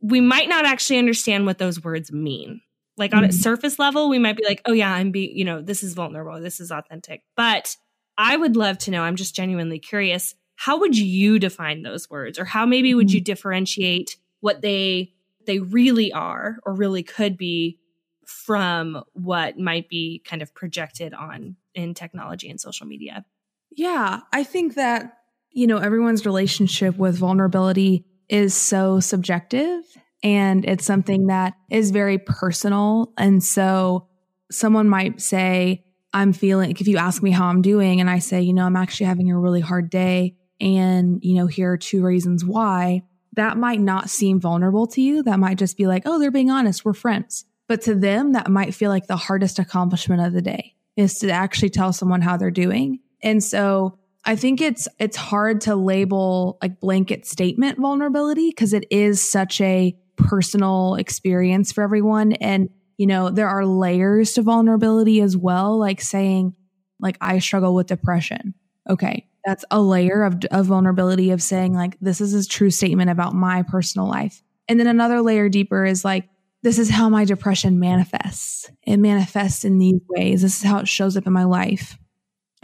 we 0.00 0.20
might 0.20 0.48
not 0.48 0.66
actually 0.66 0.98
understand 0.98 1.46
what 1.46 1.58
those 1.58 1.82
words 1.82 2.12
mean. 2.12 2.60
Like 2.96 3.14
on 3.14 3.22
mm-hmm. 3.22 3.30
a 3.30 3.32
surface 3.32 3.78
level, 3.78 4.08
we 4.08 4.18
might 4.18 4.36
be 4.36 4.44
like, 4.44 4.62
oh 4.64 4.72
yeah, 4.72 4.92
I'm 4.92 5.10
be, 5.10 5.32
you 5.34 5.44
know, 5.44 5.60
this 5.60 5.82
is 5.82 5.94
vulnerable. 5.94 6.40
This 6.40 6.60
is 6.60 6.70
authentic. 6.70 7.22
But 7.36 7.76
I 8.16 8.36
would 8.36 8.56
love 8.56 8.78
to 8.78 8.90
know, 8.90 9.02
I'm 9.02 9.16
just 9.16 9.34
genuinely 9.34 9.78
curious, 9.78 10.34
how 10.54 10.80
would 10.80 10.96
you 10.96 11.38
define 11.38 11.82
those 11.82 12.08
words? 12.08 12.38
Or 12.38 12.44
how 12.44 12.64
maybe 12.64 12.94
would 12.94 13.12
you 13.12 13.20
mm-hmm. 13.20 13.24
differentiate 13.24 14.16
what 14.40 14.62
they 14.62 15.12
they 15.46 15.58
really 15.60 16.12
are 16.12 16.58
or 16.64 16.72
really 16.74 17.02
could 17.02 17.36
be 17.36 17.78
from 18.26 19.04
what 19.12 19.58
might 19.58 19.88
be 19.88 20.22
kind 20.24 20.42
of 20.42 20.54
projected 20.54 21.14
on 21.14 21.56
in 21.74 21.94
technology 21.94 22.50
and 22.50 22.60
social 22.60 22.86
media? 22.86 23.24
Yeah, 23.70 24.20
I 24.32 24.42
think 24.42 24.74
that, 24.74 25.18
you 25.56 25.66
know, 25.66 25.78
everyone's 25.78 26.26
relationship 26.26 26.98
with 26.98 27.16
vulnerability 27.16 28.04
is 28.28 28.52
so 28.52 29.00
subjective 29.00 29.82
and 30.22 30.66
it's 30.66 30.84
something 30.84 31.28
that 31.28 31.54
is 31.70 31.92
very 31.92 32.18
personal. 32.18 33.14
And 33.16 33.42
so 33.42 34.06
someone 34.50 34.86
might 34.86 35.18
say, 35.22 35.82
I'm 36.12 36.34
feeling, 36.34 36.72
if 36.72 36.86
you 36.86 36.98
ask 36.98 37.22
me 37.22 37.30
how 37.30 37.46
I'm 37.46 37.62
doing, 37.62 38.02
and 38.02 38.10
I 38.10 38.18
say, 38.18 38.42
you 38.42 38.52
know, 38.52 38.66
I'm 38.66 38.76
actually 38.76 39.06
having 39.06 39.30
a 39.30 39.38
really 39.38 39.62
hard 39.62 39.88
day, 39.88 40.36
and, 40.60 41.20
you 41.22 41.36
know, 41.36 41.46
here 41.46 41.72
are 41.72 41.78
two 41.78 42.04
reasons 42.04 42.44
why, 42.44 43.04
that 43.32 43.56
might 43.56 43.80
not 43.80 44.10
seem 44.10 44.38
vulnerable 44.38 44.86
to 44.88 45.00
you. 45.00 45.22
That 45.22 45.38
might 45.38 45.56
just 45.56 45.78
be 45.78 45.86
like, 45.86 46.02
oh, 46.04 46.18
they're 46.18 46.30
being 46.30 46.50
honest, 46.50 46.84
we're 46.84 46.92
friends. 46.92 47.46
But 47.66 47.80
to 47.82 47.94
them, 47.94 48.32
that 48.32 48.50
might 48.50 48.74
feel 48.74 48.90
like 48.90 49.06
the 49.06 49.16
hardest 49.16 49.58
accomplishment 49.58 50.20
of 50.20 50.34
the 50.34 50.42
day 50.42 50.74
is 50.96 51.18
to 51.20 51.30
actually 51.30 51.70
tell 51.70 51.94
someone 51.94 52.20
how 52.20 52.36
they're 52.36 52.50
doing. 52.50 53.00
And 53.22 53.42
so 53.42 53.98
I 54.26 54.36
think 54.36 54.60
it's 54.60 54.88
it's 54.98 55.16
hard 55.16 55.62
to 55.62 55.76
label 55.76 56.58
like 56.60 56.80
blanket 56.80 57.24
statement 57.26 57.78
vulnerability 57.78 58.50
because 58.50 58.72
it 58.72 58.84
is 58.90 59.22
such 59.22 59.60
a 59.60 59.96
personal 60.16 60.96
experience 60.96 61.72
for 61.72 61.84
everyone. 61.84 62.32
And, 62.32 62.70
you 62.98 63.06
know, 63.06 63.30
there 63.30 63.48
are 63.48 63.64
layers 63.64 64.32
to 64.34 64.42
vulnerability 64.42 65.20
as 65.20 65.36
well, 65.36 65.78
like 65.78 66.00
saying, 66.00 66.56
like, 66.98 67.16
I 67.20 67.38
struggle 67.38 67.74
with 67.74 67.86
depression. 67.86 68.54
Okay. 68.88 69.28
That's 69.44 69.64
a 69.70 69.80
layer 69.80 70.24
of, 70.24 70.42
of 70.50 70.66
vulnerability 70.66 71.30
of 71.30 71.40
saying, 71.40 71.74
like, 71.74 71.96
this 72.00 72.20
is 72.20 72.34
a 72.34 72.48
true 72.48 72.70
statement 72.70 73.10
about 73.10 73.34
my 73.34 73.62
personal 73.62 74.08
life. 74.08 74.42
And 74.68 74.80
then 74.80 74.88
another 74.88 75.22
layer 75.22 75.48
deeper 75.48 75.84
is 75.84 76.04
like, 76.04 76.28
this 76.62 76.78
is 76.78 76.90
how 76.90 77.08
my 77.08 77.24
depression 77.24 77.78
manifests. 77.78 78.68
It 78.82 78.96
manifests 78.96 79.64
in 79.64 79.78
these 79.78 80.00
ways. 80.08 80.42
This 80.42 80.56
is 80.56 80.64
how 80.64 80.78
it 80.78 80.88
shows 80.88 81.16
up 81.16 81.26
in 81.26 81.32
my 81.32 81.44
life. 81.44 81.96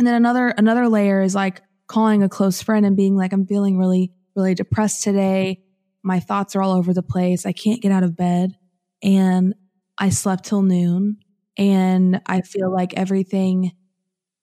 And 0.03 0.07
then 0.09 0.15
another, 0.17 0.49
another 0.49 0.89
layer 0.89 1.23
is 1.23 1.33
like 1.33 1.63
calling 1.87 2.25
a 2.25 2.29
close 2.29 2.61
friend 2.61 2.85
and 2.85 2.97
being 2.97 3.17
like, 3.17 3.33
I'm 3.33 3.47
feeling 3.47 3.79
really, 3.79 4.13
really 4.35 4.55
depressed 4.55 5.05
today 5.05 5.63
my 6.03 6.21
thoughts 6.21 6.57
are 6.57 6.63
all 6.63 6.73
over 6.73 6.93
the 6.93 7.03
place. 7.03 7.47
I 7.47 7.53
can't 7.53 7.81
get 7.81 7.93
out 7.93 8.03
of 8.03 8.17
bed 8.17 8.57
and 9.03 9.55
I 9.99 10.11
slept 10.11 10.45
till 10.45 10.63
noon 10.63 11.19
and 11.57 12.21
I 12.27 12.41
feel 12.41 12.73
like 12.73 12.95
everything 12.95 13.73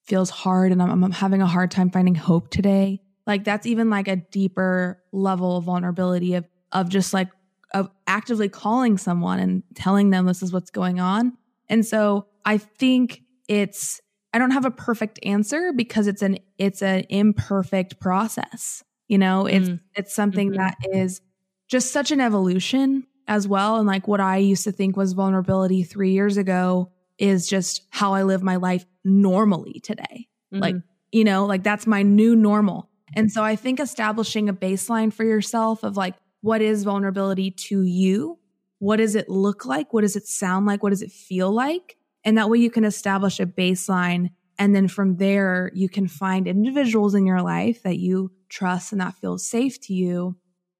feels 0.05 0.29
hard 0.29 0.71
and 0.71 0.81
I'm, 0.81 1.03
I'm, 1.03 1.11
having 1.11 1.41
a 1.41 1.47
hard 1.47 1.71
time 1.71 1.91
finding 1.91 2.15
hope 2.15 2.49
today. 2.49 3.01
Like 3.27 3.43
that's 3.43 3.67
even 3.67 3.89
like 3.89 4.07
a 4.07 4.15
deeper 4.15 5.03
level 5.11 5.57
of 5.57 5.65
vulnerability 5.65 6.35
of, 6.35 6.45
of 6.71 6.89
just 6.89 7.13
like, 7.13 7.29
of 7.73 7.89
actively 8.07 8.49
calling 8.49 8.97
someone 8.97 9.39
and 9.39 9.63
telling 9.75 10.09
them 10.09 10.25
this 10.25 10.41
is 10.41 10.51
what's 10.51 10.71
going 10.71 10.99
on. 10.99 11.37
And 11.67 11.85
so 11.85 12.27
I 12.45 12.57
think 12.57 13.21
it's, 13.47 14.01
I 14.33 14.39
don't 14.39 14.51
have 14.51 14.65
a 14.65 14.71
perfect 14.71 15.19
answer 15.23 15.71
because 15.73 16.07
it's 16.07 16.21
an, 16.21 16.39
it's 16.57 16.81
an 16.81 17.05
imperfect 17.09 17.99
process. 17.99 18.83
You 19.07 19.17
know, 19.17 19.47
it's, 19.47 19.69
mm. 19.69 19.79
it's 19.95 20.13
something 20.13 20.51
mm-hmm. 20.51 20.57
that 20.57 20.77
is 20.93 21.21
just 21.67 21.91
such 21.91 22.11
an 22.11 22.21
evolution 22.21 23.07
as 23.27 23.47
well. 23.47 23.77
And 23.77 23.87
like 23.87 24.07
what 24.07 24.19
I 24.19 24.37
used 24.37 24.63
to 24.65 24.71
think 24.71 24.97
was 24.97 25.13
vulnerability 25.13 25.83
three 25.83 26.11
years 26.11 26.37
ago 26.37 26.91
is 27.17 27.47
just 27.47 27.83
how 27.89 28.13
I 28.13 28.23
live 28.23 28.43
my 28.43 28.55
life 28.55 28.85
normally 29.03 29.79
today. 29.81 30.27
Mm-hmm. 30.53 30.61
Like, 30.61 30.75
you 31.11 31.23
know, 31.23 31.45
like 31.45 31.63
that's 31.63 31.87
my 31.87 32.01
new 32.01 32.35
normal. 32.35 32.89
And 33.15 33.31
so 33.31 33.43
I 33.43 33.55
think 33.55 33.79
establishing 33.79 34.49
a 34.49 34.53
baseline 34.53 35.11
for 35.11 35.23
yourself 35.23 35.83
of 35.83 35.97
like, 35.97 36.15
what 36.41 36.61
is 36.61 36.83
vulnerability 36.83 37.51
to 37.51 37.83
you? 37.83 38.39
What 38.79 38.97
does 38.97 39.15
it 39.15 39.27
look 39.27 39.65
like? 39.65 39.93
What 39.93 40.01
does 40.01 40.15
it 40.15 40.27
sound 40.27 40.65
like? 40.65 40.81
What 40.83 40.91
does 40.91 41.01
it 41.01 41.11
feel 41.11 41.51
like? 41.51 41.97
And 42.23 42.37
that 42.37 42.49
way 42.49 42.57
you 42.59 42.69
can 42.69 42.83
establish 42.83 43.39
a 43.39 43.45
baseline. 43.45 44.31
And 44.57 44.75
then 44.75 44.87
from 44.87 45.17
there, 45.17 45.71
you 45.73 45.87
can 45.87 46.07
find 46.07 46.47
individuals 46.47 47.15
in 47.15 47.25
your 47.25 47.41
life 47.41 47.83
that 47.83 47.97
you 47.97 48.31
trust 48.49 48.91
and 48.91 48.99
that 49.01 49.15
feels 49.15 49.45
safe 49.45 49.79
to 49.81 49.93
you 49.93 50.35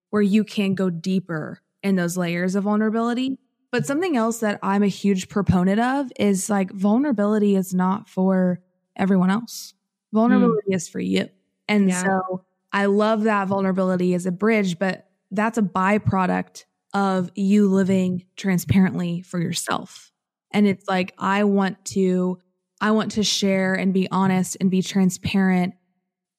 where 0.10 0.22
you 0.22 0.44
can 0.44 0.74
go 0.74 0.90
deeper 0.90 1.62
in 1.84 1.96
those 1.96 2.18
layers 2.18 2.56
of 2.56 2.64
vulnerability. 2.66 3.38
But 3.72 3.86
something 3.86 4.18
else 4.18 4.40
that 4.40 4.60
I'm 4.64 4.84
a 4.84 4.88
huge 4.88 5.30
proponent 5.30 5.80
of 5.80 6.12
is 6.20 6.50
like 6.50 6.72
vulnerability 6.72 7.56
is 7.56 7.74
not 7.74 8.10
for 8.10 8.60
everyone 8.96 9.30
else. 9.30 9.74
Vulnerability 10.12 10.72
mm. 10.72 10.76
is 10.76 10.90
for 10.90 11.00
you. 11.00 11.30
And 11.68 11.90
Yeah. 11.90 12.04
so 12.04 12.46
I 12.74 12.86
love 12.86 13.24
that 13.24 13.48
vulnerability 13.48 14.14
as 14.14 14.26
a 14.26 14.32
bridge, 14.32 14.80
but 14.80 15.08
that's 15.32 15.58
a 15.58 15.62
byproduct 15.62 16.66
of 16.94 17.30
you 17.36 17.70
living 17.70 18.26
transparently 18.36 19.22
for 19.22 19.40
yourself. 19.40 20.09
And 20.52 20.68
it's 20.68 20.88
like, 20.88 21.14
I 21.18 21.44
want 21.44 21.84
to, 21.86 22.40
I 22.82 22.92
want 22.92 23.12
to 23.14 23.24
share 23.24 23.76
and 23.76 23.94
be 23.94 24.08
honest 24.12 24.58
and 24.60 24.72
be 24.72 24.82
transparent. 24.82 25.76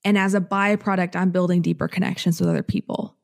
And 0.05 0.19
as 0.19 0.35
a 0.35 0.41
byproduct, 0.41 1.15
I'm 1.15 1.31
building 1.31 1.63
deeper 1.63 1.89
connections 1.89 2.41
with 2.41 2.49
other 2.49 2.63
people. 2.63 3.17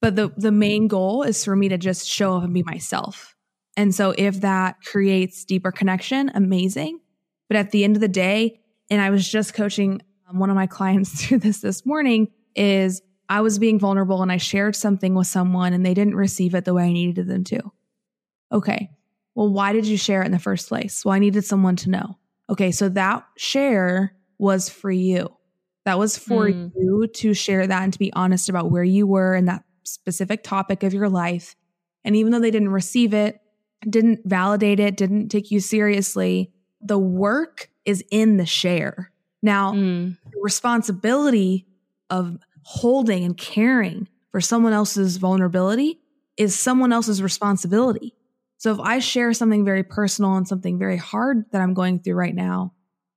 But 0.00 0.16
the, 0.16 0.32
the 0.36 0.52
main 0.52 0.88
goal 0.88 1.22
is 1.22 1.44
for 1.44 1.54
me 1.54 1.68
to 1.68 1.78
just 1.78 2.08
show 2.08 2.36
up 2.36 2.44
and 2.44 2.54
be 2.54 2.62
myself. 2.62 3.36
And 3.76 3.94
so 3.94 4.14
if 4.16 4.40
that 4.40 4.76
creates 4.84 5.44
deeper 5.44 5.72
connection, 5.72 6.30
amazing. 6.34 7.00
But 7.48 7.56
at 7.56 7.70
the 7.70 7.84
end 7.84 7.96
of 7.96 8.00
the 8.00 8.08
day, 8.08 8.60
and 8.90 9.00
I 9.00 9.10
was 9.10 9.26
just 9.26 9.54
coaching 9.54 10.02
um, 10.28 10.38
one 10.38 10.50
of 10.50 10.56
my 10.56 10.66
clients 10.68 11.24
through 11.24 11.38
this 11.38 11.60
this 11.60 11.86
morning, 11.86 12.28
is 12.54 13.02
I 13.28 13.40
was 13.40 13.58
being 13.58 13.78
vulnerable 13.78 14.22
and 14.22 14.30
I 14.30 14.36
shared 14.36 14.76
something 14.76 15.14
with 15.14 15.26
someone 15.26 15.72
and 15.72 15.86
they 15.86 15.94
didn't 15.94 16.16
receive 16.16 16.54
it 16.54 16.64
the 16.64 16.74
way 16.74 16.84
I 16.84 16.92
needed 16.92 17.28
them 17.28 17.44
to. 17.44 17.72
Okay. 18.50 18.90
Well, 19.34 19.48
why 19.48 19.72
did 19.72 19.86
you 19.86 19.96
share 19.96 20.22
it 20.22 20.26
in 20.26 20.32
the 20.32 20.38
first 20.38 20.68
place? 20.68 21.04
Well, 21.04 21.14
I 21.14 21.18
needed 21.18 21.44
someone 21.44 21.76
to 21.76 21.90
know. 21.90 22.18
Okay. 22.50 22.70
So 22.70 22.88
that 22.90 23.24
share 23.36 24.14
was 24.38 24.68
for 24.68 24.90
you. 24.90 25.28
That 25.84 25.98
was 25.98 26.18
for 26.18 26.48
Mm. 26.48 26.72
you 26.76 27.06
to 27.06 27.34
share 27.34 27.66
that 27.66 27.82
and 27.82 27.92
to 27.92 27.98
be 27.98 28.12
honest 28.12 28.48
about 28.48 28.70
where 28.70 28.84
you 28.84 29.06
were 29.06 29.34
in 29.34 29.46
that 29.46 29.64
specific 29.84 30.42
topic 30.42 30.82
of 30.82 30.92
your 30.94 31.08
life. 31.08 31.56
And 32.04 32.14
even 32.16 32.30
though 32.32 32.40
they 32.40 32.50
didn't 32.50 32.68
receive 32.70 33.14
it, 33.14 33.40
didn't 33.88 34.20
validate 34.24 34.78
it, 34.80 34.96
didn't 34.96 35.28
take 35.28 35.50
you 35.50 35.60
seriously, 35.60 36.52
the 36.80 36.98
work 36.98 37.68
is 37.84 38.04
in 38.10 38.36
the 38.36 38.46
share. 38.46 39.10
Now, 39.42 39.72
Mm. 39.72 40.16
the 40.30 40.40
responsibility 40.40 41.66
of 42.10 42.38
holding 42.62 43.24
and 43.24 43.36
caring 43.36 44.08
for 44.30 44.40
someone 44.40 44.72
else's 44.72 45.16
vulnerability 45.16 46.00
is 46.36 46.54
someone 46.56 46.92
else's 46.92 47.22
responsibility. 47.22 48.14
So 48.62 48.72
if 48.72 48.78
I 48.78 49.00
share 49.00 49.32
something 49.32 49.64
very 49.64 49.82
personal 49.82 50.36
and 50.36 50.46
something 50.46 50.78
very 50.78 50.96
hard 50.96 51.46
that 51.50 51.60
I'm 51.60 51.74
going 51.74 51.98
through 51.98 52.14
right 52.14 52.32
now, 52.34 52.74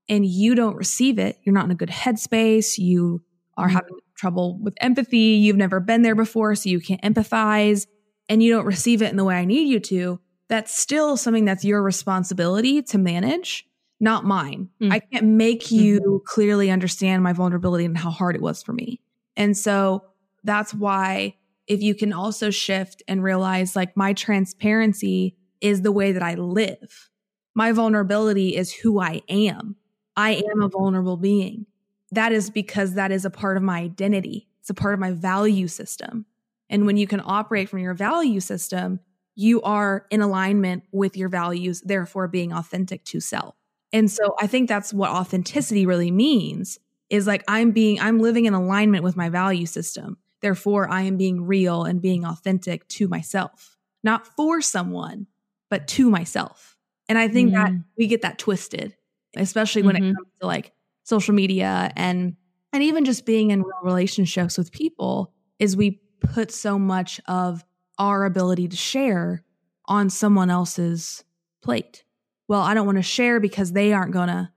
and 0.09 0.25
you 0.25 0.55
don't 0.55 0.75
receive 0.75 1.19
it, 1.19 1.37
you're 1.43 1.53
not 1.53 1.65
in 1.65 1.71
a 1.71 1.75
good 1.75 1.89
headspace, 1.91 2.79
you 2.79 3.21
are 3.55 3.67
Mhm. 3.69 3.73
having 3.73 3.97
trouble 4.15 4.57
with 4.59 4.73
empathy, 4.81 5.37
you've 5.37 5.55
never 5.55 5.79
been 5.79 6.01
there 6.01 6.15
before, 6.15 6.55
so 6.55 6.67
you 6.67 6.79
can't 6.79 6.99
empathize, 7.03 7.85
and 8.27 8.41
you 8.41 8.51
don't 8.51 8.65
receive 8.65 9.03
it 9.03 9.11
in 9.11 9.17
the 9.17 9.23
way 9.23 9.35
I 9.35 9.45
need 9.45 9.67
you 9.67 9.79
to, 9.81 10.19
that's 10.47 10.75
still 10.75 11.15
something 11.15 11.45
that's 11.45 11.63
your 11.63 11.83
responsibility 11.83 12.81
to 12.81 12.97
manage, 12.97 13.67
not 13.99 14.25
mine. 14.25 14.69
Mm. 14.81 14.93
I 14.93 14.99
can't 14.99 15.27
make 15.27 15.69
you 15.69 16.23
clearly 16.25 16.71
understand 16.71 17.21
my 17.21 17.33
vulnerability 17.33 17.85
and 17.85 17.95
how 17.95 18.09
hard 18.09 18.35
it 18.35 18.41
was 18.41 18.63
for 18.63 18.73
me. 18.73 18.99
And 19.37 19.55
so 19.55 20.05
that's 20.43 20.73
why 20.73 21.35
if 21.67 21.81
you 21.81 21.95
can 21.95 22.13
also 22.13 22.49
shift 22.49 23.03
and 23.07 23.23
realize 23.23 23.75
like 23.75 23.97
my 23.97 24.13
transparency 24.13 25.35
is 25.61 25.81
the 25.81 25.91
way 25.91 26.11
that 26.11 26.23
I 26.23 26.35
live. 26.35 27.09
My 27.53 27.71
vulnerability 27.71 28.55
is 28.55 28.73
who 28.73 28.99
I 28.99 29.21
am. 29.29 29.75
I 30.15 30.43
am 30.51 30.61
a 30.61 30.69
vulnerable 30.69 31.17
being. 31.17 31.65
That 32.11 32.31
is 32.31 32.49
because 32.49 32.93
that 32.93 33.11
is 33.11 33.25
a 33.25 33.29
part 33.29 33.57
of 33.57 33.63
my 33.63 33.79
identity. 33.79 34.47
It's 34.59 34.69
a 34.69 34.73
part 34.73 34.93
of 34.93 34.99
my 34.99 35.11
value 35.11 35.67
system. 35.67 36.25
And 36.69 36.85
when 36.85 36.97
you 36.97 37.07
can 37.07 37.21
operate 37.23 37.69
from 37.69 37.79
your 37.79 37.93
value 37.93 38.39
system, 38.39 38.99
you 39.35 39.61
are 39.61 40.05
in 40.09 40.21
alignment 40.21 40.83
with 40.91 41.17
your 41.17 41.29
values, 41.29 41.81
therefore 41.81 42.27
being 42.27 42.53
authentic 42.53 43.03
to 43.05 43.19
self. 43.19 43.55
And 43.91 44.09
so 44.09 44.35
I 44.39 44.47
think 44.47 44.67
that's 44.67 44.93
what 44.93 45.11
authenticity 45.11 45.85
really 45.85 46.11
means 46.11 46.79
is 47.09 47.27
like 47.27 47.43
I'm 47.47 47.71
being, 47.71 47.99
I'm 47.99 48.19
living 48.19 48.45
in 48.45 48.53
alignment 48.53 49.03
with 49.03 49.15
my 49.15 49.29
value 49.29 49.65
system. 49.65 50.17
Therefore, 50.41 50.89
I 50.89 51.01
am 51.03 51.17
being 51.17 51.41
real 51.45 51.83
and 51.83 52.01
being 52.01 52.25
authentic 52.25 52.87
to 52.89 53.07
myself, 53.07 53.77
not 54.03 54.27
for 54.27 54.61
someone, 54.61 55.27
but 55.69 55.87
to 55.89 56.09
myself. 56.09 56.77
And 57.09 57.17
I 57.17 57.27
think 57.27 57.53
that 57.53 57.71
Mm. 57.71 57.83
we 57.97 58.07
get 58.07 58.21
that 58.23 58.37
twisted, 58.39 58.95
especially 59.35 59.83
when 59.83 59.95
Mhm. 59.95 60.11
it 60.11 60.15
comes 60.15 60.27
to 60.41 60.47
like 60.47 60.73
social 61.03 61.33
media 61.33 61.91
and 61.95 62.35
and 62.73 62.83
even 62.83 63.05
just 63.05 63.25
being 63.25 63.51
in 63.51 63.61
real 63.61 63.71
relationships 63.83 64.57
with 64.57 64.71
people 64.71 65.33
is 65.59 65.77
we 65.77 66.01
put 66.19 66.51
so 66.51 66.77
much 66.77 67.21
of 67.27 67.63
our 67.97 68.25
ability 68.25 68.67
to 68.67 68.75
share 68.75 69.45
on 69.85 70.09
someone 70.09 70.49
else's 70.49 71.23
plate. 71.63 72.03
Well, 72.49 72.59
I 72.61 72.73
don't 72.73 72.85
want 72.85 72.97
to 72.97 73.01
share 73.01 73.39
because 73.39 73.71
they 73.71 73.93
aren't 73.93 74.11
going 74.11 74.27
to. 74.27 74.51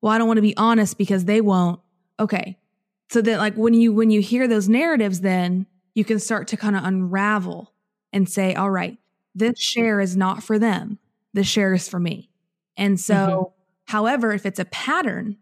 Well, 0.00 0.12
I 0.12 0.18
don't 0.18 0.28
want 0.28 0.38
to 0.38 0.42
be 0.42 0.56
honest 0.56 0.96
because 0.98 1.24
they 1.24 1.40
won't. 1.40 1.80
Okay. 2.20 2.58
So 3.14 3.22
that 3.22 3.38
like 3.38 3.54
when 3.54 3.74
you 3.74 3.92
when 3.92 4.10
you 4.10 4.20
hear 4.20 4.48
those 4.48 4.68
narratives 4.68 5.20
then 5.20 5.66
you 5.94 6.04
can 6.04 6.18
start 6.18 6.48
to 6.48 6.56
kind 6.56 6.74
of 6.74 6.82
unravel 6.82 7.72
and 8.12 8.28
say, 8.28 8.56
"All 8.56 8.72
right, 8.72 8.98
this 9.36 9.60
share 9.60 10.00
is 10.00 10.16
not 10.16 10.42
for 10.42 10.58
them. 10.58 10.98
This 11.32 11.46
share 11.46 11.72
is 11.74 11.88
for 11.88 12.00
me." 12.00 12.28
And 12.76 12.98
so, 12.98 13.14
mm-hmm. 13.14 13.92
however, 13.92 14.32
if 14.32 14.44
it's 14.44 14.58
a 14.58 14.64
pattern, 14.64 15.36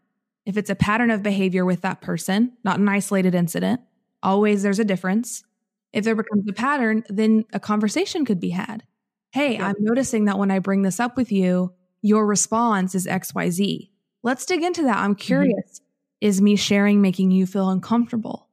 if 0.45 0.59
it's 0.59 0.69
a 0.69 0.75
pattern 0.75 1.11
of 1.11 1.23
behavior 1.23 1.65
with 1.65 1.81
that 1.81 2.03
person, 2.03 2.53
not 2.63 2.79
an 2.79 2.91
isolated 2.91 3.35
incident, 3.35 3.81
always 4.23 4.63
there's 4.63 4.79
a 4.79 4.85
difference. 4.85 5.43
If 5.95 6.05
there 6.05 6.15
becomes 6.15 6.47
a 6.47 6.53
pattern, 6.53 7.05
then 7.09 7.47
a 7.55 7.59
conversation 7.59 8.27
could 8.27 8.39
be 8.39 8.51
had. 8.51 8.83
Hey, 9.31 9.55
Yep. 9.55 9.63
I'm 9.63 9.77
noticing 9.79 10.27
that 10.27 10.39
when 10.39 10.51
I 10.51 10.59
bring 10.59 10.83
this 10.83 11.01
up 11.01 11.17
with 11.17 11.33
you, 11.33 11.73
your 12.03 12.27
response 12.27 12.95
is 12.95 13.07
XYZ. 13.07 13.89
Let's 14.23 14.45
dig 14.45 14.63
into 14.63 14.83
that. 14.83 14.99
I'm 14.99 15.13
mm-hmm. 15.13 15.21
curious. 15.21 15.81
Is 16.23 16.41
me 16.41 16.55
sharing 16.55 17.03
making 17.03 17.33
you 17.33 17.47
feel 17.47 17.69
uncomfortable? 17.69 18.49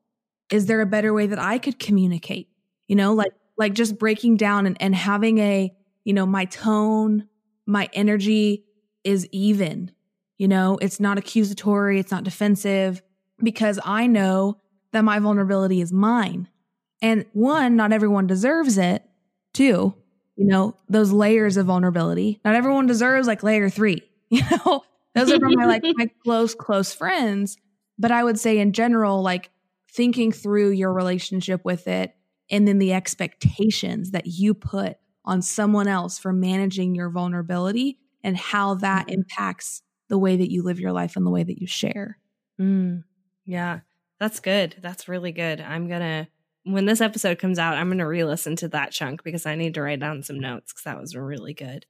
Is 0.51 0.65
there 0.65 0.81
a 0.81 0.87
better 0.87 1.13
way 1.13 1.27
that 1.27 1.37
I 1.37 1.59
could 1.59 1.77
communicate? 1.77 2.49
You 2.87 2.95
know, 2.95 3.13
like 3.13 3.31
like 3.59 3.73
just 3.73 3.99
breaking 3.99 4.37
down 4.37 4.65
and, 4.65 4.75
and 4.81 4.95
having 4.95 5.37
a, 5.37 5.71
you 6.03 6.13
know, 6.13 6.25
my 6.25 6.45
tone, 6.45 7.27
my 7.67 7.87
energy 7.93 8.65
is 9.03 9.27
even. 9.31 9.91
You 10.39 10.47
know, 10.47 10.79
it's 10.81 10.99
not 10.99 11.19
accusatory, 11.19 11.99
it's 11.99 12.09
not 12.09 12.23
defensive, 12.23 13.03
because 13.43 13.79
I 13.85 14.07
know 14.07 14.57
that 14.91 15.03
my 15.03 15.19
vulnerability 15.19 15.79
is 15.79 15.93
mine. 15.93 16.47
And 17.03 17.25
one, 17.33 17.75
not 17.75 17.93
everyone 17.93 18.25
deserves 18.25 18.79
it. 18.79 19.03
Two, 19.53 19.93
you 20.37 20.45
know, 20.47 20.75
those 20.87 21.11
layers 21.11 21.55
of 21.55 21.67
vulnerability. 21.67 22.39
Not 22.43 22.55
everyone 22.55 22.87
deserves 22.87 23.27
like 23.27 23.43
layer 23.43 23.69
three. 23.69 24.01
You 24.31 24.43
know, 24.51 24.83
those 25.25 25.31
are 25.31 25.49
my 25.49 25.65
like 25.65 25.83
my 25.95 26.09
close, 26.23 26.55
close 26.55 26.93
friends. 26.93 27.57
But 27.97 28.11
I 28.11 28.23
would 28.23 28.39
say 28.39 28.59
in 28.59 28.73
general, 28.73 29.21
like 29.21 29.49
thinking 29.91 30.31
through 30.31 30.71
your 30.71 30.93
relationship 30.93 31.61
with 31.65 31.87
it 31.87 32.15
and 32.49 32.67
then 32.67 32.79
the 32.79 32.93
expectations 32.93 34.11
that 34.11 34.27
you 34.27 34.53
put 34.53 34.97
on 35.25 35.41
someone 35.41 35.87
else 35.87 36.17
for 36.17 36.31
managing 36.31 36.95
your 36.95 37.09
vulnerability 37.09 37.99
and 38.23 38.37
how 38.37 38.75
that 38.75 39.07
Mhm. 39.07 39.13
impacts 39.13 39.81
the 40.07 40.17
way 40.17 40.37
that 40.37 40.51
you 40.51 40.63
live 40.63 40.79
your 40.79 40.91
life 40.91 41.15
and 41.15 41.25
the 41.25 41.29
way 41.29 41.43
that 41.43 41.59
you 41.59 41.67
share. 41.67 42.17
Mm, 42.59 43.03
yeah, 43.45 43.81
that's 44.19 44.39
good. 44.39 44.75
That's 44.81 45.07
really 45.07 45.31
good. 45.31 45.61
I'm 45.61 45.87
gonna 45.87 46.27
when 46.65 46.85
this 46.85 47.01
episode 47.01 47.39
comes 47.39 47.57
out, 47.57 47.77
I'm 47.77 47.89
gonna 47.89 48.07
re-listen 48.07 48.55
to 48.57 48.67
that 48.69 48.91
chunk 48.91 49.23
because 49.23 49.45
I 49.45 49.55
need 49.55 49.73
to 49.75 49.81
write 49.81 49.99
down 50.01 50.23
some 50.23 50.39
notes 50.39 50.71
because 50.71 50.83
that 50.83 50.99
was 50.99 51.15
really 51.15 51.53
good. 51.53 51.85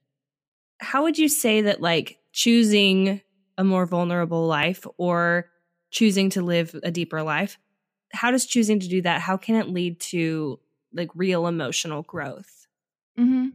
How 0.78 1.02
would 1.02 1.18
you 1.18 1.28
say 1.28 1.62
that 1.62 1.80
like 1.80 2.19
choosing 2.32 3.20
a 3.58 3.64
more 3.64 3.86
vulnerable 3.86 4.46
life 4.46 4.86
or 4.96 5.50
choosing 5.90 6.30
to 6.30 6.42
live 6.42 6.74
a 6.82 6.90
deeper 6.90 7.22
life? 7.22 7.58
How 8.12 8.30
does 8.30 8.46
choosing 8.46 8.80
to 8.80 8.88
do 8.88 9.02
that? 9.02 9.20
How 9.20 9.36
can 9.36 9.56
it 9.56 9.68
lead 9.68 10.00
to 10.00 10.58
like 10.92 11.10
real 11.14 11.46
emotional 11.46 12.02
growth? 12.02 12.66
Mm-hmm. 13.18 13.48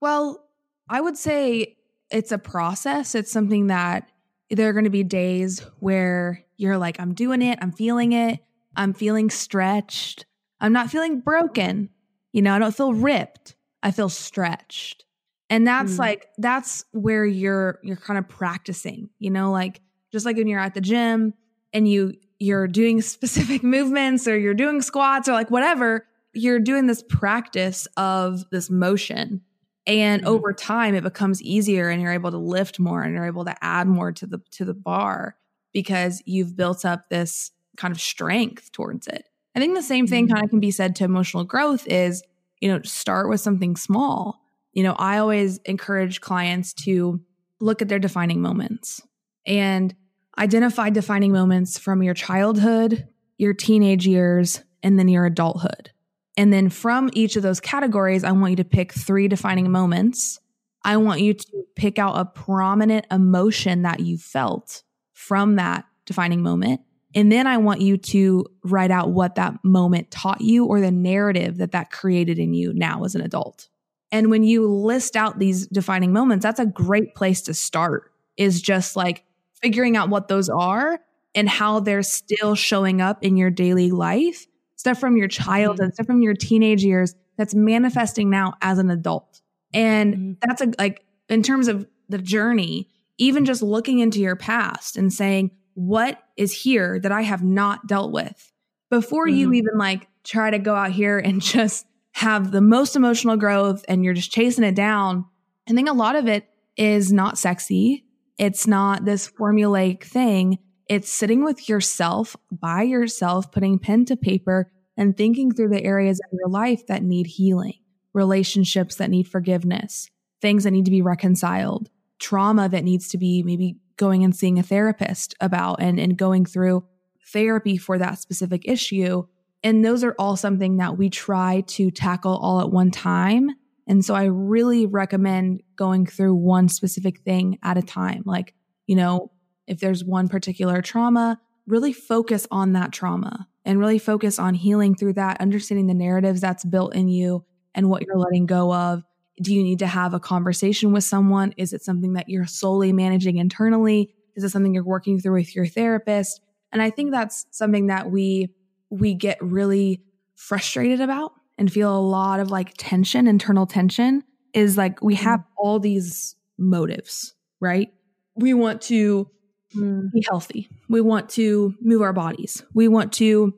Well, 0.00 0.44
I 0.88 1.00
would 1.00 1.16
say 1.16 1.76
it's 2.10 2.32
a 2.32 2.38
process. 2.38 3.14
It's 3.14 3.30
something 3.30 3.68
that 3.68 4.08
there 4.50 4.68
are 4.68 4.72
going 4.72 4.84
to 4.84 4.90
be 4.90 5.04
days 5.04 5.60
where 5.80 6.44
you're 6.56 6.78
like, 6.78 7.00
I'm 7.00 7.14
doing 7.14 7.42
it, 7.42 7.58
I'm 7.62 7.72
feeling 7.72 8.12
it, 8.12 8.40
I'm 8.76 8.92
feeling 8.92 9.30
stretched, 9.30 10.26
I'm 10.60 10.72
not 10.72 10.90
feeling 10.90 11.20
broken. 11.20 11.88
You 12.32 12.42
know, 12.42 12.54
I 12.54 12.58
don't 12.58 12.74
feel 12.74 12.94
ripped, 12.94 13.56
I 13.82 13.90
feel 13.90 14.08
stretched. 14.08 15.04
And 15.52 15.66
that's 15.66 15.96
Mm. 15.96 15.98
like 15.98 16.28
that's 16.38 16.84
where 16.92 17.26
you're 17.26 17.78
you're 17.84 17.96
kind 17.96 18.18
of 18.18 18.28
practicing, 18.28 19.10
you 19.20 19.30
know, 19.30 19.52
like 19.52 19.82
just 20.10 20.26
like 20.26 20.36
when 20.36 20.48
you're 20.48 20.60
at 20.60 20.74
the 20.74 20.80
gym 20.80 21.34
and 21.74 21.86
you 21.88 22.14
you're 22.40 22.66
doing 22.68 23.02
specific 23.02 23.62
movements 23.62 24.26
or 24.26 24.38
you're 24.38 24.54
doing 24.54 24.82
squats 24.82 25.28
or 25.28 25.32
like 25.32 25.50
whatever, 25.50 26.06
you're 26.34 26.58
doing 26.60 26.86
this 26.86 27.02
practice 27.08 27.86
of 27.98 28.44
this 28.50 28.70
motion. 28.70 29.42
And 29.86 30.22
Mhm. 30.22 30.26
over 30.26 30.52
time 30.54 30.94
it 30.94 31.02
becomes 31.04 31.42
easier 31.42 31.88
and 31.90 32.00
you're 32.02 32.12
able 32.12 32.30
to 32.30 32.38
lift 32.38 32.80
more 32.80 33.02
and 33.02 33.14
you're 33.14 33.26
able 33.26 33.44
to 33.44 33.64
add 33.64 33.88
more 33.88 34.12
to 34.12 34.26
the 34.26 34.38
to 34.52 34.64
the 34.64 34.74
bar 34.74 35.36
because 35.72 36.22
you've 36.26 36.56
built 36.56 36.84
up 36.84 37.08
this 37.10 37.50
kind 37.76 37.92
of 37.92 38.00
strength 38.00 38.72
towards 38.72 39.06
it. 39.08 39.26
I 39.54 39.60
think 39.60 39.74
the 39.74 39.82
same 39.82 40.06
thing 40.06 40.28
Mhm. 40.28 40.32
kind 40.32 40.44
of 40.44 40.50
can 40.50 40.60
be 40.60 40.70
said 40.70 40.96
to 40.96 41.04
emotional 41.04 41.44
growth 41.44 41.86
is, 41.88 42.22
you 42.60 42.68
know, 42.68 42.80
start 42.82 43.28
with 43.28 43.40
something 43.40 43.76
small. 43.76 44.41
You 44.72 44.82
know, 44.82 44.94
I 44.98 45.18
always 45.18 45.58
encourage 45.58 46.20
clients 46.20 46.72
to 46.84 47.20
look 47.60 47.82
at 47.82 47.88
their 47.88 47.98
defining 47.98 48.40
moments 48.40 49.00
and 49.46 49.94
identify 50.38 50.90
defining 50.90 51.32
moments 51.32 51.78
from 51.78 52.02
your 52.02 52.14
childhood, 52.14 53.06
your 53.36 53.54
teenage 53.54 54.06
years, 54.06 54.62
and 54.82 54.98
then 54.98 55.08
your 55.08 55.26
adulthood. 55.26 55.90
And 56.36 56.52
then 56.52 56.70
from 56.70 57.10
each 57.12 57.36
of 57.36 57.42
those 57.42 57.60
categories, 57.60 58.24
I 58.24 58.32
want 58.32 58.50
you 58.50 58.56
to 58.56 58.64
pick 58.64 58.92
three 58.92 59.28
defining 59.28 59.70
moments. 59.70 60.40
I 60.84 60.96
want 60.96 61.20
you 61.20 61.34
to 61.34 61.64
pick 61.76 61.98
out 61.98 62.18
a 62.18 62.24
prominent 62.24 63.06
emotion 63.10 63.82
that 63.82 64.00
you 64.00 64.18
felt 64.18 64.82
from 65.12 65.56
that 65.56 65.84
defining 66.06 66.42
moment. 66.42 66.80
And 67.14 67.30
then 67.30 67.46
I 67.46 67.58
want 67.58 67.82
you 67.82 67.98
to 67.98 68.46
write 68.64 68.90
out 68.90 69.10
what 69.10 69.34
that 69.34 69.62
moment 69.62 70.10
taught 70.10 70.40
you 70.40 70.64
or 70.64 70.80
the 70.80 70.90
narrative 70.90 71.58
that 71.58 71.72
that 71.72 71.90
created 71.90 72.38
in 72.38 72.54
you 72.54 72.72
now 72.72 73.04
as 73.04 73.14
an 73.14 73.20
adult. 73.20 73.68
And 74.12 74.30
when 74.30 74.44
you 74.44 74.70
list 74.70 75.16
out 75.16 75.38
these 75.38 75.66
defining 75.66 76.12
moments, 76.12 76.44
that's 76.44 76.60
a 76.60 76.66
great 76.66 77.14
place 77.14 77.42
to 77.42 77.54
start 77.54 78.12
is 78.36 78.60
just 78.60 78.94
like 78.94 79.24
figuring 79.54 79.96
out 79.96 80.10
what 80.10 80.28
those 80.28 80.50
are 80.50 81.00
and 81.34 81.48
how 81.48 81.80
they're 81.80 82.02
still 82.02 82.54
showing 82.54 83.00
up 83.00 83.24
in 83.24 83.38
your 83.38 83.50
daily 83.50 83.90
life, 83.90 84.46
stuff 84.76 85.00
from 85.00 85.16
your 85.16 85.28
childhood, 85.28 85.86
mm-hmm. 85.86 85.94
stuff 85.94 86.06
from 86.06 86.20
your 86.20 86.34
teenage 86.34 86.84
years 86.84 87.14
that's 87.38 87.54
manifesting 87.54 88.28
now 88.28 88.52
as 88.60 88.78
an 88.78 88.90
adult. 88.90 89.40
And 89.72 90.14
mm-hmm. 90.14 90.32
that's 90.42 90.60
a, 90.60 90.72
like, 90.78 91.04
in 91.30 91.42
terms 91.42 91.68
of 91.68 91.86
the 92.10 92.18
journey, 92.18 92.90
even 93.16 93.46
just 93.46 93.62
looking 93.62 94.00
into 94.00 94.20
your 94.20 94.36
past 94.36 94.98
and 94.98 95.10
saying, 95.10 95.52
what 95.74 96.22
is 96.36 96.52
here 96.52 96.98
that 97.00 97.12
I 97.12 97.22
have 97.22 97.42
not 97.42 97.86
dealt 97.86 98.12
with 98.12 98.52
before 98.90 99.26
mm-hmm. 99.26 99.36
you 99.36 99.52
even 99.54 99.78
like 99.78 100.06
try 100.22 100.50
to 100.50 100.58
go 100.58 100.74
out 100.74 100.90
here 100.90 101.18
and 101.18 101.40
just 101.40 101.86
have 102.12 102.50
the 102.50 102.60
most 102.60 102.96
emotional 102.96 103.36
growth 103.36 103.84
and 103.88 104.04
you're 104.04 104.14
just 104.14 104.32
chasing 104.32 104.64
it 104.64 104.74
down. 104.74 105.24
I 105.68 105.72
think 105.72 105.88
a 105.88 105.94
lot 105.94 106.16
of 106.16 106.28
it 106.28 106.48
is 106.76 107.12
not 107.12 107.38
sexy. 107.38 108.04
It's 108.38 108.66
not 108.66 109.04
this 109.04 109.30
formulaic 109.30 110.04
thing. 110.04 110.58
It's 110.88 111.12
sitting 111.12 111.44
with 111.44 111.68
yourself 111.68 112.36
by 112.50 112.82
yourself, 112.82 113.50
putting 113.50 113.78
pen 113.78 114.04
to 114.06 114.16
paper 114.16 114.70
and 114.96 115.16
thinking 115.16 115.52
through 115.52 115.70
the 115.70 115.84
areas 115.84 116.20
of 116.20 116.38
your 116.38 116.48
life 116.48 116.86
that 116.86 117.02
need 117.02 117.26
healing, 117.26 117.78
relationships 118.12 118.96
that 118.96 119.10
need 119.10 119.28
forgiveness, 119.28 120.10
things 120.40 120.64
that 120.64 120.72
need 120.72 120.84
to 120.84 120.90
be 120.90 121.02
reconciled, 121.02 121.88
trauma 122.18 122.68
that 122.68 122.84
needs 122.84 123.08
to 123.08 123.18
be 123.18 123.42
maybe 123.42 123.76
going 123.96 124.24
and 124.24 124.34
seeing 124.34 124.58
a 124.58 124.62
therapist 124.62 125.34
about 125.40 125.80
and, 125.80 125.98
and 125.98 126.16
going 126.16 126.44
through 126.44 126.84
therapy 127.32 127.76
for 127.76 127.98
that 127.98 128.18
specific 128.18 128.62
issue. 128.66 129.24
And 129.64 129.84
those 129.84 130.02
are 130.02 130.14
all 130.18 130.36
something 130.36 130.78
that 130.78 130.98
we 130.98 131.08
try 131.08 131.62
to 131.68 131.90
tackle 131.90 132.36
all 132.36 132.60
at 132.60 132.70
one 132.70 132.90
time. 132.90 133.50
And 133.86 134.04
so 134.04 134.14
I 134.14 134.24
really 134.24 134.86
recommend 134.86 135.62
going 135.76 136.06
through 136.06 136.34
one 136.34 136.68
specific 136.68 137.20
thing 137.20 137.58
at 137.62 137.76
a 137.76 137.82
time. 137.82 138.22
Like, 138.26 138.54
you 138.86 138.96
know, 138.96 139.30
if 139.66 139.80
there's 139.80 140.04
one 140.04 140.28
particular 140.28 140.82
trauma, 140.82 141.40
really 141.66 141.92
focus 141.92 142.46
on 142.50 142.72
that 142.72 142.92
trauma 142.92 143.48
and 143.64 143.78
really 143.78 143.98
focus 143.98 144.38
on 144.38 144.54
healing 144.54 144.94
through 144.94 145.14
that, 145.14 145.40
understanding 145.40 145.86
the 145.86 145.94
narratives 145.94 146.40
that's 146.40 146.64
built 146.64 146.94
in 146.94 147.08
you 147.08 147.44
and 147.74 147.88
what 147.88 148.02
you're 148.02 148.18
letting 148.18 148.46
go 148.46 148.72
of. 148.72 149.04
Do 149.40 149.54
you 149.54 149.62
need 149.62 149.78
to 149.78 149.86
have 149.86 150.14
a 150.14 150.20
conversation 150.20 150.92
with 150.92 151.04
someone? 151.04 151.54
Is 151.56 151.72
it 151.72 151.82
something 151.82 152.14
that 152.14 152.28
you're 152.28 152.46
solely 152.46 152.92
managing 152.92 153.38
internally? 153.38 154.14
Is 154.34 154.44
it 154.44 154.50
something 154.50 154.74
you're 154.74 154.84
working 154.84 155.20
through 155.20 155.34
with 155.34 155.54
your 155.54 155.66
therapist? 155.66 156.40
And 156.72 156.82
I 156.82 156.90
think 156.90 157.12
that's 157.12 157.46
something 157.50 157.86
that 157.86 158.10
we 158.10 158.50
we 158.92 159.14
get 159.14 159.42
really 159.42 160.02
frustrated 160.36 161.00
about 161.00 161.32
and 161.56 161.72
feel 161.72 161.96
a 161.96 161.98
lot 161.98 162.40
of 162.40 162.50
like 162.50 162.74
tension, 162.76 163.26
internal 163.26 163.66
tension 163.66 164.22
is 164.52 164.76
like 164.76 165.02
we 165.02 165.14
have 165.14 165.40
mm. 165.40 165.44
all 165.56 165.80
these 165.80 166.36
motives, 166.58 167.34
right? 167.58 167.92
We 168.34 168.52
want 168.52 168.82
to 168.82 169.30
mm. 169.74 170.12
be 170.12 170.24
healthy. 170.28 170.68
We 170.88 171.00
want 171.00 171.30
to 171.30 171.74
move 171.80 172.02
our 172.02 172.12
bodies. 172.12 172.62
We 172.74 172.86
want 172.86 173.14
to 173.14 173.54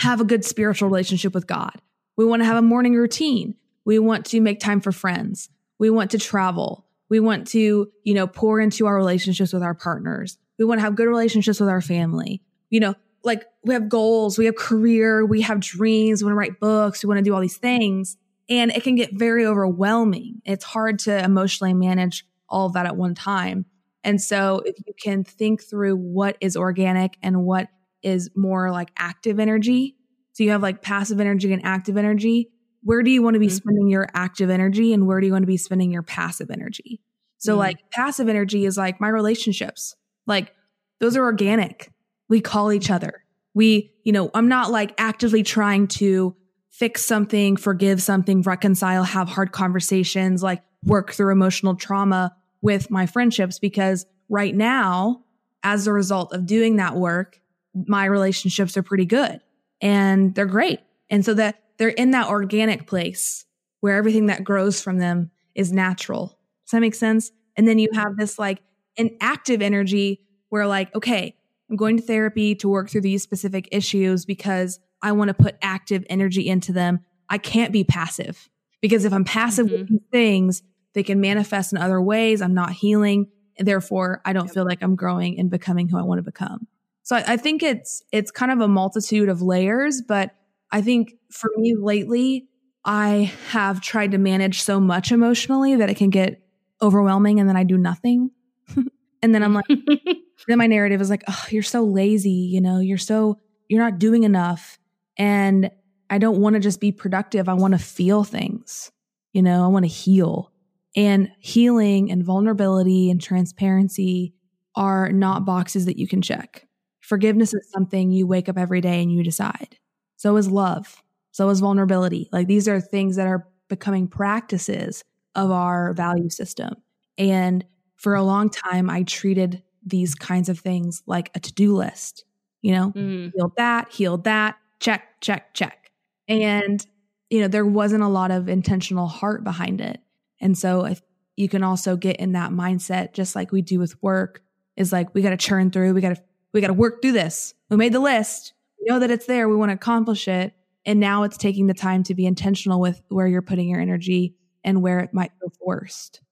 have 0.00 0.20
a 0.20 0.24
good 0.24 0.44
spiritual 0.44 0.88
relationship 0.88 1.34
with 1.34 1.46
God. 1.46 1.74
We 2.16 2.24
want 2.24 2.40
to 2.40 2.46
have 2.46 2.56
a 2.56 2.62
morning 2.62 2.94
routine. 2.94 3.56
We 3.84 3.98
want 3.98 4.24
to 4.26 4.40
make 4.40 4.58
time 4.58 4.80
for 4.80 4.92
friends. 4.92 5.50
We 5.78 5.90
want 5.90 6.12
to 6.12 6.18
travel. 6.18 6.86
We 7.10 7.20
want 7.20 7.46
to, 7.48 7.90
you 8.04 8.14
know, 8.14 8.26
pour 8.26 8.60
into 8.60 8.86
our 8.86 8.96
relationships 8.96 9.52
with 9.52 9.62
our 9.62 9.74
partners. 9.74 10.38
We 10.58 10.64
want 10.64 10.78
to 10.78 10.82
have 10.82 10.96
good 10.96 11.08
relationships 11.08 11.60
with 11.60 11.68
our 11.68 11.80
family. 11.80 12.42
You 12.70 12.80
know, 12.80 12.94
like 13.28 13.44
we 13.62 13.74
have 13.74 13.88
goals, 13.88 14.36
we 14.36 14.46
have 14.46 14.56
career, 14.56 15.24
we 15.24 15.42
have 15.42 15.60
dreams, 15.60 16.20
we 16.20 16.26
want 16.26 16.34
to 16.34 16.38
write 16.38 16.58
books, 16.58 17.04
we 17.04 17.06
want 17.06 17.18
to 17.18 17.22
do 17.22 17.32
all 17.32 17.40
these 17.40 17.58
things. 17.58 18.16
And 18.48 18.72
it 18.72 18.82
can 18.82 18.96
get 18.96 19.12
very 19.12 19.46
overwhelming. 19.46 20.40
It's 20.44 20.64
hard 20.64 20.98
to 21.00 21.22
emotionally 21.22 21.74
manage 21.74 22.26
all 22.48 22.66
of 22.66 22.72
that 22.72 22.86
at 22.86 22.96
one 22.96 23.14
time. 23.14 23.66
And 24.02 24.20
so 24.20 24.62
if 24.64 24.76
you 24.86 24.94
can 25.00 25.22
think 25.22 25.62
through 25.62 25.96
what 25.96 26.36
is 26.40 26.56
organic 26.56 27.18
and 27.22 27.44
what 27.44 27.68
is 28.02 28.30
more 28.34 28.70
like 28.70 28.90
active 28.96 29.38
energy. 29.38 29.96
So 30.32 30.44
you 30.44 30.50
have 30.50 30.62
like 30.62 30.82
passive 30.82 31.20
energy 31.20 31.52
and 31.52 31.64
active 31.64 31.96
energy. 31.96 32.50
Where 32.82 33.02
do 33.02 33.10
you 33.10 33.22
want 33.22 33.34
to 33.34 33.40
be 33.40 33.48
mm-hmm. 33.48 33.56
spending 33.56 33.88
your 33.88 34.08
active 34.14 34.50
energy 34.50 34.92
and 34.94 35.06
where 35.06 35.20
do 35.20 35.26
you 35.26 35.32
want 35.32 35.42
to 35.42 35.48
be 35.48 35.56
spending 35.56 35.90
your 35.90 36.02
passive 36.02 36.50
energy? 36.50 37.02
So 37.36 37.52
mm-hmm. 37.52 37.60
like 37.60 37.90
passive 37.90 38.28
energy 38.28 38.64
is 38.64 38.78
like 38.78 39.00
my 39.00 39.08
relationships. 39.08 39.94
Like 40.26 40.54
those 41.00 41.16
are 41.16 41.24
organic. 41.24 41.92
We 42.28 42.40
call 42.40 42.72
each 42.72 42.90
other. 42.90 43.24
We, 43.54 43.92
you 44.04 44.12
know, 44.12 44.30
I'm 44.34 44.48
not 44.48 44.70
like 44.70 44.94
actively 44.98 45.42
trying 45.42 45.88
to 45.88 46.36
fix 46.70 47.04
something, 47.04 47.56
forgive 47.56 48.00
something, 48.00 48.42
reconcile, 48.42 49.02
have 49.02 49.28
hard 49.28 49.52
conversations, 49.52 50.42
like 50.42 50.62
work 50.84 51.12
through 51.12 51.32
emotional 51.32 51.74
trauma 51.74 52.34
with 52.62 52.90
my 52.90 53.06
friendships 53.06 53.58
because 53.58 54.06
right 54.28 54.54
now, 54.54 55.24
as 55.62 55.86
a 55.86 55.92
result 55.92 56.32
of 56.32 56.46
doing 56.46 56.76
that 56.76 56.94
work, 56.94 57.40
my 57.74 58.04
relationships 58.04 58.76
are 58.76 58.82
pretty 58.82 59.06
good 59.06 59.40
and 59.80 60.34
they're 60.34 60.46
great. 60.46 60.80
And 61.10 61.24
so 61.24 61.34
that 61.34 61.62
they're 61.78 61.88
in 61.88 62.12
that 62.12 62.28
organic 62.28 62.86
place 62.86 63.44
where 63.80 63.96
everything 63.96 64.26
that 64.26 64.44
grows 64.44 64.80
from 64.80 64.98
them 64.98 65.30
is 65.54 65.72
natural. 65.72 66.38
Does 66.66 66.72
that 66.72 66.80
make 66.80 66.94
sense? 66.94 67.30
And 67.56 67.66
then 67.66 67.78
you 67.78 67.88
have 67.94 68.16
this 68.16 68.38
like 68.38 68.60
an 68.96 69.16
active 69.20 69.62
energy 69.62 70.20
where 70.48 70.66
like, 70.66 70.94
okay, 70.94 71.36
I'm 71.70 71.76
going 71.76 71.96
to 71.96 72.02
therapy 72.02 72.54
to 72.56 72.68
work 72.68 72.88
through 72.88 73.02
these 73.02 73.22
specific 73.22 73.68
issues 73.72 74.24
because 74.24 74.80
I 75.02 75.12
want 75.12 75.28
to 75.28 75.34
put 75.34 75.56
active 75.62 76.04
energy 76.08 76.48
into 76.48 76.72
them. 76.72 77.00
I 77.28 77.38
can't 77.38 77.72
be 77.72 77.84
passive 77.84 78.48
because 78.80 79.04
if 79.04 79.12
I'm 79.12 79.24
passive 79.24 79.66
mm-hmm. 79.66 79.80
with 79.80 79.88
these 79.88 80.00
things, 80.10 80.62
they 80.94 81.02
can 81.02 81.20
manifest 81.20 81.72
in 81.72 81.78
other 81.78 82.00
ways. 82.00 82.40
I'm 82.40 82.54
not 82.54 82.72
healing. 82.72 83.28
And 83.58 83.66
therefore, 83.66 84.22
I 84.24 84.32
don't 84.32 84.46
yep. 84.46 84.54
feel 84.54 84.64
like 84.64 84.82
I'm 84.82 84.96
growing 84.96 85.38
and 85.38 85.50
becoming 85.50 85.88
who 85.88 85.98
I 85.98 86.02
want 86.02 86.18
to 86.18 86.22
become. 86.22 86.66
So 87.02 87.16
I, 87.16 87.24
I 87.26 87.36
think 87.36 87.62
it's 87.62 88.02
it's 88.12 88.30
kind 88.30 88.52
of 88.52 88.60
a 88.60 88.68
multitude 88.68 89.28
of 89.28 89.42
layers, 89.42 90.02
but 90.06 90.30
I 90.70 90.82
think 90.82 91.14
for 91.30 91.50
me 91.56 91.74
lately, 91.74 92.48
I 92.84 93.32
have 93.50 93.80
tried 93.80 94.12
to 94.12 94.18
manage 94.18 94.62
so 94.62 94.80
much 94.80 95.12
emotionally 95.12 95.76
that 95.76 95.90
it 95.90 95.96
can 95.96 96.10
get 96.10 96.42
overwhelming 96.80 97.40
and 97.40 97.48
then 97.48 97.56
I 97.56 97.64
do 97.64 97.76
nothing. 97.76 98.30
and 99.22 99.34
then 99.34 99.42
I'm 99.42 99.54
like, 99.54 99.66
then 100.48 100.58
my 100.58 100.66
narrative 100.66 101.00
is 101.00 101.10
like, 101.10 101.24
oh, 101.28 101.44
you're 101.50 101.62
so 101.62 101.84
lazy, 101.84 102.30
you 102.30 102.60
know, 102.60 102.80
you're 102.80 102.98
so, 102.98 103.38
you're 103.68 103.82
not 103.82 103.98
doing 103.98 104.24
enough. 104.24 104.78
And 105.16 105.70
I 106.10 106.18
don't 106.18 106.40
want 106.40 106.54
to 106.54 106.60
just 106.60 106.80
be 106.80 106.92
productive. 106.92 107.48
I 107.48 107.54
want 107.54 107.72
to 107.72 107.78
feel 107.78 108.24
things, 108.24 108.90
you 109.32 109.42
know, 109.42 109.64
I 109.64 109.68
want 109.68 109.84
to 109.84 109.90
heal. 109.90 110.52
And 110.96 111.30
healing 111.38 112.10
and 112.10 112.24
vulnerability 112.24 113.10
and 113.10 113.20
transparency 113.20 114.34
are 114.74 115.12
not 115.12 115.44
boxes 115.44 115.86
that 115.86 115.98
you 115.98 116.08
can 116.08 116.22
check. 116.22 116.66
Forgiveness 117.00 117.52
is 117.54 117.70
something 117.70 118.10
you 118.10 118.26
wake 118.26 118.48
up 118.48 118.58
every 118.58 118.80
day 118.80 119.02
and 119.02 119.12
you 119.12 119.22
decide. 119.22 119.76
So 120.16 120.36
is 120.36 120.50
love. 120.50 121.02
So 121.32 121.48
is 121.50 121.60
vulnerability. 121.60 122.28
Like 122.32 122.46
these 122.46 122.68
are 122.68 122.80
things 122.80 123.16
that 123.16 123.26
are 123.26 123.46
becoming 123.68 124.08
practices 124.08 125.04
of 125.34 125.50
our 125.50 125.92
value 125.92 126.30
system. 126.30 126.74
And 127.16 127.64
for 127.98 128.14
a 128.14 128.22
long 128.22 128.48
time, 128.48 128.88
I 128.88 129.02
treated 129.02 129.62
these 129.84 130.14
kinds 130.14 130.48
of 130.48 130.58
things 130.58 131.02
like 131.06 131.30
a 131.34 131.40
to 131.40 131.52
do 131.52 131.76
list. 131.76 132.24
You 132.62 132.72
know, 132.72 132.92
mm. 132.92 133.32
healed 133.34 133.52
that, 133.56 133.92
healed 133.92 134.24
that, 134.24 134.56
check, 134.80 135.20
check, 135.20 135.54
check. 135.54 135.92
And, 136.26 136.84
you 137.30 137.40
know, 137.40 137.48
there 137.48 137.66
wasn't 137.66 138.02
a 138.02 138.08
lot 138.08 138.30
of 138.30 138.48
intentional 138.48 139.06
heart 139.06 139.44
behind 139.44 139.80
it. 139.80 140.00
And 140.40 140.58
so 140.58 140.84
if 140.84 141.00
you 141.36 141.48
can 141.48 141.62
also 141.62 141.96
get 141.96 142.16
in 142.16 142.32
that 142.32 142.50
mindset, 142.50 143.12
just 143.12 143.36
like 143.36 143.52
we 143.52 143.62
do 143.62 143.78
with 143.78 144.02
work, 144.02 144.42
is 144.76 144.92
like, 144.92 145.14
we 145.14 145.22
got 145.22 145.30
to 145.30 145.36
churn 145.36 145.70
through, 145.70 145.94
we 145.94 146.00
got 146.00 146.16
to 146.16 146.22
we 146.52 146.60
got 146.60 146.68
to 146.68 146.74
work 146.74 147.02
through 147.02 147.12
this. 147.12 147.54
We 147.68 147.76
made 147.76 147.92
the 147.92 148.00
list. 148.00 148.54
We 148.80 148.90
know 148.90 149.00
that 149.00 149.10
it's 149.10 149.26
there. 149.26 149.48
We 149.48 149.56
want 149.56 149.70
to 149.70 149.74
accomplish 149.74 150.28
it. 150.28 150.54
And 150.86 151.00
now 151.00 151.24
it's 151.24 151.36
taking 151.36 151.66
the 151.66 151.74
time 151.74 152.02
to 152.04 152.14
be 152.14 152.26
intentional 152.26 152.80
with 152.80 153.02
where 153.08 153.26
you're 153.26 153.42
putting 153.42 153.68
your 153.68 153.80
energy 153.80 154.34
and 154.64 154.82
where 154.82 155.00
it 155.00 155.12
might 155.12 155.32
go 155.40 155.52
first. 155.64 156.22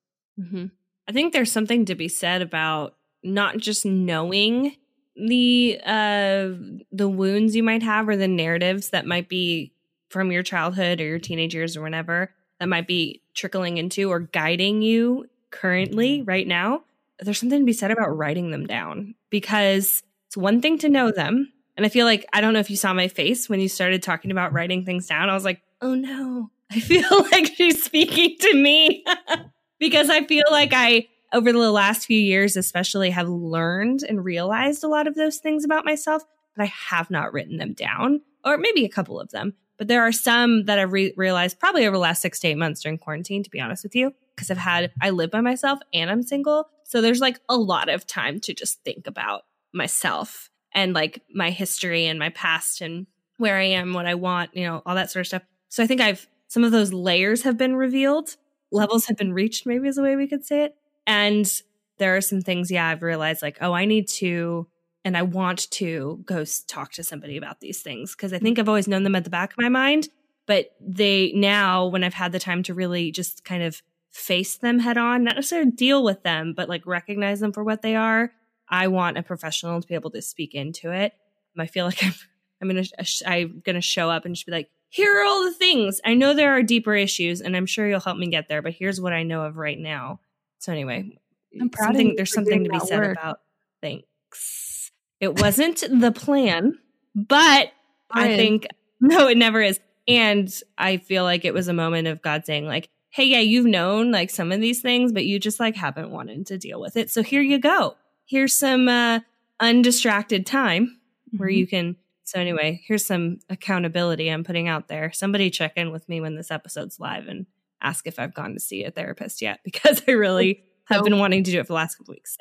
Mm-hmm. 0.41 0.67
I 1.09 1.13
think 1.13 1.33
there's 1.33 1.53
something 1.53 1.85
to 1.87 1.95
be 1.95 2.09
said 2.09 2.43
about 2.43 2.97
not 3.23 3.59
just 3.59 3.85
knowing 3.85 4.77
the 5.17 5.81
uh 5.85 6.51
the 6.93 7.09
wounds 7.09 7.57
you 7.57 7.63
might 7.63 7.83
have 7.83 8.07
or 8.09 8.17
the 8.17 8.29
narratives 8.29 8.91
that 8.91 9.07
might 9.07 9.29
be 9.29 9.73
from 10.11 10.31
your 10.31 10.43
childhood 10.43 11.01
or 11.01 11.05
your 11.05 11.19
teenage 11.19 11.55
years 11.55 11.77
or 11.77 11.83
whenever 11.83 12.35
that 12.61 12.69
might 12.69 12.87
be 12.87 13.23
trickling 13.35 13.79
into 13.79 14.11
or 14.11 14.21
guiding 14.21 14.83
you 14.83 15.29
currently 15.51 16.23
right 16.23 16.47
now. 16.47 16.83
There's 17.21 17.39
something 17.39 17.61
to 17.61 17.65
be 17.67 17.73
said 17.73 17.91
about 17.91 18.17
writing 18.17 18.51
them 18.51 18.67
down 18.67 19.15
because 19.31 20.03
it's 20.27 20.37
one 20.37 20.61
thing 20.61 20.79
to 20.79 20.89
know 20.89 21.11
them. 21.11 21.53
And 21.77 21.85
I 21.85 21.89
feel 21.89 22.07
like, 22.07 22.27
I 22.33 22.41
don't 22.41 22.53
know 22.53 22.61
if 22.61 22.71
you 22.71 22.77
saw 22.77 22.93
my 22.93 23.09
face 23.09 23.49
when 23.49 23.61
you 23.61 23.69
started 23.69 24.03
talking 24.03 24.31
about 24.31 24.53
writing 24.53 24.85
things 24.85 25.07
down. 25.07 25.29
I 25.29 25.35
was 25.35 25.45
like, 25.45 25.63
oh 25.81 25.95
no, 25.95 26.51
I 26.71 26.81
feel 26.81 27.09
like 27.33 27.55
she's 27.55 27.83
speaking 27.83 28.37
to 28.41 28.55
me 28.55 29.05
because 29.79 30.11
I 30.11 30.25
feel 30.25 30.45
like 30.51 30.73
I, 30.73 31.09
over 31.33 31.53
the 31.53 31.71
last 31.71 32.07
few 32.07 32.19
years, 32.19 32.57
especially, 32.57 33.11
have 33.11 33.29
learned 33.29 34.03
and 34.03 34.25
realized 34.25 34.85
a 34.85 34.89
lot 34.89 35.07
of 35.07 35.15
those 35.15 35.39
things 35.39 35.65
about 35.65 35.85
myself, 35.85 36.23
but 36.57 36.63
I 36.63 36.73
have 36.89 37.11
not 37.11 37.33
written 37.33 37.59
them 37.59 37.73
down, 37.73 38.23
or 38.45 38.57
maybe 38.57 38.85
a 38.85 38.91
couple 38.91 39.21
of 39.21 39.31
them. 39.31 39.55
But 39.79 39.89
there 39.89 40.03
are 40.03 40.13
some 40.13 40.65
that 40.65 40.79
I've 40.79 40.93
re- 40.93 41.13
realized 41.17 41.61
probably 41.61 41.87
over 41.87 41.97
the 41.97 42.01
last 42.01 42.23
six 42.23 42.41
to 42.41 42.49
eight 42.49 42.57
months 42.57 42.81
during 42.81 42.99
quarantine, 42.99 43.43
to 43.43 43.51
be 43.51 43.61
honest 43.61 43.83
with 43.83 43.95
you, 43.95 44.15
because 44.35 44.51
I've 44.51 44.57
had, 44.57 44.93
I 45.01 45.11
live 45.11 45.31
by 45.31 45.43
myself 45.43 45.81
and 45.93 46.11
I'm 46.11 46.23
single. 46.23 46.69
So 46.85 47.03
there's 47.03 47.21
like 47.21 47.41
a 47.49 47.57
lot 47.57 47.89
of 47.89 48.07
time 48.07 48.41
to 48.41 48.55
just 48.55 48.83
think 48.85 49.07
about 49.07 49.43
myself 49.75 50.51
and 50.73 50.95
like 50.95 51.23
my 51.35 51.51
history 51.51 52.07
and 52.07 52.19
my 52.19 52.31
past 52.31 52.81
and 52.81 53.07
where 53.37 53.57
I 53.57 53.65
am, 53.65 53.93
what 53.93 54.07
I 54.07 54.15
want, 54.15 54.57
you 54.57 54.65
know, 54.65 54.83
all 54.87 54.95
that 54.95 55.11
sort 55.11 55.23
of 55.23 55.27
stuff. 55.27 55.43
So 55.69 55.83
I 55.83 55.87
think 55.87 56.01
I've 56.01 56.27
some 56.49 56.65
of 56.65 56.73
those 56.73 56.93
layers 56.93 57.43
have 57.43 57.59
been 57.59 57.77
revealed, 57.77 58.37
levels 58.71 59.07
have 59.07 59.17
been 59.17 59.33
reached, 59.33 59.67
maybe 59.67 59.89
is 59.89 59.97
the 59.97 60.03
way 60.03 60.17
we 60.17 60.29
could 60.29 60.45
say 60.45 60.65
it. 60.65 60.77
And 61.07 61.51
there 61.99 62.17
are 62.17 62.21
some 62.21 62.41
things, 62.41 62.71
yeah, 62.71 62.89
I've 62.89 63.03
realized 63.03 63.43
like, 63.43 63.59
oh, 63.61 63.73
I 63.73 63.85
need 63.85 64.09
to 64.09 64.67
and 65.07 65.17
I 65.17 65.23
want 65.23 65.71
to 65.71 66.21
go 66.27 66.45
talk 66.67 66.91
to 66.95 67.05
somebody 67.05 67.37
about 67.37 67.61
these 67.61 67.81
things 67.81 68.17
because 68.17 68.33
I 68.33 68.39
mm. 68.39 68.43
think 68.43 68.59
I've 68.59 68.69
always 68.69 68.89
known 68.89 69.05
them 69.05 69.15
at 69.15 69.23
the 69.23 69.31
back 69.31 69.53
of 69.53 69.59
my 69.59 69.69
mind. 69.69 70.09
But 70.47 70.75
they 70.81 71.31
now, 71.33 71.87
when 71.87 72.03
I've 72.03 72.13
had 72.13 72.33
the 72.33 72.41
time 72.41 72.65
to 72.65 72.75
really 72.75 73.13
just 73.13 73.45
kind 73.45 73.63
of 73.63 73.83
face 74.11 74.57
them 74.57 74.81
head 74.81 74.99
on, 74.99 75.23
not 75.23 75.37
necessarily 75.37 75.71
deal 75.71 76.03
with 76.03 76.25
them, 76.25 76.55
but 76.57 76.69
like 76.69 76.85
recognize 76.87 77.39
them 77.39 77.53
for 77.53 77.63
what 77.63 77.83
they 77.83 77.95
are, 77.95 78.33
I 78.69 78.89
want 78.89 79.17
a 79.17 79.23
professional 79.23 79.81
to 79.81 79.87
be 79.87 79.95
able 79.95 80.11
to 80.11 80.23
speak 80.23 80.57
into 80.57 80.91
it. 80.91 81.13
I 81.57 81.67
feel 81.67 81.85
like 81.85 82.03
I'm, 82.05 82.15
I'm 82.61 82.69
gonna 82.69 82.85
I'm 83.27 83.63
gonna 83.65 83.81
show 83.81 84.11
up 84.11 84.25
and 84.25 84.35
just 84.35 84.47
be 84.47 84.53
like, 84.53 84.71
here 84.97 85.21
are 85.21 85.25
all 85.25 85.45
the 85.45 85.53
things. 85.53 86.01
I 86.05 86.15
know 86.15 86.35
there 86.35 86.57
are 86.57 86.63
deeper 86.63 86.95
issues, 86.95 87.41
and 87.41 87.57
I'm 87.57 87.67
sure 87.67 87.89
you'll 87.89 88.01
help 88.01 88.19
me 88.19 88.29
get 88.29 88.49
there. 88.49 88.63
But 88.63 88.75
here's 88.75 89.01
what 89.01 89.13
I 89.13 89.23
know 89.23 89.43
of 89.43 89.57
right 89.57 89.79
now. 89.79 90.21
So 90.59 90.73
anyway, 90.73 91.19
I'm 91.61 91.71
proud 91.71 91.97
of 91.97 92.17
there's 92.17 92.33
something 92.33 92.65
to 92.65 92.71
be 92.71 92.81
said 92.81 93.01
work. 93.01 93.19
about 93.19 93.41
thanks. 93.81 94.91
It 95.21 95.41
wasn't 95.41 95.83
the 95.91 96.13
plan, 96.13 96.79
but 97.15 97.73
I 98.11 98.37
think 98.37 98.67
no, 99.01 99.29
it 99.29 99.37
never 99.37 99.63
is. 99.63 99.81
And 100.09 100.53
I 100.79 100.99
feel 100.99 101.25
like 101.25 101.45
it 101.45 101.55
was 101.55 101.69
a 101.69 101.73
moment 101.73 102.09
of 102.09 102.23
God 102.23 102.47
saying, 102.47 102.67
like, 102.67 102.89
hey, 103.11 103.25
yeah, 103.25 103.41
you've 103.41 103.67
known 103.67 104.13
like 104.13 104.31
some 104.31 104.53
of 104.53 104.61
these 104.61 104.81
things, 104.81 105.13
but 105.13 105.25
you 105.25 105.39
just 105.39 105.59
like 105.59 105.75
haven't 105.75 106.11
wanted 106.11 106.47
to 106.47 106.59
deal 106.59 106.81
with 106.81 106.97
it. 106.97 107.11
So 107.11 107.23
here 107.23 107.43
you 107.43 107.59
go 107.59 107.97
here's 108.27 108.55
some 108.55 108.89
uh, 108.89 109.21
undistracted 109.61 110.45
time 110.45 110.99
mm-hmm. 111.29 111.39
where 111.39 111.49
you 111.49 111.67
can. 111.67 111.97
So, 112.27 112.41
anyway, 112.41 112.83
here's 112.85 113.07
some 113.07 113.39
accountability 113.49 114.29
I'm 114.29 114.43
putting 114.43 114.67
out 114.67 114.89
there. 114.89 115.13
Somebody 115.13 115.49
check 115.49 115.75
in 115.77 115.93
with 115.93 116.09
me 116.09 116.21
when 116.21 116.35
this 116.35 116.51
episode's 116.51 116.99
live 116.99 117.29
and 117.29 117.47
ask 117.81 118.07
if 118.09 118.19
I've 118.19 118.35
gone 118.35 118.53
to 118.55 118.61
see 118.61 118.83
a 118.83 118.91
therapist 118.91 119.41
yet 119.41 119.61
because 119.65 120.03
I 120.09 120.13
really 120.13 120.65
oh, 120.91 120.95
have 120.95 121.05
been 121.05 121.19
wanting 121.19 121.45
to 121.45 121.51
do 121.53 121.61
it 121.61 121.63
for 121.63 121.69
the 121.69 121.75
last 121.75 121.95
couple 121.97 122.13
weeks. 122.13 122.37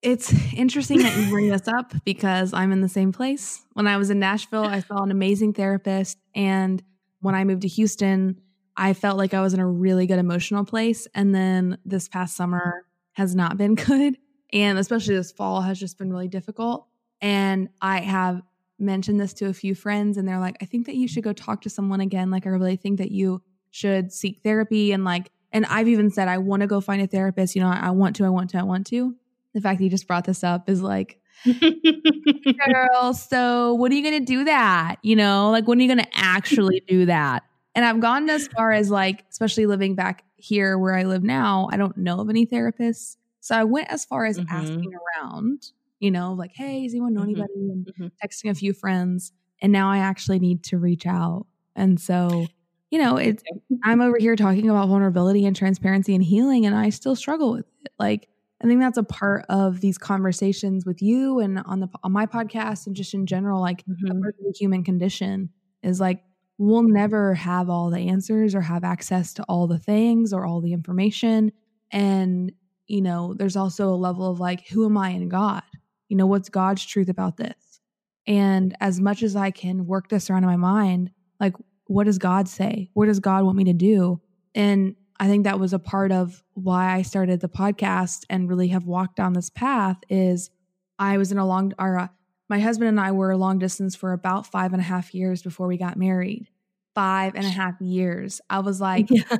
It's 0.00 0.32
interesting 0.54 1.00
that 1.00 1.16
you 1.16 1.28
bring 1.28 1.50
this 1.50 1.68
up 1.68 1.92
because 2.04 2.54
I'm 2.54 2.72
in 2.72 2.80
the 2.80 2.88
same 2.88 3.12
place. 3.12 3.62
When 3.74 3.86
I 3.86 3.98
was 3.98 4.08
in 4.08 4.18
Nashville, 4.18 4.64
I 4.64 4.80
saw 4.80 5.02
an 5.02 5.10
amazing 5.10 5.52
therapist. 5.52 6.18
And 6.34 6.82
when 7.20 7.34
I 7.34 7.44
moved 7.44 7.62
to 7.62 7.68
Houston, 7.68 8.40
I 8.74 8.94
felt 8.94 9.18
like 9.18 9.34
I 9.34 9.40
was 9.40 9.52
in 9.52 9.60
a 9.60 9.66
really 9.66 10.06
good 10.06 10.18
emotional 10.18 10.64
place. 10.64 11.06
And 11.14 11.34
then 11.34 11.78
this 11.84 12.08
past 12.08 12.36
summer 12.36 12.86
has 13.12 13.34
not 13.34 13.58
been 13.58 13.74
good. 13.74 14.16
And 14.52 14.78
especially 14.78 15.16
this 15.16 15.32
fall 15.32 15.60
has 15.60 15.78
just 15.78 15.98
been 15.98 16.10
really 16.10 16.28
difficult. 16.28 16.86
And 17.20 17.68
I 17.82 18.00
have 18.00 18.42
mentioned 18.78 19.20
this 19.20 19.32
to 19.34 19.46
a 19.46 19.52
few 19.52 19.74
friends, 19.74 20.16
and 20.16 20.28
they're 20.28 20.38
like, 20.38 20.56
I 20.60 20.64
think 20.64 20.86
that 20.86 20.94
you 20.94 21.08
should 21.08 21.24
go 21.24 21.32
talk 21.32 21.62
to 21.62 21.70
someone 21.70 22.00
again. 22.00 22.30
Like, 22.30 22.46
I 22.46 22.50
really 22.50 22.76
think 22.76 22.98
that 22.98 23.10
you 23.10 23.42
should 23.70 24.12
seek 24.12 24.40
therapy. 24.42 24.92
And 24.92 25.04
like, 25.04 25.30
and 25.52 25.66
I've 25.66 25.88
even 25.88 26.10
said, 26.10 26.28
I 26.28 26.38
want 26.38 26.62
to 26.62 26.66
go 26.66 26.80
find 26.80 27.02
a 27.02 27.06
therapist. 27.06 27.54
You 27.54 27.62
know, 27.62 27.68
I 27.68 27.90
want 27.90 28.16
to, 28.16 28.24
I 28.24 28.28
want 28.28 28.50
to, 28.50 28.58
I 28.58 28.62
want 28.62 28.86
to. 28.88 29.14
The 29.54 29.60
fact 29.60 29.78
that 29.78 29.84
you 29.84 29.90
just 29.90 30.06
brought 30.06 30.24
this 30.24 30.44
up 30.44 30.68
is 30.68 30.82
like, 30.82 31.20
girl, 31.44 33.14
so 33.14 33.74
when 33.74 33.92
are 33.92 33.94
you 33.94 34.02
going 34.02 34.18
to 34.18 34.24
do 34.24 34.44
that? 34.44 34.96
You 35.02 35.16
know, 35.16 35.50
like, 35.50 35.66
when 35.66 35.78
are 35.78 35.82
you 35.82 35.88
going 35.88 36.04
to 36.04 36.10
actually 36.14 36.82
do 36.88 37.06
that? 37.06 37.44
And 37.74 37.84
I've 37.84 38.00
gone 38.00 38.28
as 38.30 38.48
far 38.48 38.72
as 38.72 38.90
like, 38.90 39.24
especially 39.30 39.66
living 39.66 39.94
back 39.94 40.24
here 40.36 40.78
where 40.78 40.94
I 40.94 41.04
live 41.04 41.22
now, 41.22 41.68
I 41.70 41.76
don't 41.76 41.96
know 41.96 42.20
of 42.20 42.30
any 42.30 42.46
therapists. 42.46 43.16
So 43.40 43.54
I 43.54 43.64
went 43.64 43.88
as 43.90 44.04
far 44.04 44.24
as 44.24 44.38
mm-hmm. 44.38 44.54
asking 44.54 44.92
around, 44.94 45.72
you 46.06 46.12
know, 46.12 46.34
like, 46.34 46.52
hey, 46.54 46.84
does 46.84 46.94
anyone 46.94 47.14
know 47.14 47.22
mm-hmm. 47.22 47.30
anybody? 47.30 47.52
And 47.56 47.86
mm-hmm. 47.86 48.06
texting 48.24 48.48
a 48.48 48.54
few 48.54 48.72
friends. 48.72 49.32
And 49.60 49.72
now 49.72 49.90
I 49.90 49.98
actually 49.98 50.38
need 50.38 50.62
to 50.66 50.78
reach 50.78 51.04
out. 51.04 51.46
And 51.74 52.00
so, 52.00 52.46
you 52.92 53.00
know, 53.00 53.16
it's 53.16 53.42
I'm 53.82 54.00
over 54.00 54.16
here 54.16 54.36
talking 54.36 54.70
about 54.70 54.86
vulnerability 54.86 55.44
and 55.46 55.56
transparency 55.56 56.14
and 56.14 56.22
healing, 56.22 56.64
and 56.64 56.76
I 56.76 56.90
still 56.90 57.16
struggle 57.16 57.54
with 57.54 57.66
it. 57.84 57.92
Like, 57.98 58.28
I 58.62 58.68
think 58.68 58.80
that's 58.80 58.98
a 58.98 59.02
part 59.02 59.46
of 59.48 59.80
these 59.80 59.98
conversations 59.98 60.86
with 60.86 61.02
you 61.02 61.40
and 61.40 61.58
on 61.66 61.80
the 61.80 61.88
on 62.04 62.12
my 62.12 62.26
podcast 62.26 62.86
and 62.86 62.94
just 62.94 63.12
in 63.12 63.26
general, 63.26 63.60
like 63.60 63.84
mm-hmm. 63.84 64.20
the 64.20 64.54
human 64.56 64.84
condition 64.84 65.50
is 65.82 65.98
like 66.00 66.22
we'll 66.56 66.84
never 66.84 67.34
have 67.34 67.68
all 67.68 67.90
the 67.90 67.98
answers 67.98 68.54
or 68.54 68.60
have 68.60 68.84
access 68.84 69.34
to 69.34 69.42
all 69.48 69.66
the 69.66 69.80
things 69.80 70.32
or 70.32 70.46
all 70.46 70.60
the 70.60 70.72
information. 70.72 71.50
And 71.90 72.52
you 72.86 73.02
know, 73.02 73.34
there's 73.34 73.56
also 73.56 73.88
a 73.88 73.96
level 73.96 74.30
of 74.30 74.38
like, 74.38 74.68
who 74.68 74.84
am 74.84 74.96
I 74.96 75.10
in 75.10 75.28
God? 75.28 75.64
You 76.08 76.16
know, 76.16 76.26
what's 76.26 76.48
God's 76.48 76.84
truth 76.84 77.08
about 77.08 77.36
this? 77.36 77.80
And 78.26 78.76
as 78.80 79.00
much 79.00 79.22
as 79.22 79.36
I 79.36 79.50
can 79.50 79.86
work 79.86 80.08
this 80.08 80.30
around 80.30 80.44
in 80.44 80.50
my 80.50 80.56
mind, 80.56 81.10
like, 81.40 81.54
what 81.86 82.04
does 82.04 82.18
God 82.18 82.48
say? 82.48 82.90
What 82.94 83.06
does 83.06 83.20
God 83.20 83.44
want 83.44 83.56
me 83.56 83.64
to 83.64 83.72
do? 83.72 84.20
And 84.54 84.96
I 85.18 85.28
think 85.28 85.44
that 85.44 85.60
was 85.60 85.72
a 85.72 85.78
part 85.78 86.12
of 86.12 86.42
why 86.54 86.94
I 86.94 87.02
started 87.02 87.40
the 87.40 87.48
podcast 87.48 88.24
and 88.28 88.48
really 88.48 88.68
have 88.68 88.86
walked 88.86 89.16
down 89.16 89.32
this 89.32 89.50
path 89.50 89.96
is 90.08 90.50
I 90.98 91.18
was 91.18 91.32
in 91.32 91.38
a 91.38 91.46
long, 91.46 91.72
or 91.78 91.98
uh, 91.98 92.08
my 92.48 92.58
husband 92.58 92.88
and 92.88 93.00
I 93.00 93.12
were 93.12 93.36
long 93.36 93.58
distance 93.58 93.94
for 93.94 94.12
about 94.12 94.46
five 94.46 94.72
and 94.72 94.80
a 94.80 94.84
half 94.84 95.14
years 95.14 95.42
before 95.42 95.66
we 95.66 95.76
got 95.76 95.96
married. 95.96 96.48
Five 96.94 97.34
and 97.34 97.44
a 97.44 97.50
half 97.50 97.80
years. 97.80 98.40
I 98.50 98.60
was 98.60 98.80
like, 98.80 99.10
yeah. 99.10 99.36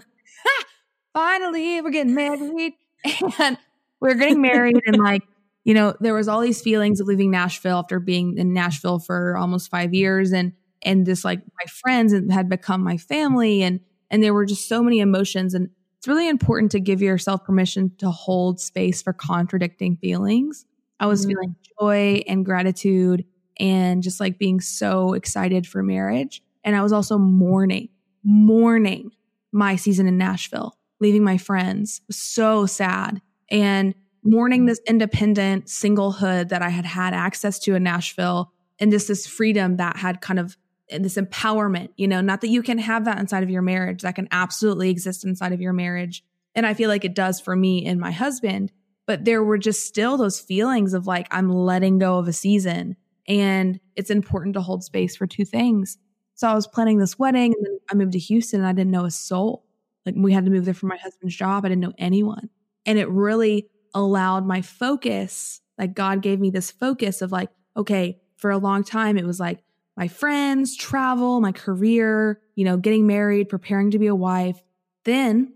finally, 1.13 1.81
we're 1.81 1.91
getting 1.91 2.15
married. 2.15 2.75
and 3.39 3.59
we're 4.01 4.15
getting 4.15 4.41
married 4.41 4.81
and 4.87 4.97
like 4.97 5.23
you 5.67 5.75
know 5.75 5.95
there 6.01 6.15
was 6.15 6.29
all 6.29 6.41
these 6.41 6.63
feelings 6.63 7.01
of 7.01 7.07
leaving 7.07 7.31
nashville 7.31 7.79
after 7.79 8.01
being 8.01 8.39
in 8.39 8.53
nashville 8.53 8.99
for 8.99 9.37
almost 9.37 9.71
five 9.71 9.93
years 9.93 10.33
and 10.33 10.53
and 10.83 11.05
this 11.05 11.25
like 11.25 11.41
my 11.41 11.67
friends 11.69 12.15
had 12.33 12.49
become 12.49 12.83
my 12.83 12.97
family 12.97 13.63
and 13.63 13.81
and 14.11 14.23
there 14.23 14.33
were 14.33 14.47
just 14.47 14.69
so 14.69 14.83
many 14.83 15.01
emotions 15.01 15.53
and 15.53 15.69
it's 15.99 16.09
really 16.09 16.29
important 16.29 16.71
to 16.73 16.81
give 16.81 17.03
yourself 17.03 17.45
permission 17.45 17.91
to 17.99 18.11
hold 18.11 18.61
space 18.61 19.03
for 19.03 19.13
contradicting 19.13 19.97
feelings 19.97 20.65
i 21.01 21.07
was 21.07 21.23
mm-hmm. 21.23 21.31
feeling 21.31 21.57
joy 21.81 22.23
and 22.27 22.45
gratitude 22.45 23.25
and 23.59 24.03
just 24.03 24.21
like 24.21 24.39
being 24.39 24.61
so 24.61 25.15
excited 25.15 25.67
for 25.67 25.83
marriage 25.83 26.43
and 26.65 26.77
i 26.77 26.83
was 26.83 26.93
also 26.93 27.19
mourning 27.19 27.89
mourning 28.23 29.11
my 29.53 29.77
season 29.77 30.07
in 30.07 30.17
nashville 30.17 30.77
leaving 31.01 31.25
my 31.25 31.39
friends. 31.39 32.01
so 32.11 32.67
sad. 32.67 33.21
And 33.51 33.95
mourning 34.27 34.67
this 34.67 34.81
independent 34.87 35.67
singlehood 35.67 36.49
that 36.49 36.63
I 36.63 36.69
had 36.69 36.85
had 36.85 37.15
access 37.15 37.59
to 37.61 37.75
in 37.75 37.85
Nashville 37.85 38.53
and 38.79 38.91
just 38.91 39.09
this 39.09 39.27
freedom 39.27 39.77
that 39.77 39.97
had 39.97 40.21
kind 40.21 40.39
of 40.39 40.57
this 40.91 41.17
empowerment, 41.17 41.89
you 41.97 42.07
know, 42.07 42.21
not 42.21 42.41
that 42.43 42.49
you 42.49 42.63
can 42.63 42.79
have 42.79 43.05
that 43.07 43.19
inside 43.19 43.43
of 43.43 43.51
your 43.51 43.63
marriage, 43.63 44.03
that 44.03 44.15
can 44.15 44.29
absolutely 44.31 44.91
exist 44.91 45.25
inside 45.25 45.53
of 45.53 45.61
your 45.61 45.73
marriage. 45.73 46.23
And 46.55 46.67
I 46.67 46.75
feel 46.75 46.89
like 46.89 47.05
it 47.05 47.15
does 47.15 47.41
for 47.41 47.57
me 47.57 47.87
and 47.87 48.01
my 48.01 48.11
husband. 48.11 48.73
But 49.07 49.25
there 49.25 49.43
were 49.43 49.59
just 49.59 49.87
still 49.87 50.17
those 50.17 50.41
feelings 50.41 50.95
of 50.95 51.07
like, 51.07 51.29
I'm 51.31 51.51
letting 51.51 51.99
go 51.99 52.19
of 52.19 52.29
a 52.29 52.33
season. 52.33 52.97
And 53.29 53.81
it's 53.95 54.11
important 54.11 54.55
to 54.55 54.61
hold 54.61 54.85
space 54.85 55.17
for 55.17 55.27
two 55.27 55.45
things. 55.45 55.99
So 56.35 56.49
I 56.49 56.55
was 56.55 56.67
planning 56.67 56.99
this 56.99 57.19
wedding 57.19 57.55
and 57.57 57.65
then 57.65 57.79
I 57.91 57.95
moved 57.95 58.13
to 58.13 58.19
Houston 58.19 58.61
and 58.61 58.69
I 58.69 58.73
didn't 58.73 58.91
know 58.91 59.05
a 59.05 59.11
soul. 59.11 59.65
Like 60.05 60.15
we 60.17 60.33
had 60.33 60.45
to 60.45 60.51
move 60.51 60.65
there 60.65 60.75
for 60.75 60.87
my 60.87 60.97
husband's 60.97 61.37
job. 61.37 61.65
I 61.65 61.69
didn't 61.69 61.83
know 61.83 61.95
anyone. 61.99 62.51
And 62.85 62.99
it 62.99 63.09
really 63.09 63.69
allowed 63.97 64.47
my 64.47 64.63
focus, 64.63 65.61
like 65.79 65.95
God 65.95 66.23
gave 66.23 66.39
me 66.39 66.51
this 66.51 66.71
focus 66.71 67.23
of 67.23 67.33
like, 67.33 67.51
okay, 67.77 68.21
for 68.37 68.51
a 68.51 68.59
long 68.59 68.85
time, 68.85 69.17
it 69.17 69.27
was 69.27 69.41
like 69.41 69.61
my 69.97 70.07
friends, 70.07 70.77
travel, 70.77 71.41
my 71.41 71.53
career, 71.53 72.41
you 72.55 72.65
know, 72.65 72.77
getting 72.77 73.07
married, 73.07 73.49
preparing 73.49 73.91
to 73.93 73.99
be 73.99 74.07
a 74.07 74.15
wife. 74.15 74.63
Then 75.05 75.55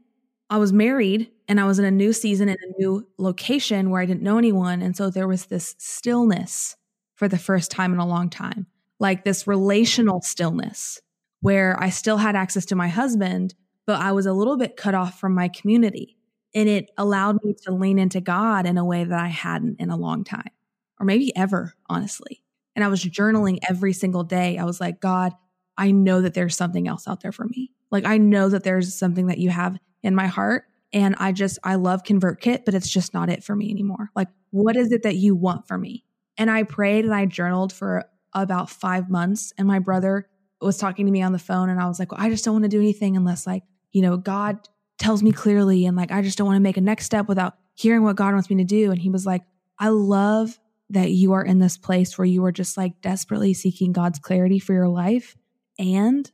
I 0.48 0.56
was 0.56 0.72
married 0.72 1.30
and 1.46 1.60
I 1.60 1.64
was 1.64 1.78
in 1.78 1.84
a 1.84 1.90
new 1.90 2.12
season 2.12 2.48
in 2.48 2.56
a 2.56 2.78
new 2.78 3.06
location 3.18 3.90
where 3.90 4.00
I 4.00 4.06
didn't 4.06 4.22
know 4.22 4.38
anyone. 4.38 4.80
And 4.80 4.96
so 4.96 5.10
there 5.10 5.28
was 5.28 5.46
this 5.46 5.76
stillness 5.78 6.76
for 7.14 7.28
the 7.28 7.38
first 7.38 7.70
time 7.70 7.92
in 7.92 7.98
a 7.98 8.06
long 8.06 8.30
time, 8.30 8.66
like 8.98 9.24
this 9.24 9.46
relational 9.46 10.22
stillness 10.22 11.00
where 11.40 11.76
I 11.78 11.90
still 11.90 12.16
had 12.16 12.36
access 12.36 12.64
to 12.66 12.76
my 12.76 12.88
husband, 12.88 13.54
but 13.86 14.00
I 14.00 14.12
was 14.12 14.24
a 14.24 14.32
little 14.32 14.56
bit 14.56 14.76
cut 14.76 14.94
off 14.94 15.20
from 15.20 15.34
my 15.34 15.48
community. 15.48 16.16
And 16.54 16.68
it 16.68 16.90
allowed 16.96 17.42
me 17.44 17.54
to 17.64 17.72
lean 17.72 17.98
into 17.98 18.20
God 18.20 18.66
in 18.66 18.76
a 18.76 18.84
way 18.84 19.04
that 19.04 19.18
I 19.18 19.28
hadn't 19.28 19.80
in 19.80 19.90
a 19.90 19.96
long 19.96 20.24
time, 20.24 20.50
or 20.98 21.06
maybe 21.06 21.34
ever, 21.36 21.74
honestly. 21.88 22.42
And 22.74 22.84
I 22.84 22.88
was 22.88 23.04
journaling 23.04 23.58
every 23.68 23.92
single 23.92 24.24
day. 24.24 24.58
I 24.58 24.64
was 24.64 24.80
like, 24.80 25.00
God, 25.00 25.32
I 25.76 25.90
know 25.92 26.20
that 26.22 26.34
there's 26.34 26.56
something 26.56 26.88
else 26.88 27.06
out 27.06 27.20
there 27.20 27.32
for 27.32 27.44
me. 27.44 27.70
Like, 27.90 28.04
I 28.04 28.18
know 28.18 28.48
that 28.48 28.64
there's 28.64 28.94
something 28.94 29.26
that 29.26 29.38
you 29.38 29.50
have 29.50 29.78
in 30.02 30.14
my 30.14 30.26
heart. 30.26 30.64
And 30.92 31.14
I 31.18 31.32
just, 31.32 31.58
I 31.62 31.76
love 31.76 32.02
ConvertKit, 32.02 32.64
but 32.64 32.74
it's 32.74 32.88
just 32.88 33.14
not 33.14 33.30
it 33.30 33.44
for 33.44 33.54
me 33.54 33.70
anymore. 33.70 34.10
Like, 34.16 34.28
what 34.50 34.76
is 34.76 34.92
it 34.92 35.04
that 35.04 35.16
you 35.16 35.36
want 35.36 35.68
for 35.68 35.78
me? 35.78 36.04
And 36.36 36.50
I 36.50 36.64
prayed 36.64 37.04
and 37.04 37.14
I 37.14 37.26
journaled 37.26 37.72
for 37.72 38.04
about 38.32 38.70
five 38.70 39.08
months. 39.08 39.52
And 39.56 39.68
my 39.68 39.78
brother 39.78 40.28
was 40.60 40.78
talking 40.78 41.06
to 41.06 41.12
me 41.12 41.22
on 41.22 41.32
the 41.32 41.38
phone 41.38 41.68
and 41.70 41.80
I 41.80 41.86
was 41.86 41.98
like, 41.98 42.12
well, 42.12 42.20
I 42.20 42.28
just 42.28 42.44
don't 42.44 42.54
want 42.54 42.64
to 42.64 42.68
do 42.68 42.80
anything 42.80 43.16
unless 43.16 43.46
like, 43.46 43.62
you 43.92 44.02
know, 44.02 44.16
God 44.16 44.58
tells 45.00 45.22
me 45.22 45.32
clearly. 45.32 45.86
And 45.86 45.96
like, 45.96 46.12
I 46.12 46.22
just 46.22 46.38
don't 46.38 46.46
want 46.46 46.56
to 46.56 46.62
make 46.62 46.76
a 46.76 46.82
next 46.82 47.06
step 47.06 47.26
without 47.26 47.54
hearing 47.74 48.04
what 48.04 48.16
God 48.16 48.32
wants 48.34 48.48
me 48.50 48.56
to 48.56 48.64
do. 48.64 48.92
And 48.92 49.00
he 49.00 49.10
was 49.10 49.26
like, 49.26 49.42
I 49.78 49.88
love 49.88 50.60
that 50.90 51.10
you 51.10 51.32
are 51.32 51.44
in 51.44 51.58
this 51.58 51.76
place 51.76 52.16
where 52.18 52.26
you 52.26 52.44
are 52.44 52.52
just 52.52 52.76
like 52.76 53.00
desperately 53.00 53.54
seeking 53.54 53.92
God's 53.92 54.18
clarity 54.18 54.58
for 54.58 54.74
your 54.74 54.88
life. 54.88 55.36
And 55.78 56.30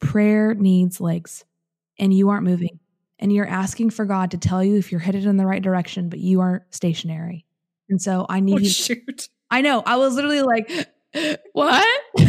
prayer 0.00 0.54
needs 0.54 1.00
legs 1.00 1.44
and 1.98 2.12
you 2.12 2.30
aren't 2.30 2.44
moving. 2.44 2.80
And 3.18 3.32
you're 3.32 3.46
asking 3.46 3.90
for 3.90 4.04
God 4.04 4.32
to 4.32 4.38
tell 4.38 4.62
you 4.62 4.76
if 4.76 4.90
you're 4.90 5.00
headed 5.00 5.24
in 5.26 5.36
the 5.36 5.46
right 5.46 5.62
direction, 5.62 6.08
but 6.08 6.18
you 6.18 6.40
are 6.40 6.66
stationary. 6.70 7.46
And 7.88 8.00
so 8.00 8.26
I 8.28 8.40
need 8.40 8.56
oh, 8.56 8.58
you. 8.58 8.68
Shoot. 8.68 9.28
I 9.50 9.60
know. 9.60 9.82
I 9.84 9.96
was 9.96 10.14
literally 10.14 10.42
like, 10.42 10.70
what? 11.52 11.86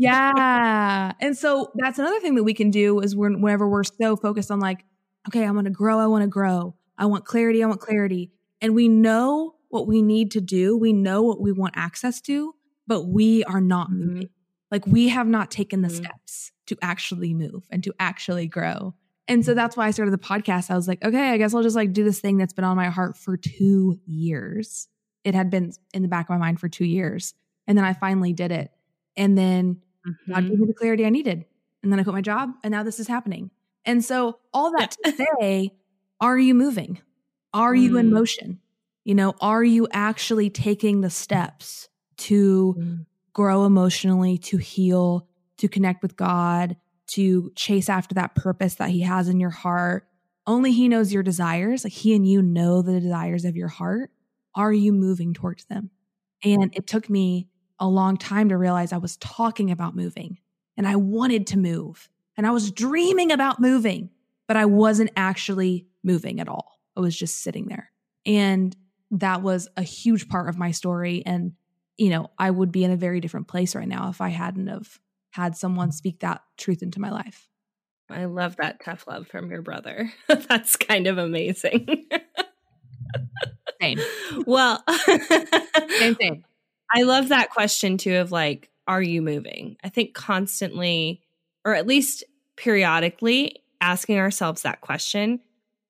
yeah. 0.00 1.12
And 1.20 1.36
so 1.36 1.70
that's 1.74 1.98
another 1.98 2.20
thing 2.20 2.34
that 2.36 2.44
we 2.44 2.54
can 2.54 2.70
do 2.70 3.00
is 3.00 3.14
when, 3.14 3.42
whenever 3.42 3.68
we're 3.68 3.84
so 3.84 4.16
focused 4.16 4.50
on 4.50 4.58
like, 4.58 4.84
okay, 5.28 5.44
I 5.44 5.50
want 5.50 5.66
to 5.66 5.70
grow, 5.70 5.98
I 5.98 6.06
want 6.06 6.22
to 6.22 6.28
grow. 6.28 6.74
I 6.96 7.04
want 7.04 7.26
clarity, 7.26 7.62
I 7.62 7.66
want 7.66 7.80
clarity. 7.80 8.32
And 8.62 8.74
we 8.74 8.88
know 8.88 9.56
what 9.68 9.86
we 9.86 10.00
need 10.00 10.30
to 10.32 10.40
do. 10.40 10.76
We 10.76 10.94
know 10.94 11.22
what 11.22 11.40
we 11.40 11.52
want 11.52 11.74
access 11.76 12.20
to, 12.22 12.54
but 12.86 13.08
we 13.08 13.44
are 13.44 13.60
not 13.60 13.90
mm-hmm. 13.90 14.06
moving. 14.06 14.28
Like 14.70 14.86
we 14.86 15.08
have 15.08 15.26
not 15.26 15.50
taken 15.50 15.82
the 15.82 15.88
mm-hmm. 15.88 16.04
steps 16.04 16.52
to 16.66 16.78
actually 16.80 17.34
move 17.34 17.66
and 17.70 17.84
to 17.84 17.92
actually 18.00 18.46
grow. 18.46 18.94
And 19.28 19.44
so 19.44 19.52
that's 19.52 19.76
why 19.76 19.86
I 19.86 19.90
started 19.90 20.12
the 20.12 20.18
podcast. 20.18 20.70
I 20.70 20.76
was 20.76 20.88
like, 20.88 21.04
okay, 21.04 21.30
I 21.30 21.36
guess 21.36 21.54
I'll 21.54 21.62
just 21.62 21.76
like 21.76 21.92
do 21.92 22.04
this 22.04 22.20
thing 22.20 22.38
that's 22.38 22.54
been 22.54 22.64
on 22.64 22.76
my 22.76 22.88
heart 22.88 23.18
for 23.18 23.36
two 23.36 24.00
years. 24.06 24.88
It 25.24 25.34
had 25.34 25.50
been 25.50 25.72
in 25.92 26.00
the 26.00 26.08
back 26.08 26.26
of 26.26 26.30
my 26.30 26.38
mind 26.38 26.58
for 26.58 26.70
two 26.70 26.86
years. 26.86 27.34
And 27.66 27.76
then 27.76 27.84
I 27.84 27.92
finally 27.92 28.32
did 28.32 28.50
it. 28.50 28.70
And 29.16 29.36
then 29.36 29.82
mm-hmm. 30.06 30.32
God 30.32 30.48
gave 30.48 30.58
me 30.58 30.66
the 30.66 30.74
clarity 30.74 31.04
I 31.04 31.10
needed. 31.10 31.44
And 31.82 31.90
then 31.90 31.98
I 31.98 32.02
quit 32.02 32.14
my 32.14 32.20
job 32.20 32.50
and 32.62 32.72
now 32.72 32.82
this 32.82 33.00
is 33.00 33.08
happening. 33.08 33.50
And 33.84 34.04
so 34.04 34.38
all 34.52 34.72
that 34.72 34.96
to 35.04 35.12
say, 35.12 35.72
are 36.20 36.38
you 36.38 36.54
moving? 36.54 37.00
Are 37.52 37.74
you 37.74 37.92
mm. 37.92 38.00
in 38.00 38.12
motion? 38.12 38.60
You 39.04 39.14
know, 39.14 39.34
are 39.40 39.64
you 39.64 39.88
actually 39.90 40.50
taking 40.50 41.00
the 41.00 41.10
steps 41.10 41.88
to 42.18 42.76
mm. 42.78 43.06
grow 43.32 43.64
emotionally, 43.64 44.36
to 44.38 44.58
heal, 44.58 45.26
to 45.58 45.68
connect 45.68 46.02
with 46.02 46.16
God, 46.16 46.76
to 47.14 47.50
chase 47.56 47.88
after 47.88 48.14
that 48.16 48.34
purpose 48.34 48.74
that 48.76 48.90
He 48.90 49.00
has 49.00 49.28
in 49.28 49.40
your 49.40 49.50
heart? 49.50 50.06
Only 50.46 50.72
He 50.72 50.88
knows 50.88 51.12
your 51.12 51.22
desires. 51.22 51.84
Like 51.84 51.94
He 51.94 52.14
and 52.14 52.28
you 52.28 52.42
know 52.42 52.82
the 52.82 53.00
desires 53.00 53.44
of 53.44 53.56
your 53.56 53.68
heart. 53.68 54.10
Are 54.54 54.72
you 54.72 54.92
moving 54.92 55.32
towards 55.32 55.64
them? 55.64 55.90
And 56.44 56.70
it 56.74 56.86
took 56.86 57.08
me 57.08 57.48
a 57.80 57.88
long 57.88 58.16
time 58.16 58.50
to 58.50 58.56
realize 58.56 58.92
I 58.92 58.98
was 58.98 59.16
talking 59.16 59.70
about 59.70 59.96
moving 59.96 60.38
and 60.76 60.86
I 60.86 60.96
wanted 60.96 61.46
to 61.48 61.58
move 61.58 62.08
and 62.36 62.46
I 62.46 62.50
was 62.52 62.70
dreaming 62.70 63.32
about 63.32 63.60
moving, 63.60 64.10
but 64.46 64.56
I 64.56 64.66
wasn't 64.66 65.10
actually 65.16 65.86
moving 66.04 66.40
at 66.40 66.48
all. 66.48 66.78
I 66.96 67.00
was 67.00 67.16
just 67.16 67.42
sitting 67.42 67.66
there. 67.66 67.90
And 68.26 68.76
that 69.10 69.42
was 69.42 69.68
a 69.76 69.82
huge 69.82 70.28
part 70.28 70.48
of 70.48 70.58
my 70.58 70.70
story. 70.70 71.22
And, 71.26 71.52
you 71.96 72.10
know, 72.10 72.30
I 72.38 72.50
would 72.50 72.70
be 72.70 72.84
in 72.84 72.90
a 72.90 72.96
very 72.96 73.20
different 73.20 73.48
place 73.48 73.74
right 73.74 73.88
now 73.88 74.10
if 74.10 74.20
I 74.20 74.28
hadn't 74.28 74.68
have 74.68 74.98
had 75.30 75.56
someone 75.56 75.92
speak 75.92 76.20
that 76.20 76.42
truth 76.56 76.82
into 76.82 77.00
my 77.00 77.10
life. 77.10 77.48
I 78.08 78.24
love 78.24 78.56
that 78.56 78.84
tough 78.84 79.06
love 79.06 79.28
from 79.28 79.50
your 79.50 79.62
brother. 79.62 80.12
That's 80.28 80.76
kind 80.76 81.06
of 81.06 81.18
amazing. 81.18 82.08
Same. 83.80 83.98
Well, 84.46 84.84
same 85.98 86.14
thing. 86.14 86.44
I 86.92 87.02
love 87.02 87.28
that 87.28 87.50
question 87.50 87.98
too 87.98 88.16
of 88.16 88.32
like, 88.32 88.70
are 88.86 89.02
you 89.02 89.22
moving? 89.22 89.76
I 89.84 89.88
think 89.88 90.14
constantly, 90.14 91.22
or 91.64 91.74
at 91.74 91.86
least 91.86 92.24
periodically, 92.56 93.62
asking 93.80 94.18
ourselves 94.18 94.62
that 94.62 94.80
question 94.80 95.40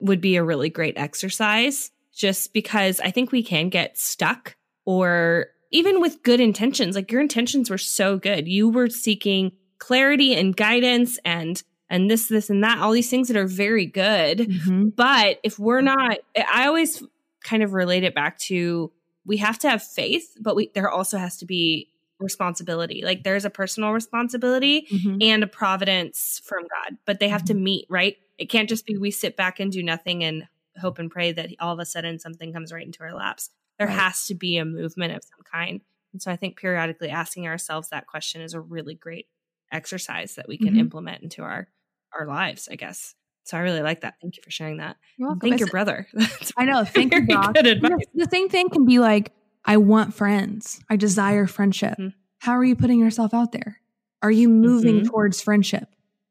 would 0.00 0.20
be 0.20 0.36
a 0.36 0.44
really 0.44 0.70
great 0.70 0.96
exercise 0.96 1.90
just 2.12 2.52
because 2.52 3.00
I 3.00 3.10
think 3.10 3.32
we 3.32 3.42
can 3.42 3.68
get 3.68 3.98
stuck 3.98 4.56
or 4.84 5.46
even 5.70 6.00
with 6.00 6.22
good 6.22 6.40
intentions. 6.40 6.96
Like 6.96 7.12
your 7.12 7.20
intentions 7.20 7.70
were 7.70 7.78
so 7.78 8.18
good. 8.18 8.48
You 8.48 8.68
were 8.68 8.88
seeking 8.88 9.52
clarity 9.78 10.34
and 10.34 10.56
guidance 10.56 11.18
and 11.24 11.62
and 11.88 12.10
this 12.10 12.28
this 12.28 12.50
and 12.50 12.62
that 12.62 12.78
all 12.78 12.92
these 12.92 13.10
things 13.10 13.28
that 13.28 13.36
are 13.36 13.46
very 13.46 13.86
good. 13.86 14.38
Mm-hmm. 14.38 14.88
But 14.90 15.38
if 15.42 15.58
we're 15.58 15.80
not 15.80 16.18
I 16.36 16.66
always 16.66 17.02
kind 17.42 17.62
of 17.62 17.72
relate 17.72 18.04
it 18.04 18.14
back 18.14 18.38
to 18.38 18.92
we 19.30 19.36
have 19.36 19.60
to 19.60 19.70
have 19.70 19.80
faith, 19.80 20.36
but 20.40 20.56
we 20.56 20.72
there 20.74 20.90
also 20.90 21.16
has 21.16 21.36
to 21.36 21.46
be 21.46 21.88
responsibility. 22.18 23.02
Like 23.04 23.22
there's 23.22 23.44
a 23.44 23.50
personal 23.50 23.92
responsibility 23.92 24.88
mm-hmm. 24.90 25.18
and 25.20 25.44
a 25.44 25.46
providence 25.46 26.42
from 26.44 26.64
God, 26.64 26.98
but 27.06 27.20
they 27.20 27.28
have 27.28 27.42
mm-hmm. 27.42 27.58
to 27.58 27.62
meet, 27.62 27.86
right? 27.88 28.16
It 28.38 28.46
can't 28.46 28.68
just 28.68 28.86
be 28.86 28.96
we 28.96 29.12
sit 29.12 29.36
back 29.36 29.60
and 29.60 29.70
do 29.70 29.84
nothing 29.84 30.24
and 30.24 30.48
hope 30.80 30.98
and 30.98 31.08
pray 31.08 31.30
that 31.30 31.50
all 31.60 31.72
of 31.72 31.78
a 31.78 31.84
sudden 31.84 32.18
something 32.18 32.52
comes 32.52 32.72
right 32.72 32.84
into 32.84 33.04
our 33.04 33.14
laps. 33.14 33.50
There 33.78 33.86
right. 33.86 33.96
has 33.96 34.26
to 34.26 34.34
be 34.34 34.56
a 34.56 34.64
movement 34.64 35.14
of 35.14 35.22
some 35.22 35.44
kind. 35.44 35.80
And 36.12 36.20
so 36.20 36.32
I 36.32 36.36
think 36.36 36.58
periodically 36.58 37.10
asking 37.10 37.46
ourselves 37.46 37.90
that 37.90 38.08
question 38.08 38.42
is 38.42 38.52
a 38.52 38.60
really 38.60 38.96
great 38.96 39.28
exercise 39.70 40.34
that 40.34 40.48
we 40.48 40.58
can 40.58 40.70
mm-hmm. 40.70 40.80
implement 40.80 41.22
into 41.22 41.42
our 41.42 41.68
our 42.12 42.26
lives, 42.26 42.68
I 42.68 42.74
guess. 42.74 43.14
So 43.50 43.56
I 43.56 43.60
really 43.62 43.82
like 43.82 44.02
that. 44.02 44.14
Thank 44.22 44.36
you 44.36 44.44
for 44.44 44.50
sharing 44.52 44.76
that. 44.76 44.96
Thank 45.40 45.58
your 45.58 45.68
brother. 45.68 46.06
I 46.56 46.64
know. 46.64 46.84
Thank 46.84 47.12
you, 47.12 47.26
Doc. 47.26 47.54
The 47.54 48.28
same 48.30 48.48
thing 48.48 48.70
can 48.70 48.86
be 48.86 49.00
like, 49.00 49.32
I 49.64 49.76
want 49.76 50.14
friends. 50.14 50.80
I 50.88 50.94
desire 50.94 51.48
friendship. 51.48 51.94
Mm-hmm. 51.94 52.08
How 52.38 52.52
are 52.52 52.64
you 52.64 52.76
putting 52.76 53.00
yourself 53.00 53.34
out 53.34 53.50
there? 53.50 53.80
Are 54.22 54.30
you 54.30 54.48
moving 54.48 55.00
mm-hmm. 55.00 55.08
towards 55.08 55.42
friendship? 55.42 55.88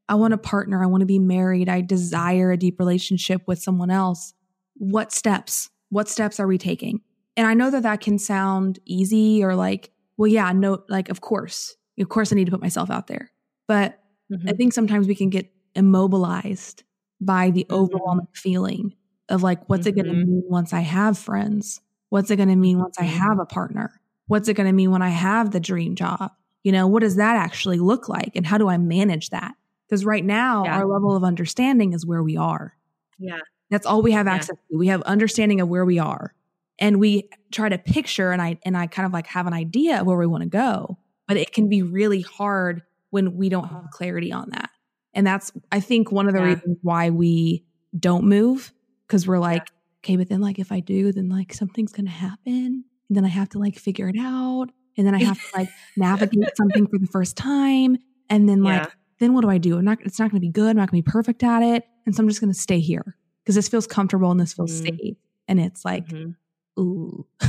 I 0.08 0.16
want 0.16 0.34
a 0.34 0.38
partner. 0.38 0.82
I 0.82 0.86
want 0.86 1.02
to 1.02 1.06
be 1.06 1.20
married. 1.20 1.68
I 1.68 1.82
desire 1.82 2.52
a 2.52 2.58
deep 2.58 2.80
relationship 2.80 3.42
with 3.48 3.62
someone 3.62 3.92
else. 3.92 4.34
What 4.76 5.12
steps? 5.12 5.70
What 5.90 6.08
steps 6.08 6.40
are 6.40 6.48
we 6.48 6.58
taking? 6.58 7.02
And 7.36 7.46
I 7.46 7.54
know 7.54 7.70
that 7.70 7.84
that 7.84 8.00
can 8.00 8.18
sound 8.18 8.80
easy 8.86 9.44
or 9.44 9.56
like, 9.56 9.92
well, 10.16 10.28
yeah, 10.28 10.54
no, 10.54 10.84
like, 10.88 11.10
of 11.10 11.20
course, 11.20 11.76
of 12.00 12.08
course, 12.08 12.32
I 12.32 12.38
need 12.38 12.46
to 12.46 12.52
put 12.52 12.62
myself 12.62 12.90
out 12.90 13.08
there. 13.08 13.30
But 13.68 14.00
mm-hmm. 14.32 14.48
I 14.48 14.54
think 14.54 14.72
sometimes 14.72 15.06
we 15.06 15.16
can 15.16 15.30
get 15.30 15.52
immobilized 15.76 16.84
by 17.22 17.52
the 17.52 17.66
mm-hmm. 17.66 17.76
overwhelming 17.76 18.28
feeling 18.34 18.96
of 19.28 19.44
like, 19.44 19.68
what's 19.70 19.88
mm-hmm. 19.88 20.00
it 20.00 20.04
going 20.04 20.20
to 20.20 20.26
mean 20.26 20.44
once 20.48 20.74
I 20.74 20.82
have 20.82 21.18
friends? 21.18 21.82
What's 22.10 22.32
it 22.32 22.38
going 22.38 22.50
to 22.50 22.56
mean 22.56 22.80
once 22.80 22.98
I 23.00 23.04
mm-hmm. 23.04 23.18
have 23.18 23.40
a 23.40 23.46
partner? 23.46 24.00
What's 24.28 24.48
it 24.48 24.56
going 24.56 24.68
to 24.68 24.74
mean 24.74 24.92
when 24.92 25.02
I 25.02 25.10
have 25.10 25.52
the 25.52 25.60
dream 25.60 25.96
job? 25.96 26.32
You 26.64 26.72
know, 26.72 26.88
what 26.88 27.02
does 27.02 27.16
that 27.16 27.36
actually 27.36 27.80
look 27.80 28.10
like? 28.10 28.36
And 28.36 28.46
how 28.46 28.58
do 28.58 28.68
I 28.68 28.78
manage 28.78 29.30
that? 29.30 29.54
Because 29.88 30.06
right 30.06 30.24
now, 30.24 30.66
yeah. 30.66 30.78
our 30.78 30.86
level 30.86 31.16
of 31.16 31.24
understanding 31.24 31.94
is 31.94 32.06
where 32.06 32.22
we 32.22 32.38
are. 32.38 32.76
Yeah. 33.18 33.40
That's 33.70 33.86
all 33.86 34.02
we 34.02 34.12
have 34.12 34.28
yeah. 34.28 34.34
access 34.34 34.56
to. 34.70 34.78
We 34.78 34.88
have 34.88 35.02
understanding 35.04 35.62
of 35.62 35.68
where 35.68 35.86
we 35.86 36.00
are. 36.00 36.34
And 36.80 37.00
we 37.00 37.30
try 37.52 37.70
to 37.70 37.78
picture 37.78 38.32
and 38.32 38.42
I 38.42 38.58
and 38.64 38.78
I 38.78 38.88
kind 38.88 39.06
of 39.06 39.12
like 39.12 39.28
have 39.28 39.48
an 39.48 39.54
idea 39.54 40.00
of 40.00 40.08
where 40.08 40.18
we 40.18 40.26
want 40.26 40.44
to 40.44 40.50
go. 40.50 40.98
But 41.28 41.38
it 41.38 41.52
can 41.52 41.68
be 41.68 41.82
really 41.82 42.22
hard 42.22 42.84
when 43.10 43.36
we 43.36 43.50
don't 43.50 43.68
have 43.68 43.90
clarity 43.92 44.32
on 44.32 44.50
that. 44.52 44.70
And 45.14 45.26
that's 45.26 45.52
I 45.72 45.80
think 45.80 46.12
one 46.12 46.28
of 46.28 46.34
the 46.34 46.40
yeah. 46.40 46.46
reasons 46.48 46.78
why 46.82 47.10
we 47.10 47.66
don't 47.98 48.26
move. 48.26 48.74
Cause 49.08 49.26
we're 49.26 49.40
like, 49.40 49.68
okay, 50.04 50.18
but 50.18 50.30
then 50.30 50.40
like 50.40 50.60
if 50.60 50.72
I 50.72 50.82
do, 50.82 51.12
then 51.12 51.30
like 51.30 51.54
something's 51.54 51.92
gonna 51.92 52.10
happen. 52.10 52.84
And 53.10 53.18
then 53.18 53.26
I 53.26 53.30
have 53.30 53.50
to 53.50 53.60
like 53.60 53.78
figure 53.78 54.08
it 54.08 54.18
out. 54.20 54.68
And 54.98 55.08
then 55.08 55.16
I 55.16 55.24
have 55.24 55.38
to 55.38 55.48
like 55.58 55.70
navigate 55.98 56.56
something 56.56 56.86
for 56.88 57.00
the 57.00 57.08
first 57.08 57.36
time. 57.36 57.98
And 58.30 58.48
then 58.48 58.62
like 58.62 58.92
then 59.20 59.34
what 59.34 59.42
do 59.42 59.50
I 59.50 59.58
do? 59.58 59.78
I'm 59.78 59.86
not, 59.86 60.00
it's 60.02 60.18
not 60.18 60.32
going 60.32 60.42
to 60.42 60.46
be 60.46 60.52
good. 60.52 60.72
I'm 60.72 60.78
not 60.78 60.90
going 60.90 61.04
to 61.04 61.08
be 61.08 61.12
perfect 61.12 61.44
at 61.44 61.62
it. 61.62 61.84
And 62.06 62.16
so 62.16 62.24
I'm 62.24 62.30
just 62.30 62.42
going 62.42 62.52
to 62.52 62.60
stay 62.60 62.80
here 62.80 63.18
because 63.44 63.56
this 63.56 63.68
feels 63.68 63.86
comfortable 63.86 64.32
and 64.32 64.40
this 64.40 64.54
feels 64.54 64.82
mm-hmm. 64.82 64.98
safe. 64.98 65.18
And 65.48 65.60
it's 65.60 65.86
like, 65.86 66.08
mm-hmm. 66.08 66.82
ooh. 66.82 67.28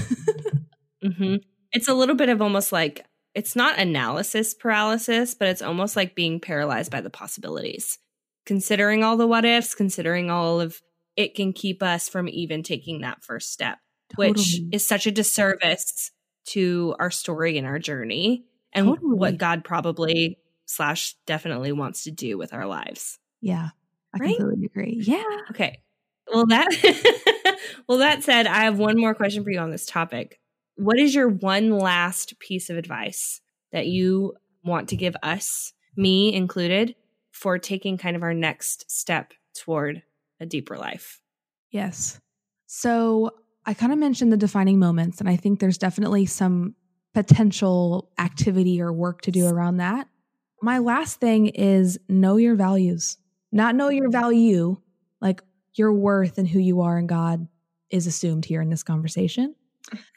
mm-hmm. 1.05 1.37
It's 1.73 1.89
a 1.89 1.95
little 1.95 2.17
bit 2.17 2.29
of 2.29 2.43
almost 2.43 2.73
like, 2.73 3.07
it's 3.35 3.55
not 3.55 3.79
analysis 3.79 4.55
paralysis, 4.55 5.35
but 5.35 5.49
it's 5.49 5.63
almost 5.63 5.97
like 5.97 6.15
being 6.15 6.41
paralyzed 6.41 6.91
by 6.91 7.01
the 7.01 7.11
possibilities. 7.11 7.99
Considering 8.47 9.05
all 9.05 9.17
the 9.17 9.27
what 9.27 9.45
ifs, 9.45 9.75
considering 9.75 10.31
all 10.31 10.61
of 10.61 10.81
it 11.17 11.35
can 11.35 11.53
keep 11.53 11.83
us 11.83 12.09
from 12.09 12.29
even 12.29 12.63
taking 12.63 13.03
that 13.03 13.23
first 13.23 13.53
step, 13.53 13.79
totally. 14.11 14.31
which 14.31 14.61
is 14.73 14.87
such 14.87 15.07
a 15.07 15.11
disservice 15.11 16.11
to 16.47 16.95
our 16.99 17.11
story 17.11 17.59
and 17.59 17.67
our 17.67 17.79
journey 17.79 18.45
and 18.73 18.87
totally. 18.87 19.19
what 19.19 19.39
God 19.39 19.65
probably 19.65 20.39
slash 20.67 21.15
definitely 21.27 21.73
wants 21.73 22.05
to 22.05 22.11
do 22.11 22.39
with 22.39 22.53
our 22.55 22.67
lives. 22.67 23.19
Yeah. 23.41 23.71
I 24.15 24.19
right? 24.19 24.37
completely 24.37 24.67
agree. 24.67 25.03
Yeah. 25.05 25.23
Okay. 25.51 25.83
Well 26.33 26.47
that 26.47 27.59
well 27.89 27.99
that 27.99 28.23
said, 28.23 28.47
I 28.47 28.65
have 28.65 28.79
one 28.79 28.99
more 28.99 29.15
question 29.15 29.45
for 29.45 29.51
you 29.51 29.59
on 29.59 29.71
this 29.71 29.87
topic. 29.87 30.41
What 30.81 30.99
is 30.99 31.15
your 31.15 31.29
one 31.29 31.71
last 31.71 32.39
piece 32.39 32.71
of 32.71 32.77
advice 32.77 33.41
that 33.73 33.85
hmm. 33.85 33.91
you 33.91 34.35
want 34.65 34.89
to 34.91 34.97
give 34.97 35.17
us, 35.23 35.73
me 35.97 36.33
included, 36.35 36.95
for 37.33 37.59
taking 37.59 37.97
kind 37.97 38.17
of 38.17 38.23
our 38.23 38.35
next 38.35 38.91
step 38.91 39.33
toward 39.55 40.03
a 40.41 40.47
deeper 40.47 40.77
life? 40.77 41.21
Yes. 41.71 42.21
So 42.67 43.31
I 43.67 43.75
kind 43.75 43.93
of 43.93 43.99
mentioned 43.99 44.33
the 44.33 44.37
defining 44.37 44.79
moments, 44.79 45.21
and 45.21 45.29
I 45.29 45.37
think 45.37 45.61
there's 45.61 45.79
definitely 45.79 46.27
some 46.27 46.75
potential 47.15 48.11
activity 48.19 48.81
or 48.81 48.93
work 48.93 49.23
to 49.23 49.31
do 49.31 49.47
around 49.47 49.79
that. 49.79 50.09
My 50.63 50.79
last 50.79 51.21
thing 51.21 51.49
is 51.49 51.99
know 52.09 52.37
your 52.37 52.55
values, 52.55 53.17
not 53.51 53.75
know 53.75 53.89
your 53.89 54.11
value, 54.11 54.77
like 55.21 55.43
your 55.75 55.93
worth 55.93 56.39
and 56.39 56.49
who 56.49 56.59
you 56.59 56.81
are 56.83 56.99
in 56.99 57.07
God 57.07 57.49
is 57.91 58.07
assumed 58.07 58.45
here 58.45 58.61
in 58.61 58.71
this 58.71 58.83
conversation, 58.83 59.55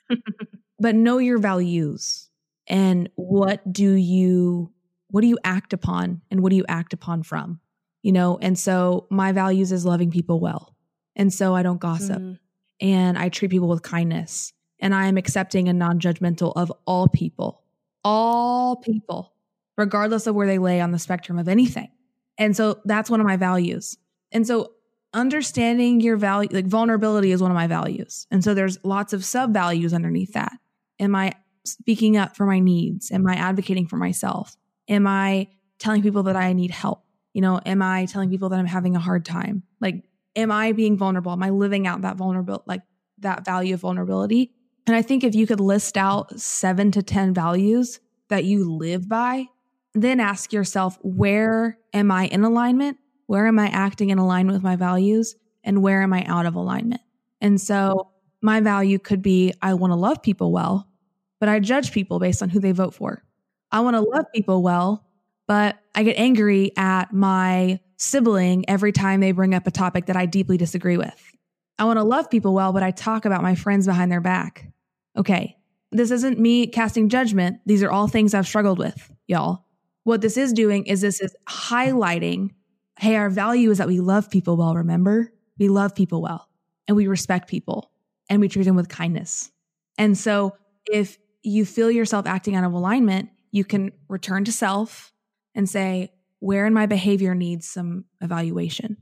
but 0.83 0.95
know 0.95 1.17
your 1.17 1.37
values. 1.37 2.29
And 2.67 3.09
what 3.15 3.71
do 3.71 3.93
you 3.93 4.71
what 5.09 5.21
do 5.21 5.27
you 5.27 5.37
act 5.43 5.73
upon 5.73 6.21
and 6.29 6.41
what 6.41 6.49
do 6.49 6.57
you 6.57 6.65
act 6.67 6.91
upon 6.91 7.23
from? 7.23 7.61
You 8.01 8.11
know 8.11 8.37
and 8.41 8.59
so 8.59 9.07
my 9.09 9.31
values 9.31 9.71
is 9.71 9.85
loving 9.85 10.11
people 10.11 10.39
well. 10.41 10.75
And 11.15 11.33
so 11.33 11.55
i 11.55 11.63
don't 11.63 11.79
gossip. 11.79 12.21
Mm. 12.21 12.37
and 12.81 13.17
i 13.17 13.29
treat 13.29 13.49
people 13.49 13.69
with 13.69 13.81
kindness. 13.81 14.51
And 14.79 14.93
i 14.93 15.07
am 15.07 15.17
accepting 15.17 15.69
and 15.69 15.79
non-judgmental 15.79 16.51
of 16.55 16.71
all 16.85 17.07
people. 17.07 17.63
All 18.03 18.75
people 18.75 19.33
regardless 19.77 20.27
of 20.27 20.35
where 20.35 20.45
they 20.45 20.59
lay 20.59 20.81
on 20.81 20.91
the 20.91 20.99
spectrum 20.99 21.39
of 21.39 21.47
anything. 21.47 21.89
And 22.37 22.55
so 22.55 22.79
that's 22.85 23.09
one 23.09 23.19
of 23.19 23.25
my 23.25 23.37
values. 23.37 23.97
And 24.31 24.45
so 24.45 24.73
understanding 25.13 25.99
your 25.99 26.17
value 26.17 26.49
like 26.51 26.67
vulnerability 26.67 27.31
is 27.31 27.41
one 27.41 27.49
of 27.51 27.55
my 27.55 27.67
values. 27.67 28.27
And 28.29 28.43
so 28.43 28.53
there's 28.53 28.77
lots 28.83 29.13
of 29.13 29.23
sub 29.23 29.53
values 29.53 29.93
underneath 29.93 30.33
that 30.33 30.51
am 30.99 31.15
i 31.15 31.31
speaking 31.65 32.17
up 32.17 32.35
for 32.35 32.45
my 32.45 32.59
needs? 32.59 33.11
Am 33.11 33.27
i 33.27 33.35
advocating 33.35 33.87
for 33.87 33.97
myself? 33.97 34.55
Am 34.87 35.07
i 35.07 35.47
telling 35.79 36.01
people 36.01 36.23
that 36.23 36.35
i 36.35 36.53
need 36.53 36.71
help? 36.71 37.03
You 37.33 37.41
know 37.41 37.59
am 37.65 37.81
i 37.81 38.05
telling 38.05 38.29
people 38.29 38.49
that 38.49 38.59
i'm 38.59 38.65
having 38.65 38.95
a 38.95 38.99
hard 38.99 39.25
time? 39.25 39.63
Like 39.79 40.03
am 40.35 40.51
i 40.51 40.71
being 40.71 40.97
vulnerable? 40.97 41.31
Am 41.31 41.43
i 41.43 41.49
living 41.49 41.87
out 41.87 42.01
that 42.01 42.17
vulnerable 42.17 42.63
like 42.65 42.81
that 43.19 43.45
value 43.45 43.73
of 43.73 43.81
vulnerability? 43.81 44.51
And 44.87 44.95
i 44.95 45.01
think 45.01 45.23
if 45.23 45.35
you 45.35 45.47
could 45.47 45.59
list 45.59 45.97
out 45.97 46.39
7 46.39 46.91
to 46.91 47.03
10 47.03 47.33
values 47.33 47.99
that 48.29 48.43
you 48.43 48.71
live 48.71 49.07
by 49.07 49.47
then 49.95 50.19
ask 50.19 50.51
yourself 50.51 50.97
where 51.01 51.77
am 51.93 52.11
i 52.11 52.25
in 52.25 52.43
alignment? 52.43 52.97
Where 53.27 53.47
am 53.47 53.59
I 53.59 53.67
acting 53.67 54.09
in 54.09 54.17
alignment 54.17 54.55
with 54.55 54.63
my 54.63 54.75
values? 54.75 55.35
And 55.63 55.81
where 55.81 56.01
am 56.01 56.13
I 56.13 56.23
out 56.25 56.45
of 56.45 56.55
alignment? 56.55 57.01
And 57.41 57.59
so 57.59 58.11
my 58.43 58.59
value 58.59 58.99
could 58.99 59.21
be 59.21 59.53
I 59.61 59.73
want 59.73 59.91
to 59.91 59.95
love 59.95 60.21
people 60.21 60.51
well, 60.51 60.87
but 61.39 61.49
I 61.49 61.59
judge 61.59 61.91
people 61.91 62.19
based 62.19 62.43
on 62.43 62.49
who 62.49 62.59
they 62.59 62.71
vote 62.71 62.93
for. 62.93 63.23
I 63.71 63.79
want 63.79 63.95
to 63.95 64.01
love 64.01 64.25
people 64.33 64.61
well, 64.61 65.05
but 65.47 65.79
I 65.95 66.03
get 66.03 66.17
angry 66.19 66.71
at 66.77 67.11
my 67.13 67.79
sibling 67.97 68.69
every 68.69 68.91
time 68.91 69.21
they 69.21 69.31
bring 69.31 69.55
up 69.55 69.65
a 69.65 69.71
topic 69.71 70.05
that 70.07 70.15
I 70.15 70.25
deeply 70.25 70.57
disagree 70.57 70.97
with. 70.97 71.31
I 71.79 71.85
want 71.85 71.97
to 71.97 72.03
love 72.03 72.29
people 72.29 72.53
well, 72.53 72.73
but 72.73 72.83
I 72.83 72.91
talk 72.91 73.25
about 73.25 73.41
my 73.41 73.55
friends 73.55 73.87
behind 73.87 74.11
their 74.11 74.21
back. 74.21 74.71
Okay, 75.17 75.57
this 75.91 76.11
isn't 76.11 76.39
me 76.39 76.67
casting 76.67 77.09
judgment. 77.09 77.59
These 77.65 77.81
are 77.81 77.91
all 77.91 78.07
things 78.07 78.33
I've 78.33 78.47
struggled 78.47 78.77
with, 78.77 79.11
y'all. 79.27 79.65
What 80.03 80.21
this 80.21 80.37
is 80.37 80.53
doing 80.53 80.85
is 80.85 81.01
this 81.01 81.21
is 81.21 81.35
highlighting 81.47 82.51
Hey, 82.99 83.15
our 83.15 83.29
value 83.29 83.71
is 83.71 83.79
that 83.79 83.87
we 83.87 83.99
love 83.99 84.29
people 84.29 84.55
well, 84.55 84.75
remember? 84.75 85.33
We 85.57 85.67
love 85.67 85.95
people 85.95 86.21
well 86.21 86.47
and 86.87 86.95
we 86.95 87.07
respect 87.07 87.49
people 87.49 87.91
and 88.29 88.41
we 88.41 88.47
treat 88.47 88.63
them 88.63 88.75
with 88.75 88.89
kindness. 88.89 89.51
And 89.97 90.17
so 90.17 90.55
if 90.85 91.17
you 91.43 91.65
feel 91.65 91.91
yourself 91.91 92.25
acting 92.25 92.55
out 92.55 92.63
of 92.63 92.73
alignment, 92.73 93.29
you 93.51 93.63
can 93.63 93.91
return 94.07 94.45
to 94.45 94.51
self 94.51 95.13
and 95.53 95.69
say, 95.69 96.11
where 96.39 96.65
in 96.65 96.73
my 96.73 96.85
behavior 96.85 97.35
needs 97.35 97.67
some 97.67 98.05
evaluation? 98.21 98.97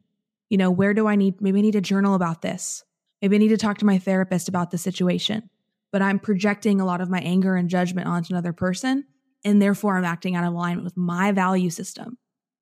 You 0.49 0.57
know, 0.57 0.69
where 0.69 0.93
do 0.93 1.07
I 1.07 1.15
need, 1.15 1.41
maybe 1.41 1.59
I 1.59 1.61
need 1.61 1.71
to 1.71 1.81
journal 1.81 2.13
about 2.13 2.41
this. 2.41 2.83
Maybe 3.21 3.35
I 3.35 3.39
need 3.39 3.49
to 3.49 3.57
talk 3.57 3.77
to 3.79 3.85
my 3.85 3.99
therapist 3.99 4.49
about 4.49 4.71
the 4.71 4.77
situation, 4.77 5.49
but 5.91 6.01
I'm 6.01 6.19
projecting 6.19 6.81
a 6.81 6.85
lot 6.85 7.01
of 7.01 7.09
my 7.09 7.19
anger 7.19 7.55
and 7.55 7.69
judgment 7.69 8.07
onto 8.07 8.33
another 8.33 8.53
person. 8.53 9.05
And 9.43 9.61
therefore 9.61 9.97
I'm 9.97 10.05
acting 10.05 10.35
out 10.35 10.43
of 10.43 10.53
alignment 10.53 10.83
with 10.83 10.97
my 10.97 11.31
value 11.31 11.69
system. 11.69 12.17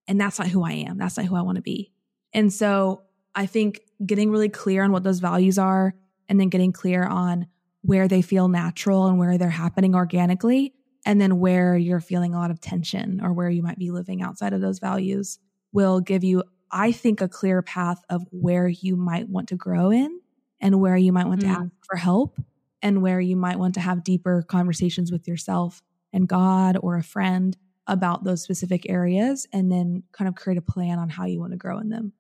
And 0.08 0.20
that's 0.20 0.40
not 0.40 0.48
who 0.48 0.64
I 0.64 0.72
am. 0.72 0.98
That's 0.98 1.18
not 1.18 1.26
who 1.26 1.36
I 1.36 1.42
want 1.42 1.58
to 1.58 1.62
be. 1.62 1.92
And 2.34 2.54
so 2.54 3.04
I 3.36 3.46
think 3.46 3.82
getting 4.06 4.32
really 4.32 4.50
clear 4.50 4.84
on 4.84 4.92
what 4.92 5.04
those 5.04 5.20
values 5.20 5.58
are 5.58 5.94
and 6.30 6.40
then 6.40 6.48
getting 6.48 6.72
clear 6.72 7.04
on 7.04 7.48
where 7.82 8.08
they 8.08 8.22
feel 8.22 8.48
natural 8.48 9.08
and 9.08 9.20
where 9.20 9.38
they're 9.38 9.50
happening 9.50 9.96
organically, 9.96 10.74
and 11.06 11.20
then 11.20 11.40
where 11.40 11.76
you're 11.76 12.00
feeling 12.00 12.34
a 12.34 12.38
lot 12.38 12.52
of 12.52 12.62
tension 12.62 13.20
or 13.22 13.34
where 13.34 13.50
you 13.50 13.64
might 13.64 13.78
be 13.78 13.92
living 13.92 14.22
outside 14.22 14.54
of 14.54 14.62
those 14.62 14.80
values 14.80 15.40
will 15.72 16.00
give 16.00 16.24
you, 16.24 16.44
I 16.72 16.92
think, 16.92 17.22
a 17.22 17.28
clear 17.28 17.62
path 17.62 18.02
of 18.10 18.26
where 18.32 18.68
you 18.68 18.96
might 18.96 19.28
want 19.28 19.50
to 19.50 19.56
grow 19.56 19.92
in 19.92 20.20
and 20.62 20.80
where 20.80 20.98
you 20.98 21.12
might 21.12 21.28
want 21.28 21.42
mm. 21.42 21.46
to 21.46 21.60
ask 21.60 21.72
for 21.84 21.98
help 21.98 22.40
and 22.82 23.02
where 23.02 23.20
you 23.20 23.36
might 23.36 23.60
want 23.60 23.74
to 23.76 23.80
have 23.80 24.04
deeper 24.04 24.42
conversations 24.42 25.12
with 25.12 25.28
yourself 25.28 25.82
and 26.14 26.28
God 26.28 26.78
or 26.82 26.98
a 26.98 27.04
friend 27.04 27.58
about 27.88 28.24
those 28.24 28.44
specific 28.44 28.90
areas 28.90 29.48
and 29.52 29.72
then 29.72 30.04
kind 30.12 30.28
of 30.28 30.36
create 30.36 30.58
a 30.58 30.62
plan 30.62 31.00
on 31.00 31.10
how 31.10 31.26
you 31.26 31.40
want 31.40 31.52
to 31.52 31.58
grow 31.58 31.80
in 31.80 31.90
them. 31.90 32.14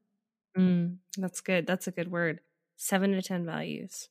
Mm, 0.58 0.98
that's 1.18 1.42
good. 1.42 1.68
That's 1.68 1.88
a 1.88 1.92
good 1.92 2.12
word. 2.12 2.40
Seven 2.82 3.12
to 3.12 3.22
10 3.22 3.46
values. 3.46 4.08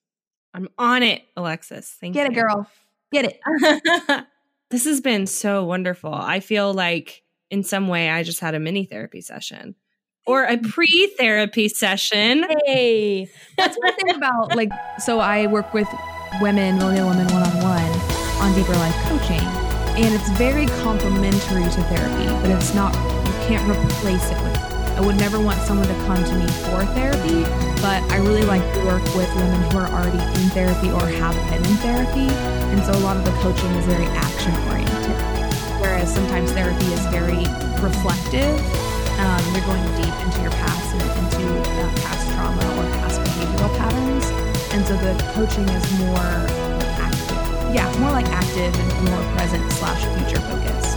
I'm 0.52 0.68
on 0.76 1.02
it, 1.02 1.22
Alexis. 1.36 1.96
Thank 1.98 2.14
Get 2.14 2.28
you. 2.28 2.34
Get 2.34 2.38
it, 2.38 2.42
girl. 2.42 2.70
Get 3.12 3.24
it. 3.24 4.26
this 4.70 4.84
has 4.84 5.00
been 5.00 5.26
so 5.26 5.64
wonderful. 5.64 6.12
I 6.12 6.40
feel 6.40 6.74
like 6.74 7.22
in 7.50 7.64
some 7.64 7.88
way 7.88 8.10
I 8.10 8.22
just 8.22 8.40
had 8.40 8.54
a 8.54 8.60
mini 8.60 8.84
therapy 8.84 9.22
session 9.22 9.74
or 10.26 10.44
a 10.44 10.58
pre 10.58 11.06
therapy 11.18 11.68
session. 11.68 12.44
Hey, 12.66 13.30
that's 13.56 13.76
one 13.78 13.94
thing 13.94 14.14
about 14.14 14.54
like, 14.54 14.70
so 14.98 15.20
I 15.20 15.46
work 15.46 15.72
with 15.72 15.88
women, 16.42 16.76
millennial 16.76 17.08
women 17.08 17.26
one 17.28 17.42
on 17.42 17.62
one 17.62 18.00
on 18.42 18.54
deeper 18.54 18.74
life 18.74 18.94
coaching 19.08 19.40
and 19.98 20.14
it's 20.14 20.30
very 20.38 20.66
complementary 20.82 21.64
to 21.64 21.82
therapy, 21.84 22.26
but 22.42 22.50
it's 22.50 22.72
not, 22.72 22.94
you 23.26 23.32
can't 23.48 23.68
replace 23.68 24.30
it 24.30 24.40
with. 24.42 24.77
I 24.98 25.00
would 25.00 25.14
never 25.14 25.38
want 25.38 25.62
someone 25.62 25.86
to 25.86 25.94
come 26.10 26.18
to 26.18 26.34
me 26.34 26.48
for 26.66 26.82
therapy, 26.98 27.46
but 27.78 28.02
I 28.10 28.18
really 28.18 28.42
like 28.42 28.66
to 28.74 28.80
work 28.82 29.04
with 29.14 29.30
women 29.38 29.62
who 29.70 29.78
are 29.78 29.86
already 29.94 30.18
in 30.42 30.50
therapy 30.50 30.90
or 30.90 31.06
have 31.22 31.38
been 31.54 31.62
in 31.62 31.76
therapy. 31.78 32.26
And 32.74 32.82
so 32.82 32.90
a 32.98 33.02
lot 33.06 33.16
of 33.16 33.24
the 33.24 33.30
coaching 33.38 33.70
is 33.78 33.86
very 33.86 34.10
action 34.18 34.50
oriented, 34.66 35.14
whereas 35.78 36.12
sometimes 36.12 36.50
therapy 36.50 36.90
is 36.90 36.98
very 37.14 37.46
reflective. 37.78 38.58
Um, 39.22 39.38
you're 39.54 39.62
going 39.70 39.86
deep 40.02 40.10
into 40.26 40.42
your 40.42 40.50
past 40.66 40.90
and 40.90 41.06
into 41.22 41.46
uh, 41.46 41.94
past 42.02 42.26
trauma 42.34 42.66
or 42.74 42.90
past 42.98 43.22
behavioral 43.22 43.70
patterns. 43.78 44.26
And 44.74 44.82
so 44.82 44.98
the 44.98 45.14
coaching 45.30 45.68
is 45.78 45.86
more 46.02 46.26
active. 46.98 47.38
yeah, 47.70 47.86
more 48.02 48.10
like 48.10 48.26
active 48.34 48.74
and 48.74 49.10
more 49.14 49.22
present 49.38 49.62
slash 49.78 50.02
future 50.18 50.42
focused. 50.42 50.87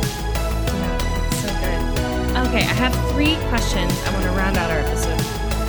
Yeah, 2.31 2.43
so 2.43 2.51
good. 2.51 2.55
Okay, 2.55 2.65
I 2.65 2.73
have 2.73 3.11
three 3.11 3.35
questions 3.49 3.91
I 4.05 4.13
want 4.13 4.23
to 4.25 4.31
round 4.31 4.57
out 4.57 4.71
our 4.71 4.79
episode 4.79 5.17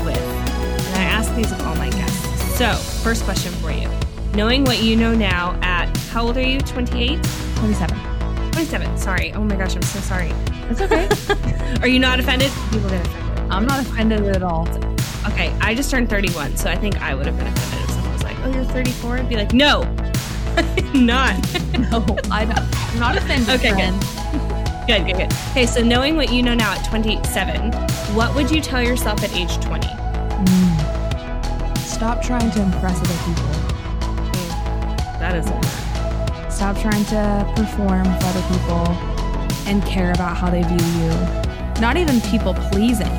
with. 0.04 0.16
And 0.18 0.96
I 0.96 1.04
ask 1.04 1.34
these 1.34 1.50
of 1.52 1.60
all 1.66 1.74
my 1.76 1.90
guests. 1.90 2.56
So, 2.56 2.74
first 3.02 3.24
question 3.24 3.52
for 3.54 3.70
you. 3.72 3.88
Knowing 4.34 4.64
what 4.64 4.82
you 4.82 4.96
know 4.96 5.14
now 5.14 5.58
at, 5.62 5.94
how 6.08 6.26
old 6.26 6.36
are 6.36 6.42
you? 6.42 6.60
28? 6.60 7.22
27. 7.56 7.98
27, 8.52 8.98
sorry. 8.98 9.32
Oh 9.32 9.44
my 9.44 9.56
gosh, 9.56 9.74
I'm 9.76 9.82
so 9.82 10.00
sorry. 10.00 10.32
It's 10.70 10.80
okay. 10.80 11.08
are 11.80 11.88
you 11.88 11.98
not 11.98 12.20
offended? 12.20 12.50
People 12.70 12.88
get 12.90 13.06
offended. 13.06 13.52
I'm 13.52 13.66
not 13.66 13.80
offended 13.80 14.22
at 14.24 14.42
all. 14.42 14.68
Okay, 15.26 15.54
I 15.60 15.74
just 15.74 15.90
turned 15.90 16.08
31, 16.08 16.56
so 16.56 16.70
I 16.70 16.76
think 16.76 17.00
I 17.02 17.14
would 17.14 17.26
have 17.26 17.36
been 17.36 17.46
offended 17.46 17.88
if 17.88 17.94
someone 17.94 18.12
was 18.12 18.22
like, 18.22 18.36
oh, 18.44 18.52
you're 18.52 18.64
34? 18.64 19.18
I'd 19.18 19.28
be 19.28 19.36
like, 19.36 19.52
no, 19.52 19.82
not. 20.94 21.36
no, 21.78 22.04
I 22.30 22.44
don't. 22.44 22.58
I'm 22.58 22.98
not 22.98 23.16
offended. 23.16 23.48
Okay, 23.50 23.70
friend. 23.70 24.00
good. 24.00 24.21
Good, 24.86 25.06
good, 25.06 25.16
good. 25.16 25.32
Okay, 25.50 25.66
so 25.66 25.80
knowing 25.80 26.16
what 26.16 26.32
you 26.32 26.42
know 26.42 26.54
now 26.54 26.72
at 26.72 26.84
27, 26.84 27.72
what 28.16 28.34
would 28.34 28.50
you 28.50 28.60
tell 28.60 28.82
yourself 28.82 29.22
at 29.22 29.32
age 29.32 29.54
20? 29.60 29.86
Mm. 29.86 31.76
Stop 31.78 32.20
trying 32.20 32.50
to 32.50 32.62
impress 32.62 32.98
other 32.98 33.14
people. 33.24 33.48
Mm. 34.32 35.18
That 35.20 35.36
is 35.36 35.46
it. 35.46 36.52
Stop 36.52 36.76
trying 36.78 37.04
to 37.06 37.52
perform 37.54 38.04
for 38.04 38.26
other 38.26 38.42
people 38.52 38.88
and 39.70 39.84
care 39.84 40.10
about 40.10 40.36
how 40.36 40.50
they 40.50 40.62
view 40.64 40.86
you. 41.00 41.10
Not 41.80 41.96
even 41.96 42.20
people 42.22 42.54
pleasing, 42.54 43.16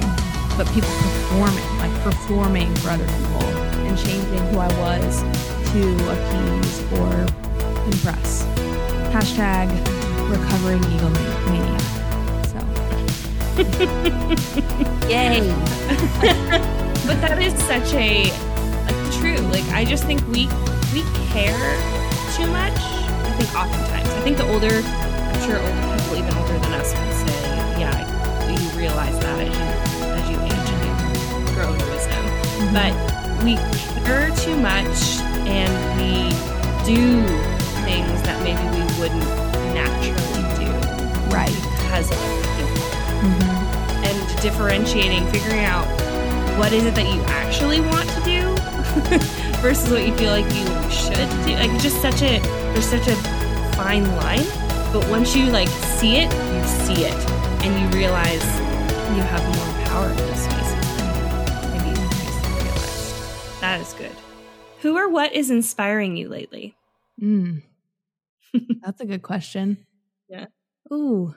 but 0.57 0.67
people 0.73 0.89
performing, 0.89 1.77
like 1.77 1.93
performing 2.03 2.75
for 2.75 2.89
other 2.89 3.07
people 3.07 3.43
and 3.87 3.97
changing 3.97 4.39
who 4.49 4.59
I 4.59 4.67
was 4.79 5.21
to 5.71 5.81
appease 6.11 6.81
or 6.99 7.09
impress. 7.85 8.43
Hashtag 9.13 9.69
recovering 10.29 10.83
egomania. 10.83 11.79
So, 12.47 12.59
yay! 15.09 15.41
but 17.07 17.19
that 17.21 17.41
is 17.41 17.53
such 17.63 17.93
a, 17.93 18.29
a 18.29 18.93
true. 19.19 19.37
Like 19.51 19.67
I 19.69 19.85
just 19.85 20.05
think 20.05 20.21
we 20.27 20.47
we 20.93 21.03
care 21.31 21.59
too 22.35 22.47
much. 22.47 22.77
I 22.77 23.31
think 23.37 23.53
oftentimes. 23.55 24.09
I 24.09 24.21
think 24.21 24.37
the 24.37 24.47
older, 24.47 24.81
I'm 24.83 25.39
sure 25.41 25.59
older 25.59 25.97
people, 25.97 26.17
even 26.17 26.33
older 26.37 26.57
than 26.59 26.73
us, 26.73 26.93
would 26.93 27.13
say, 27.13 27.79
yeah, 27.79 27.93
you 28.49 28.79
realize 28.79 29.17
that 29.19 29.39
as 29.39 29.53
you 29.53 29.65
as 30.17 30.29
you 30.29 30.37
age 30.41 30.69
and 30.73 30.81
you 30.85 31.53
grow 31.53 31.73
in 31.73 31.79
wisdom. 31.91 32.23
Mm-hmm. 32.23 32.73
But 32.73 32.93
we 33.43 33.55
care 34.05 34.29
too 34.37 34.57
much 34.57 35.19
and 35.45 35.73
we 35.99 36.29
do 36.85 37.23
things 37.83 38.21
that 38.23 38.41
maybe 38.43 38.63
we 38.71 38.99
wouldn't 38.99 39.23
naturally 39.23 39.51
do. 39.51 39.52
Right. 41.33 41.49
Because 41.81 42.11
of 42.11 42.17
mm-hmm. 42.17 44.05
And 44.05 44.41
differentiating, 44.41 45.25
figuring 45.31 45.65
out 45.65 45.87
what 46.59 46.71
is 46.71 46.85
it 46.85 46.93
that 46.93 47.11
you 47.11 47.21
actually 47.23 47.81
want 47.81 48.07
to 48.09 48.21
do 48.21 48.55
versus 49.61 49.89
what 49.89 50.05
you 50.05 50.15
feel 50.15 50.29
like 50.29 50.45
you 50.53 50.65
should 50.91 51.29
do. 51.47 51.55
Like 51.55 51.71
just 51.81 51.99
such 52.01 52.21
a 52.21 52.39
there's 52.73 52.85
such 52.85 53.07
a 53.07 53.15
fine 53.75 54.05
line. 54.17 54.45
But 54.93 55.09
once 55.09 55.35
you 55.35 55.47
like 55.47 55.69
see 55.69 56.17
it, 56.17 56.31
you 56.31 56.63
see 56.85 57.05
it. 57.05 57.29
And 57.65 57.73
you 57.81 57.97
realize 57.97 58.43
you 59.15 59.23
have 59.23 59.43
more 59.43 59.85
power 59.85 60.09
in 60.11 60.17
those 60.17 60.37
spaces 60.37 60.97
than 60.97 61.71
maybe 61.71 61.99
you 61.99 62.07
realized. 62.61 63.61
That 63.61 63.81
is 63.81 63.93
good. 63.93 64.15
Who 64.81 64.97
or 64.97 65.09
what 65.09 65.33
is 65.33 65.49
inspiring 65.49 66.15
you 66.15 66.29
lately? 66.29 66.75
Mm. 67.19 67.63
That's 68.83 69.01
a 69.01 69.05
good 69.05 69.23
question. 69.23 69.77
Ooh. 70.91 71.33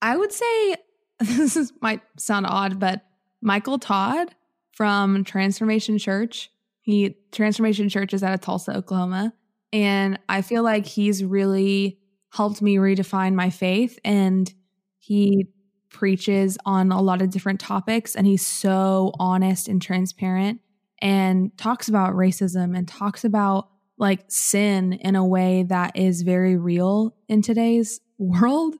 I 0.00 0.16
would 0.16 0.32
say 0.32 0.76
this 1.20 1.56
is, 1.56 1.72
might 1.80 2.00
sound 2.18 2.46
odd, 2.46 2.80
but 2.80 3.02
Michael 3.40 3.78
Todd 3.78 4.34
from 4.72 5.24
Transformation 5.24 5.98
Church. 5.98 6.50
He 6.80 7.16
Transformation 7.30 7.88
Church 7.88 8.12
is 8.12 8.24
out 8.24 8.34
of 8.34 8.40
Tulsa, 8.40 8.76
Oklahoma, 8.76 9.32
and 9.72 10.18
I 10.28 10.42
feel 10.42 10.64
like 10.64 10.84
he's 10.84 11.22
really 11.22 11.98
helped 12.30 12.60
me 12.60 12.76
redefine 12.76 13.34
my 13.34 13.50
faith 13.50 13.98
and 14.04 14.52
he 14.98 15.46
preaches 15.90 16.56
on 16.64 16.90
a 16.90 17.00
lot 17.00 17.20
of 17.20 17.30
different 17.30 17.60
topics 17.60 18.16
and 18.16 18.26
he's 18.26 18.44
so 18.44 19.12
honest 19.18 19.68
and 19.68 19.82
transparent 19.82 20.60
and 21.00 21.56
talks 21.58 21.88
about 21.88 22.14
racism 22.14 22.76
and 22.76 22.88
talks 22.88 23.24
about 23.24 23.68
like 23.98 24.24
sin 24.28 24.94
in 24.94 25.14
a 25.14 25.24
way 25.24 25.64
that 25.64 25.94
is 25.94 26.22
very 26.22 26.56
real 26.56 27.14
in 27.28 27.42
today's 27.42 28.00
world 28.22 28.76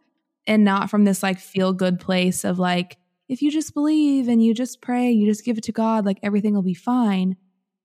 and 0.46 0.64
not 0.64 0.90
from 0.90 1.04
this 1.04 1.22
like 1.22 1.38
feel 1.38 1.72
good 1.72 2.00
place 2.00 2.44
of 2.44 2.58
like 2.58 2.98
if 3.28 3.42
you 3.42 3.50
just 3.50 3.74
believe 3.74 4.28
and 4.28 4.44
you 4.44 4.52
just 4.52 4.80
pray, 4.82 5.10
you 5.10 5.26
just 5.26 5.44
give 5.44 5.56
it 5.56 5.64
to 5.64 5.72
God, 5.72 6.04
like 6.04 6.18
everything 6.22 6.54
will 6.54 6.62
be 6.62 6.74
fine. 6.74 7.36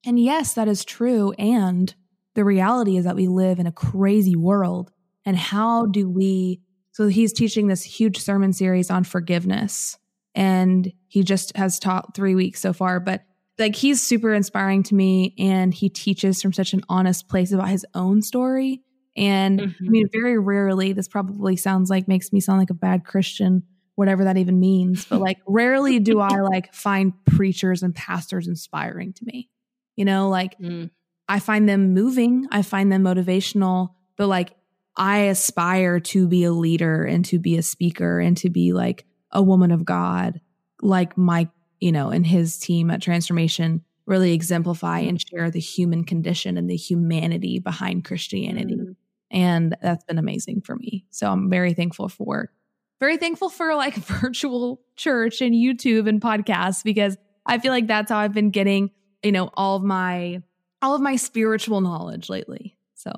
And 0.05 0.19
yes, 0.19 0.53
that 0.55 0.67
is 0.67 0.83
true. 0.83 1.31
And 1.37 1.93
the 2.35 2.43
reality 2.43 2.97
is 2.97 3.05
that 3.05 3.15
we 3.15 3.27
live 3.27 3.59
in 3.59 3.67
a 3.67 3.71
crazy 3.71 4.35
world. 4.35 4.91
And 5.25 5.37
how 5.37 5.85
do 5.85 6.09
we? 6.09 6.61
So 6.91 7.07
he's 7.07 7.33
teaching 7.33 7.67
this 7.67 7.83
huge 7.83 8.17
sermon 8.19 8.53
series 8.53 8.89
on 8.89 9.03
forgiveness. 9.03 9.97
And 10.35 10.91
he 11.07 11.23
just 11.23 11.55
has 11.55 11.79
taught 11.79 12.15
three 12.15 12.35
weeks 12.35 12.59
so 12.59 12.73
far, 12.73 12.99
but 12.99 13.23
like 13.57 13.75
he's 13.75 14.01
super 14.01 14.33
inspiring 14.33 14.83
to 14.83 14.95
me. 14.95 15.33
And 15.39 15.73
he 15.73 15.89
teaches 15.89 16.41
from 16.41 16.53
such 16.53 16.73
an 16.73 16.81
honest 16.89 17.27
place 17.27 17.51
about 17.51 17.69
his 17.69 17.85
own 17.93 18.21
story. 18.21 18.81
And 19.17 19.59
mm-hmm. 19.59 19.85
I 19.85 19.89
mean, 19.89 20.09
very 20.13 20.37
rarely, 20.37 20.93
this 20.93 21.07
probably 21.07 21.57
sounds 21.57 21.89
like 21.89 22.07
makes 22.07 22.31
me 22.31 22.39
sound 22.39 22.59
like 22.59 22.69
a 22.69 22.75
bad 22.75 23.03
Christian 23.03 23.63
whatever 23.97 24.25
that 24.25 24.37
even 24.37 24.59
means. 24.59 25.05
But 25.05 25.19
like 25.19 25.39
rarely 25.47 25.99
do 25.99 26.19
I 26.19 26.41
like 26.41 26.73
find 26.73 27.13
preachers 27.25 27.81
and 27.81 27.93
pastors 27.93 28.47
inspiring 28.47 29.11
to 29.13 29.25
me. 29.25 29.49
You 29.95 30.05
know, 30.05 30.29
like 30.29 30.57
mm. 30.59 30.91
I 31.27 31.39
find 31.39 31.67
them 31.67 31.93
moving, 31.93 32.47
I 32.51 32.61
find 32.61 32.91
them 32.91 33.03
motivational, 33.03 33.89
but 34.15 34.27
like 34.27 34.53
I 34.95 35.21
aspire 35.21 35.99
to 35.99 36.27
be 36.27 36.43
a 36.43 36.51
leader 36.51 37.03
and 37.03 37.25
to 37.25 37.39
be 37.39 37.57
a 37.57 37.63
speaker 37.63 38.19
and 38.19 38.37
to 38.37 38.51
be 38.51 38.71
like 38.71 39.05
a 39.31 39.41
woman 39.41 39.71
of 39.71 39.83
God, 39.83 40.41
like 40.81 41.17
Mike, 41.17 41.49
you 41.79 41.91
know, 41.91 42.11
and 42.11 42.25
his 42.25 42.59
team 42.59 42.91
at 42.91 43.01
Transformation 43.01 43.83
really 44.05 44.33
exemplify 44.33 44.99
and 44.99 45.19
share 45.19 45.49
the 45.49 45.59
human 45.59 46.03
condition 46.03 46.55
and 46.55 46.69
the 46.69 46.75
humanity 46.75 47.57
behind 47.57 48.05
Christianity. 48.05 48.75
Mm. 48.75 48.95
And 49.29 49.75
that's 49.81 50.03
been 50.05 50.17
amazing 50.17 50.61
for 50.61 50.75
me. 50.75 51.05
So 51.09 51.31
I'm 51.31 51.49
very 51.49 51.73
thankful 51.73 52.09
for 52.09 52.51
very 52.99 53.17
thankful 53.17 53.49
for 53.49 53.75
like 53.75 53.95
virtual 54.21 54.81
church 54.95 55.41
and 55.41 55.53
YouTube 55.53 56.07
and 56.07 56.21
podcasts 56.21 56.83
because 56.83 57.17
I 57.45 57.59
feel 57.59 57.71
like 57.71 57.87
that's 57.87 58.11
how 58.11 58.17
I've 58.17 58.33
been 58.33 58.49
getting, 58.49 58.91
you 59.23 59.31
know, 59.31 59.49
all 59.53 59.77
of 59.77 59.83
my 59.83 60.41
all 60.81 60.95
of 60.95 61.01
my 61.01 61.15
spiritual 61.15 61.81
knowledge 61.81 62.29
lately. 62.29 62.77
So, 62.95 63.11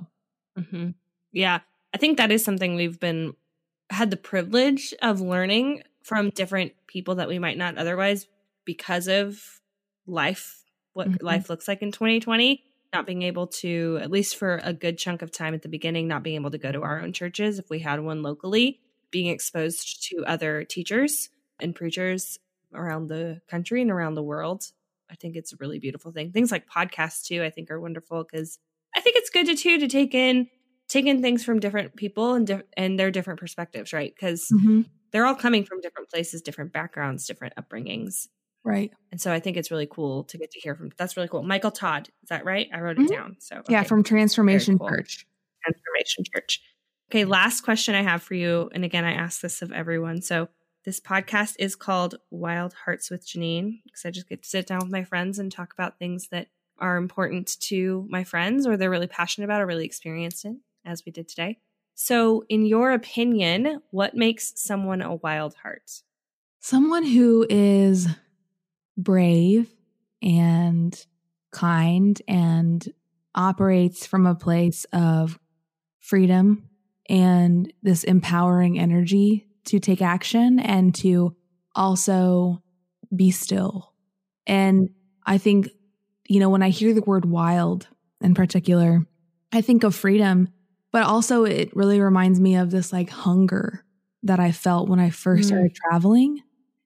mm-hmm. 0.57 0.91
yeah, 1.31 1.59
I 1.93 1.97
think 1.97 2.17
that 2.17 2.31
is 2.31 2.43
something 2.43 2.75
we've 2.75 2.99
been 2.99 3.33
had 3.89 4.11
the 4.11 4.17
privilege 4.17 4.93
of 5.01 5.19
learning 5.19 5.83
from 6.03 6.29
different 6.29 6.73
people 6.87 7.15
that 7.15 7.27
we 7.27 7.39
might 7.39 7.57
not 7.57 7.77
otherwise 7.77 8.27
because 8.65 9.07
of 9.07 9.41
life, 10.05 10.63
what 10.93 11.09
mm-hmm. 11.09 11.25
life 11.25 11.49
looks 11.49 11.67
like 11.67 11.81
in 11.81 11.91
2020. 11.91 12.63
Not 12.93 13.05
being 13.05 13.21
able 13.21 13.47
to, 13.47 13.99
at 14.01 14.09
least 14.09 14.35
for 14.35 14.59
a 14.63 14.73
good 14.73 14.97
chunk 14.97 15.21
of 15.21 15.31
time 15.31 15.53
at 15.53 15.61
the 15.61 15.69
beginning, 15.69 16.07
not 16.07 16.23
being 16.23 16.35
able 16.35 16.51
to 16.51 16.57
go 16.57 16.71
to 16.71 16.81
our 16.81 17.01
own 17.01 17.13
churches 17.13 17.59
if 17.59 17.69
we 17.69 17.79
had 17.79 17.99
one 17.99 18.23
locally 18.23 18.79
being 19.11 19.27
exposed 19.27 20.07
to 20.09 20.23
other 20.25 20.63
teachers 20.63 21.29
and 21.59 21.75
preachers 21.75 22.39
around 22.73 23.07
the 23.07 23.41
country 23.47 23.81
and 23.81 23.91
around 23.91 24.15
the 24.15 24.23
world. 24.23 24.71
I 25.09 25.15
think 25.15 25.35
it's 25.35 25.53
a 25.53 25.57
really 25.59 25.79
beautiful 25.79 26.11
thing. 26.11 26.31
Things 26.31 26.51
like 26.51 26.67
podcasts 26.67 27.23
too, 27.23 27.43
I 27.43 27.49
think 27.49 27.71
are 27.71 27.79
wonderful 27.79 28.23
because 28.23 28.59
I 28.95 29.01
think 29.01 29.15
it's 29.15 29.29
good 29.29 29.47
to 29.47 29.55
too 29.55 29.79
to 29.79 29.87
take 29.87 30.13
in 30.13 30.47
take 30.87 31.05
in 31.05 31.21
things 31.21 31.43
from 31.43 31.59
different 31.59 31.95
people 31.95 32.33
and 32.33 32.47
di- 32.47 32.63
and 32.77 32.99
their 32.99 33.11
different 33.11 33.39
perspectives, 33.39 33.93
right? 33.93 34.13
Because 34.13 34.47
mm-hmm. 34.53 34.81
they're 35.11 35.25
all 35.25 35.35
coming 35.35 35.63
from 35.63 35.81
different 35.81 36.09
places, 36.09 36.41
different 36.41 36.73
backgrounds, 36.73 37.25
different 37.25 37.53
upbringings. 37.55 38.27
Right. 38.63 38.91
And 39.11 39.19
so 39.19 39.31
I 39.31 39.39
think 39.39 39.57
it's 39.57 39.71
really 39.71 39.87
cool 39.89 40.25
to 40.25 40.37
get 40.37 40.51
to 40.51 40.59
hear 40.59 40.75
from. 40.75 40.91
That's 40.97 41.15
really 41.15 41.29
cool. 41.29 41.43
Michael 41.43 41.71
Todd, 41.71 42.09
is 42.21 42.29
that 42.29 42.45
right? 42.45 42.67
I 42.73 42.81
wrote 42.81 42.97
it 42.97 43.03
mm-hmm. 43.03 43.13
down. 43.13 43.37
So 43.39 43.57
okay. 43.57 43.73
yeah, 43.73 43.83
from 43.83 44.03
Transformation 44.03 44.77
cool. 44.77 44.89
Church. 44.89 45.25
Transformation 45.63 46.23
Church. 46.33 46.61
Okay, 47.09 47.25
last 47.25 47.61
question 47.61 47.95
I 47.95 48.03
have 48.03 48.21
for 48.21 48.35
you. 48.35 48.69
And 48.73 48.85
again, 48.85 49.05
I 49.05 49.13
ask 49.13 49.41
this 49.41 49.61
of 49.61 49.71
everyone. 49.71 50.21
So 50.21 50.49
this 50.85 50.99
podcast 50.99 51.55
is 51.57 51.75
called 51.75 52.15
Wild 52.29 52.73
Hearts 52.85 53.09
with 53.09 53.27
Janine 53.27 53.81
because 53.83 54.05
I 54.05 54.11
just 54.11 54.29
get 54.29 54.43
to 54.43 54.49
sit 54.49 54.67
down 54.67 54.79
with 54.79 54.91
my 54.91 55.03
friends 55.03 55.39
and 55.39 55.51
talk 55.51 55.73
about 55.73 55.97
things 55.97 56.27
that 56.29 56.47
are 56.77 56.97
important 56.97 57.59
to 57.61 58.05
my 58.09 58.23
friends 58.23 58.65
or 58.65 58.77
they're 58.77 58.89
really 58.89 59.07
passionate 59.07 59.45
about 59.45 59.61
or 59.61 59.65
really 59.65 59.85
experienced 59.85 60.45
in, 60.45 60.61
as 60.85 61.03
we 61.05 61.11
did 61.11 61.27
today. 61.27 61.57
So, 61.95 62.45
in 62.47 62.65
your 62.65 62.91
opinion, 62.91 63.81
what 63.91 64.15
makes 64.15 64.53
someone 64.55 65.01
a 65.01 65.15
wild 65.15 65.55
heart? 65.55 66.03
Someone 66.61 67.05
who 67.05 67.45
is 67.49 68.07
brave 69.03 69.73
and 70.21 71.05
kind 71.51 72.21
and 72.27 72.87
operates 73.33 74.05
from 74.05 74.25
a 74.25 74.35
place 74.35 74.85
of 74.91 75.39
freedom 75.99 76.69
and 77.09 77.71
this 77.81 78.03
empowering 78.03 78.79
energy 78.79 79.47
to 79.65 79.79
take 79.79 80.01
action 80.01 80.59
and 80.59 80.93
to 80.95 81.35
also 81.75 82.61
be 83.15 83.31
still. 83.31 83.93
And 84.45 84.89
I 85.25 85.37
think, 85.37 85.69
you 86.27 86.39
know, 86.39 86.49
when 86.49 86.63
I 86.63 86.69
hear 86.69 86.93
the 86.93 87.01
word 87.01 87.25
wild 87.25 87.87
in 88.21 88.33
particular, 88.33 89.05
I 89.51 89.61
think 89.61 89.83
of 89.83 89.95
freedom, 89.95 90.49
but 90.91 91.03
also 91.03 91.43
it 91.45 91.75
really 91.75 91.99
reminds 91.99 92.39
me 92.39 92.55
of 92.55 92.71
this 92.71 92.91
like 92.91 93.09
hunger 93.09 93.85
that 94.23 94.39
I 94.39 94.51
felt 94.51 94.89
when 94.89 94.99
I 94.99 95.09
first 95.09 95.43
mm. 95.43 95.47
started 95.47 95.75
traveling. 95.75 96.41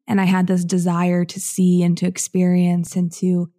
And 0.07 0.19
I 0.19 0.25
had 0.25 0.47
this 0.47 0.65
desire 0.65 1.25
to 1.25 1.39
see 1.39 1.81
and 1.83 1.97
to 1.97 2.07
experience 2.07 2.95
and 2.95 3.11
to 3.13 3.49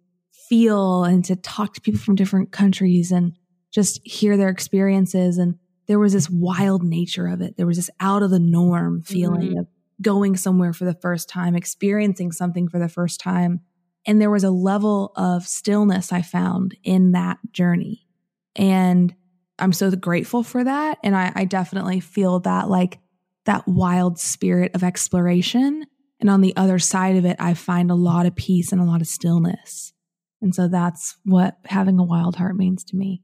feel 0.47 1.03
and 1.03 1.25
to 1.25 1.35
talk 1.35 1.73
to 1.73 1.81
people 1.81 1.99
from 1.99 2.15
different 2.15 2.51
countries 2.51 3.11
and 3.11 3.33
just 3.71 3.99
hear 4.05 4.37
their 4.37 4.49
experiences. 4.49 5.37
And 5.37 5.55
there 5.87 5.99
was 5.99 6.13
this 6.13 6.29
wild 6.29 6.83
nature 6.83 7.27
of 7.27 7.41
it. 7.41 7.57
There 7.57 7.67
was 7.67 7.77
this 7.77 7.89
out 7.99 8.23
of 8.23 8.29
the 8.29 8.39
norm 8.39 9.01
feeling 9.01 9.49
mm-hmm. 9.49 9.59
of 9.59 9.67
going 10.01 10.35
somewhere 10.35 10.73
for 10.73 10.85
the 10.85 10.97
first 11.01 11.29
time, 11.29 11.55
experiencing 11.55 12.31
something 12.31 12.67
for 12.67 12.79
the 12.79 12.89
first 12.89 13.19
time. 13.19 13.61
And 14.05 14.21
there 14.21 14.31
was 14.31 14.43
a 14.43 14.51
level 14.51 15.11
of 15.15 15.47
stillness 15.47 16.11
I 16.11 16.21
found 16.21 16.77
in 16.83 17.13
that 17.13 17.39
journey. 17.51 18.07
And 18.55 19.13
I'm 19.57 19.73
so 19.73 19.89
grateful 19.91 20.43
for 20.43 20.63
that. 20.63 20.99
And 21.03 21.15
I, 21.15 21.31
I 21.33 21.45
definitely 21.45 21.99
feel 21.99 22.39
that 22.41 22.69
like 22.69 22.99
that 23.45 23.67
wild 23.67 24.19
spirit 24.19 24.75
of 24.75 24.83
exploration. 24.83 25.85
And 26.19 26.29
on 26.29 26.41
the 26.41 26.55
other 26.55 26.79
side 26.79 27.17
of 27.17 27.25
it, 27.25 27.35
I 27.39 27.53
find 27.53 27.91
a 27.91 27.95
lot 27.95 28.25
of 28.25 28.35
peace 28.35 28.71
and 28.71 28.81
a 28.81 28.85
lot 28.85 29.01
of 29.01 29.07
stillness. 29.07 29.93
And 30.41 30.53
so 30.53 30.67
that's 30.67 31.17
what 31.25 31.57
having 31.65 31.99
a 31.99 32.03
wild 32.03 32.35
heart 32.35 32.55
means 32.55 32.83
to 32.85 32.95
me. 32.95 33.21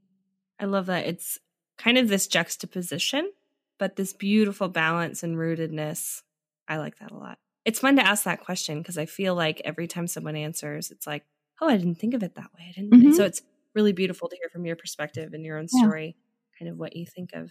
I 0.58 0.66
love 0.66 0.86
that. 0.86 1.06
It's 1.06 1.38
kind 1.78 1.98
of 1.98 2.08
this 2.08 2.26
juxtaposition, 2.26 3.30
but 3.78 3.96
this 3.96 4.12
beautiful 4.12 4.68
balance 4.68 5.22
and 5.22 5.36
rootedness. 5.36 6.22
I 6.68 6.76
like 6.76 6.98
that 6.98 7.10
a 7.10 7.16
lot. 7.16 7.38
It's 7.64 7.78
fun 7.78 7.96
to 7.96 8.06
ask 8.06 8.24
that 8.24 8.40
question 8.40 8.78
because 8.78 8.98
I 8.98 9.06
feel 9.06 9.34
like 9.34 9.62
every 9.64 9.86
time 9.86 10.06
someone 10.06 10.36
answers, 10.36 10.90
it's 10.90 11.06
like, 11.06 11.24
oh, 11.60 11.68
I 11.68 11.76
didn't 11.76 11.96
think 11.96 12.14
of 12.14 12.22
it 12.22 12.34
that 12.34 12.50
way. 12.58 12.66
I 12.68 12.72
didn't. 12.72 12.92
Mm-hmm. 12.92 13.12
So 13.12 13.24
it's 13.24 13.42
really 13.74 13.92
beautiful 13.92 14.28
to 14.28 14.36
hear 14.36 14.48
from 14.50 14.66
your 14.66 14.76
perspective 14.76 15.32
and 15.32 15.44
your 15.44 15.58
own 15.58 15.68
story. 15.68 16.16
kind 16.58 16.70
of 16.70 16.76
what 16.76 16.96
you 16.96 17.06
think 17.06 17.30
of 17.34 17.50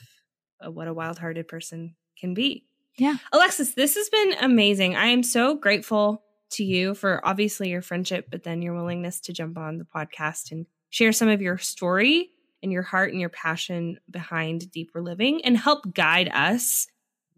uh, 0.65 0.71
what 0.71 0.87
a 0.87 0.93
wild 0.93 1.17
hearted 1.17 1.47
person 1.47 1.95
can 2.17 2.33
be. 2.33 2.65
Yeah. 2.97 3.15
Alexis, 3.31 3.73
this 3.73 3.95
has 3.95 4.09
been 4.09 4.33
amazing. 4.41 4.95
I 4.95 5.07
am 5.07 5.23
so 5.23 5.55
grateful 5.55 6.23
to 6.51 6.63
you 6.63 6.93
for 6.93 7.25
obviously 7.25 7.69
your 7.69 7.81
friendship, 7.81 8.27
but 8.29 8.43
then 8.43 8.61
your 8.61 8.75
willingness 8.75 9.21
to 9.21 9.33
jump 9.33 9.57
on 9.57 9.77
the 9.77 9.85
podcast 9.85 10.51
and 10.51 10.65
share 10.89 11.13
some 11.13 11.29
of 11.29 11.41
your 11.41 11.57
story 11.57 12.29
and 12.61 12.71
your 12.71 12.83
heart 12.83 13.11
and 13.11 13.19
your 13.19 13.29
passion 13.29 13.97
behind 14.09 14.71
deeper 14.71 15.01
living 15.01 15.43
and 15.45 15.57
help 15.57 15.93
guide 15.93 16.29
us, 16.33 16.87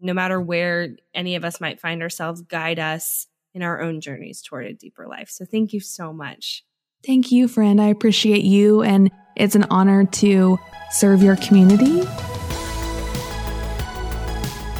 no 0.00 0.12
matter 0.12 0.40
where 0.40 0.96
any 1.14 1.36
of 1.36 1.44
us 1.44 1.60
might 1.60 1.80
find 1.80 2.02
ourselves, 2.02 2.42
guide 2.42 2.78
us 2.78 3.26
in 3.54 3.62
our 3.62 3.80
own 3.80 4.00
journeys 4.00 4.42
toward 4.42 4.66
a 4.66 4.74
deeper 4.74 5.06
life. 5.06 5.30
So 5.30 5.44
thank 5.44 5.72
you 5.72 5.80
so 5.80 6.12
much. 6.12 6.64
Thank 7.06 7.30
you, 7.30 7.48
friend. 7.48 7.80
I 7.80 7.86
appreciate 7.86 8.44
you. 8.44 8.82
And 8.82 9.10
it's 9.36 9.54
an 9.54 9.66
honor 9.70 10.04
to 10.04 10.58
serve 10.90 11.22
your 11.22 11.36
community. 11.36 12.02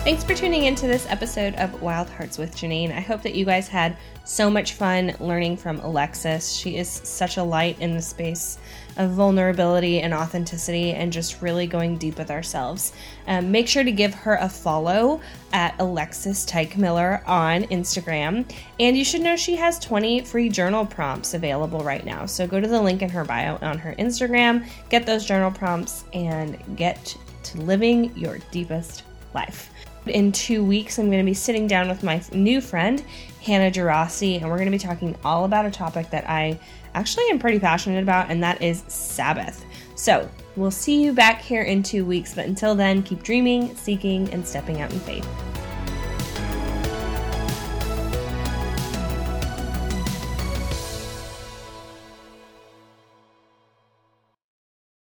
Thanks 0.05 0.23
for 0.23 0.35
tuning 0.35 0.65
into 0.65 0.87
this 0.87 1.07
episode 1.09 1.55
of 1.55 1.81
Wild 1.81 2.11
Hearts 2.11 2.37
with 2.37 2.55
Janine. 2.55 2.95
I 2.95 3.01
hope 3.01 3.23
that 3.23 3.35
you 3.35 3.47
guys 3.47 3.69
had 3.69 3.97
so 4.25 4.51
much 4.51 4.75
fun 4.75 5.15
learning 5.19 5.57
from 5.57 5.81
Alexis. 5.81 6.53
She 6.53 6.77
is 6.77 6.91
such 6.91 7.39
a 7.39 7.43
light 7.43 7.81
in 7.81 7.95
the 7.95 8.03
space 8.03 8.59
of 8.99 9.13
vulnerability 9.13 10.03
and 10.03 10.13
authenticity 10.13 10.93
and 10.93 11.11
just 11.11 11.41
really 11.41 11.67
going 11.67 11.97
deep 11.97 12.19
with 12.19 12.31
ourselves. 12.31 12.93
Um, 13.27 13.51
make 13.51 13.67
sure 13.67 13.83
to 13.83 13.91
give 13.91 14.13
her 14.13 14.35
a 14.35 14.49
follow 14.49 15.23
at 15.55 15.75
Alexis 15.79 16.45
Tyke 16.45 16.77
Miller 16.77 17.23
on 17.27 17.63
Instagram. 17.65 18.45
And 18.79 18.99
you 18.99 19.07
should 19.07 19.23
know 19.23 19.37
she 19.37 19.57
has 19.57 19.79
20 19.79 20.21
free 20.27 20.51
journal 20.51 20.85
prompts 20.85 21.33
available 21.33 21.81
right 21.81 22.05
now. 22.05 22.27
So 22.27 22.47
go 22.47 22.61
to 22.61 22.69
the 22.69 22.83
link 22.83 23.01
in 23.01 23.09
her 23.09 23.25
bio 23.25 23.57
on 23.63 23.79
her 23.79 23.95
Instagram, 23.99 24.69
get 24.91 25.07
those 25.07 25.25
journal 25.25 25.51
prompts, 25.51 26.05
and 26.13 26.59
get 26.77 27.17
to 27.45 27.61
living 27.63 28.15
your 28.19 28.37
deepest 28.51 29.05
life. 29.33 29.71
In 30.07 30.33
two 30.33 30.63
weeks, 30.63 30.99
I'm 30.99 31.07
going 31.07 31.25
to 31.25 31.29
be 31.29 31.35
sitting 31.35 31.67
down 31.67 31.89
with 31.89 32.03
my 32.03 32.23
new 32.33 32.61
friend, 32.61 33.03
Hannah 33.43 33.71
Gerasi, 33.71 34.41
and 34.41 34.51
we're 34.51 34.59
going 34.59 34.67
to 34.67 34.71
be 34.71 34.79
talking 34.79 35.17
all 35.25 35.47
about 35.47 35.65
a 35.65 35.71
topic 35.71 36.11
that 36.11 36.29
I 36.29 36.61
actually 36.95 37.25
am 37.31 37.39
pretty 37.39 37.59
passionate 37.59 38.03
about, 38.03 38.31
and 38.31 38.43
that 38.43 38.61
is 38.61 38.85
Sabbath. 38.89 39.65
So 39.95 40.29
we'll 40.57 40.71
see 40.71 41.03
you 41.03 41.15
back 41.15 41.41
here 41.41 41.63
in 41.63 41.83
two 41.83 42.05
weeks, 42.05 42.35
but 42.35 42.45
until 42.45 42.75
then, 42.75 43.03
keep 43.03 43.23
dreaming, 43.23 43.75
seeking, 43.77 44.31
and 44.31 44.47
stepping 44.47 44.83
out 44.83 44.93
in 44.93 45.01
faith. 45.01 45.27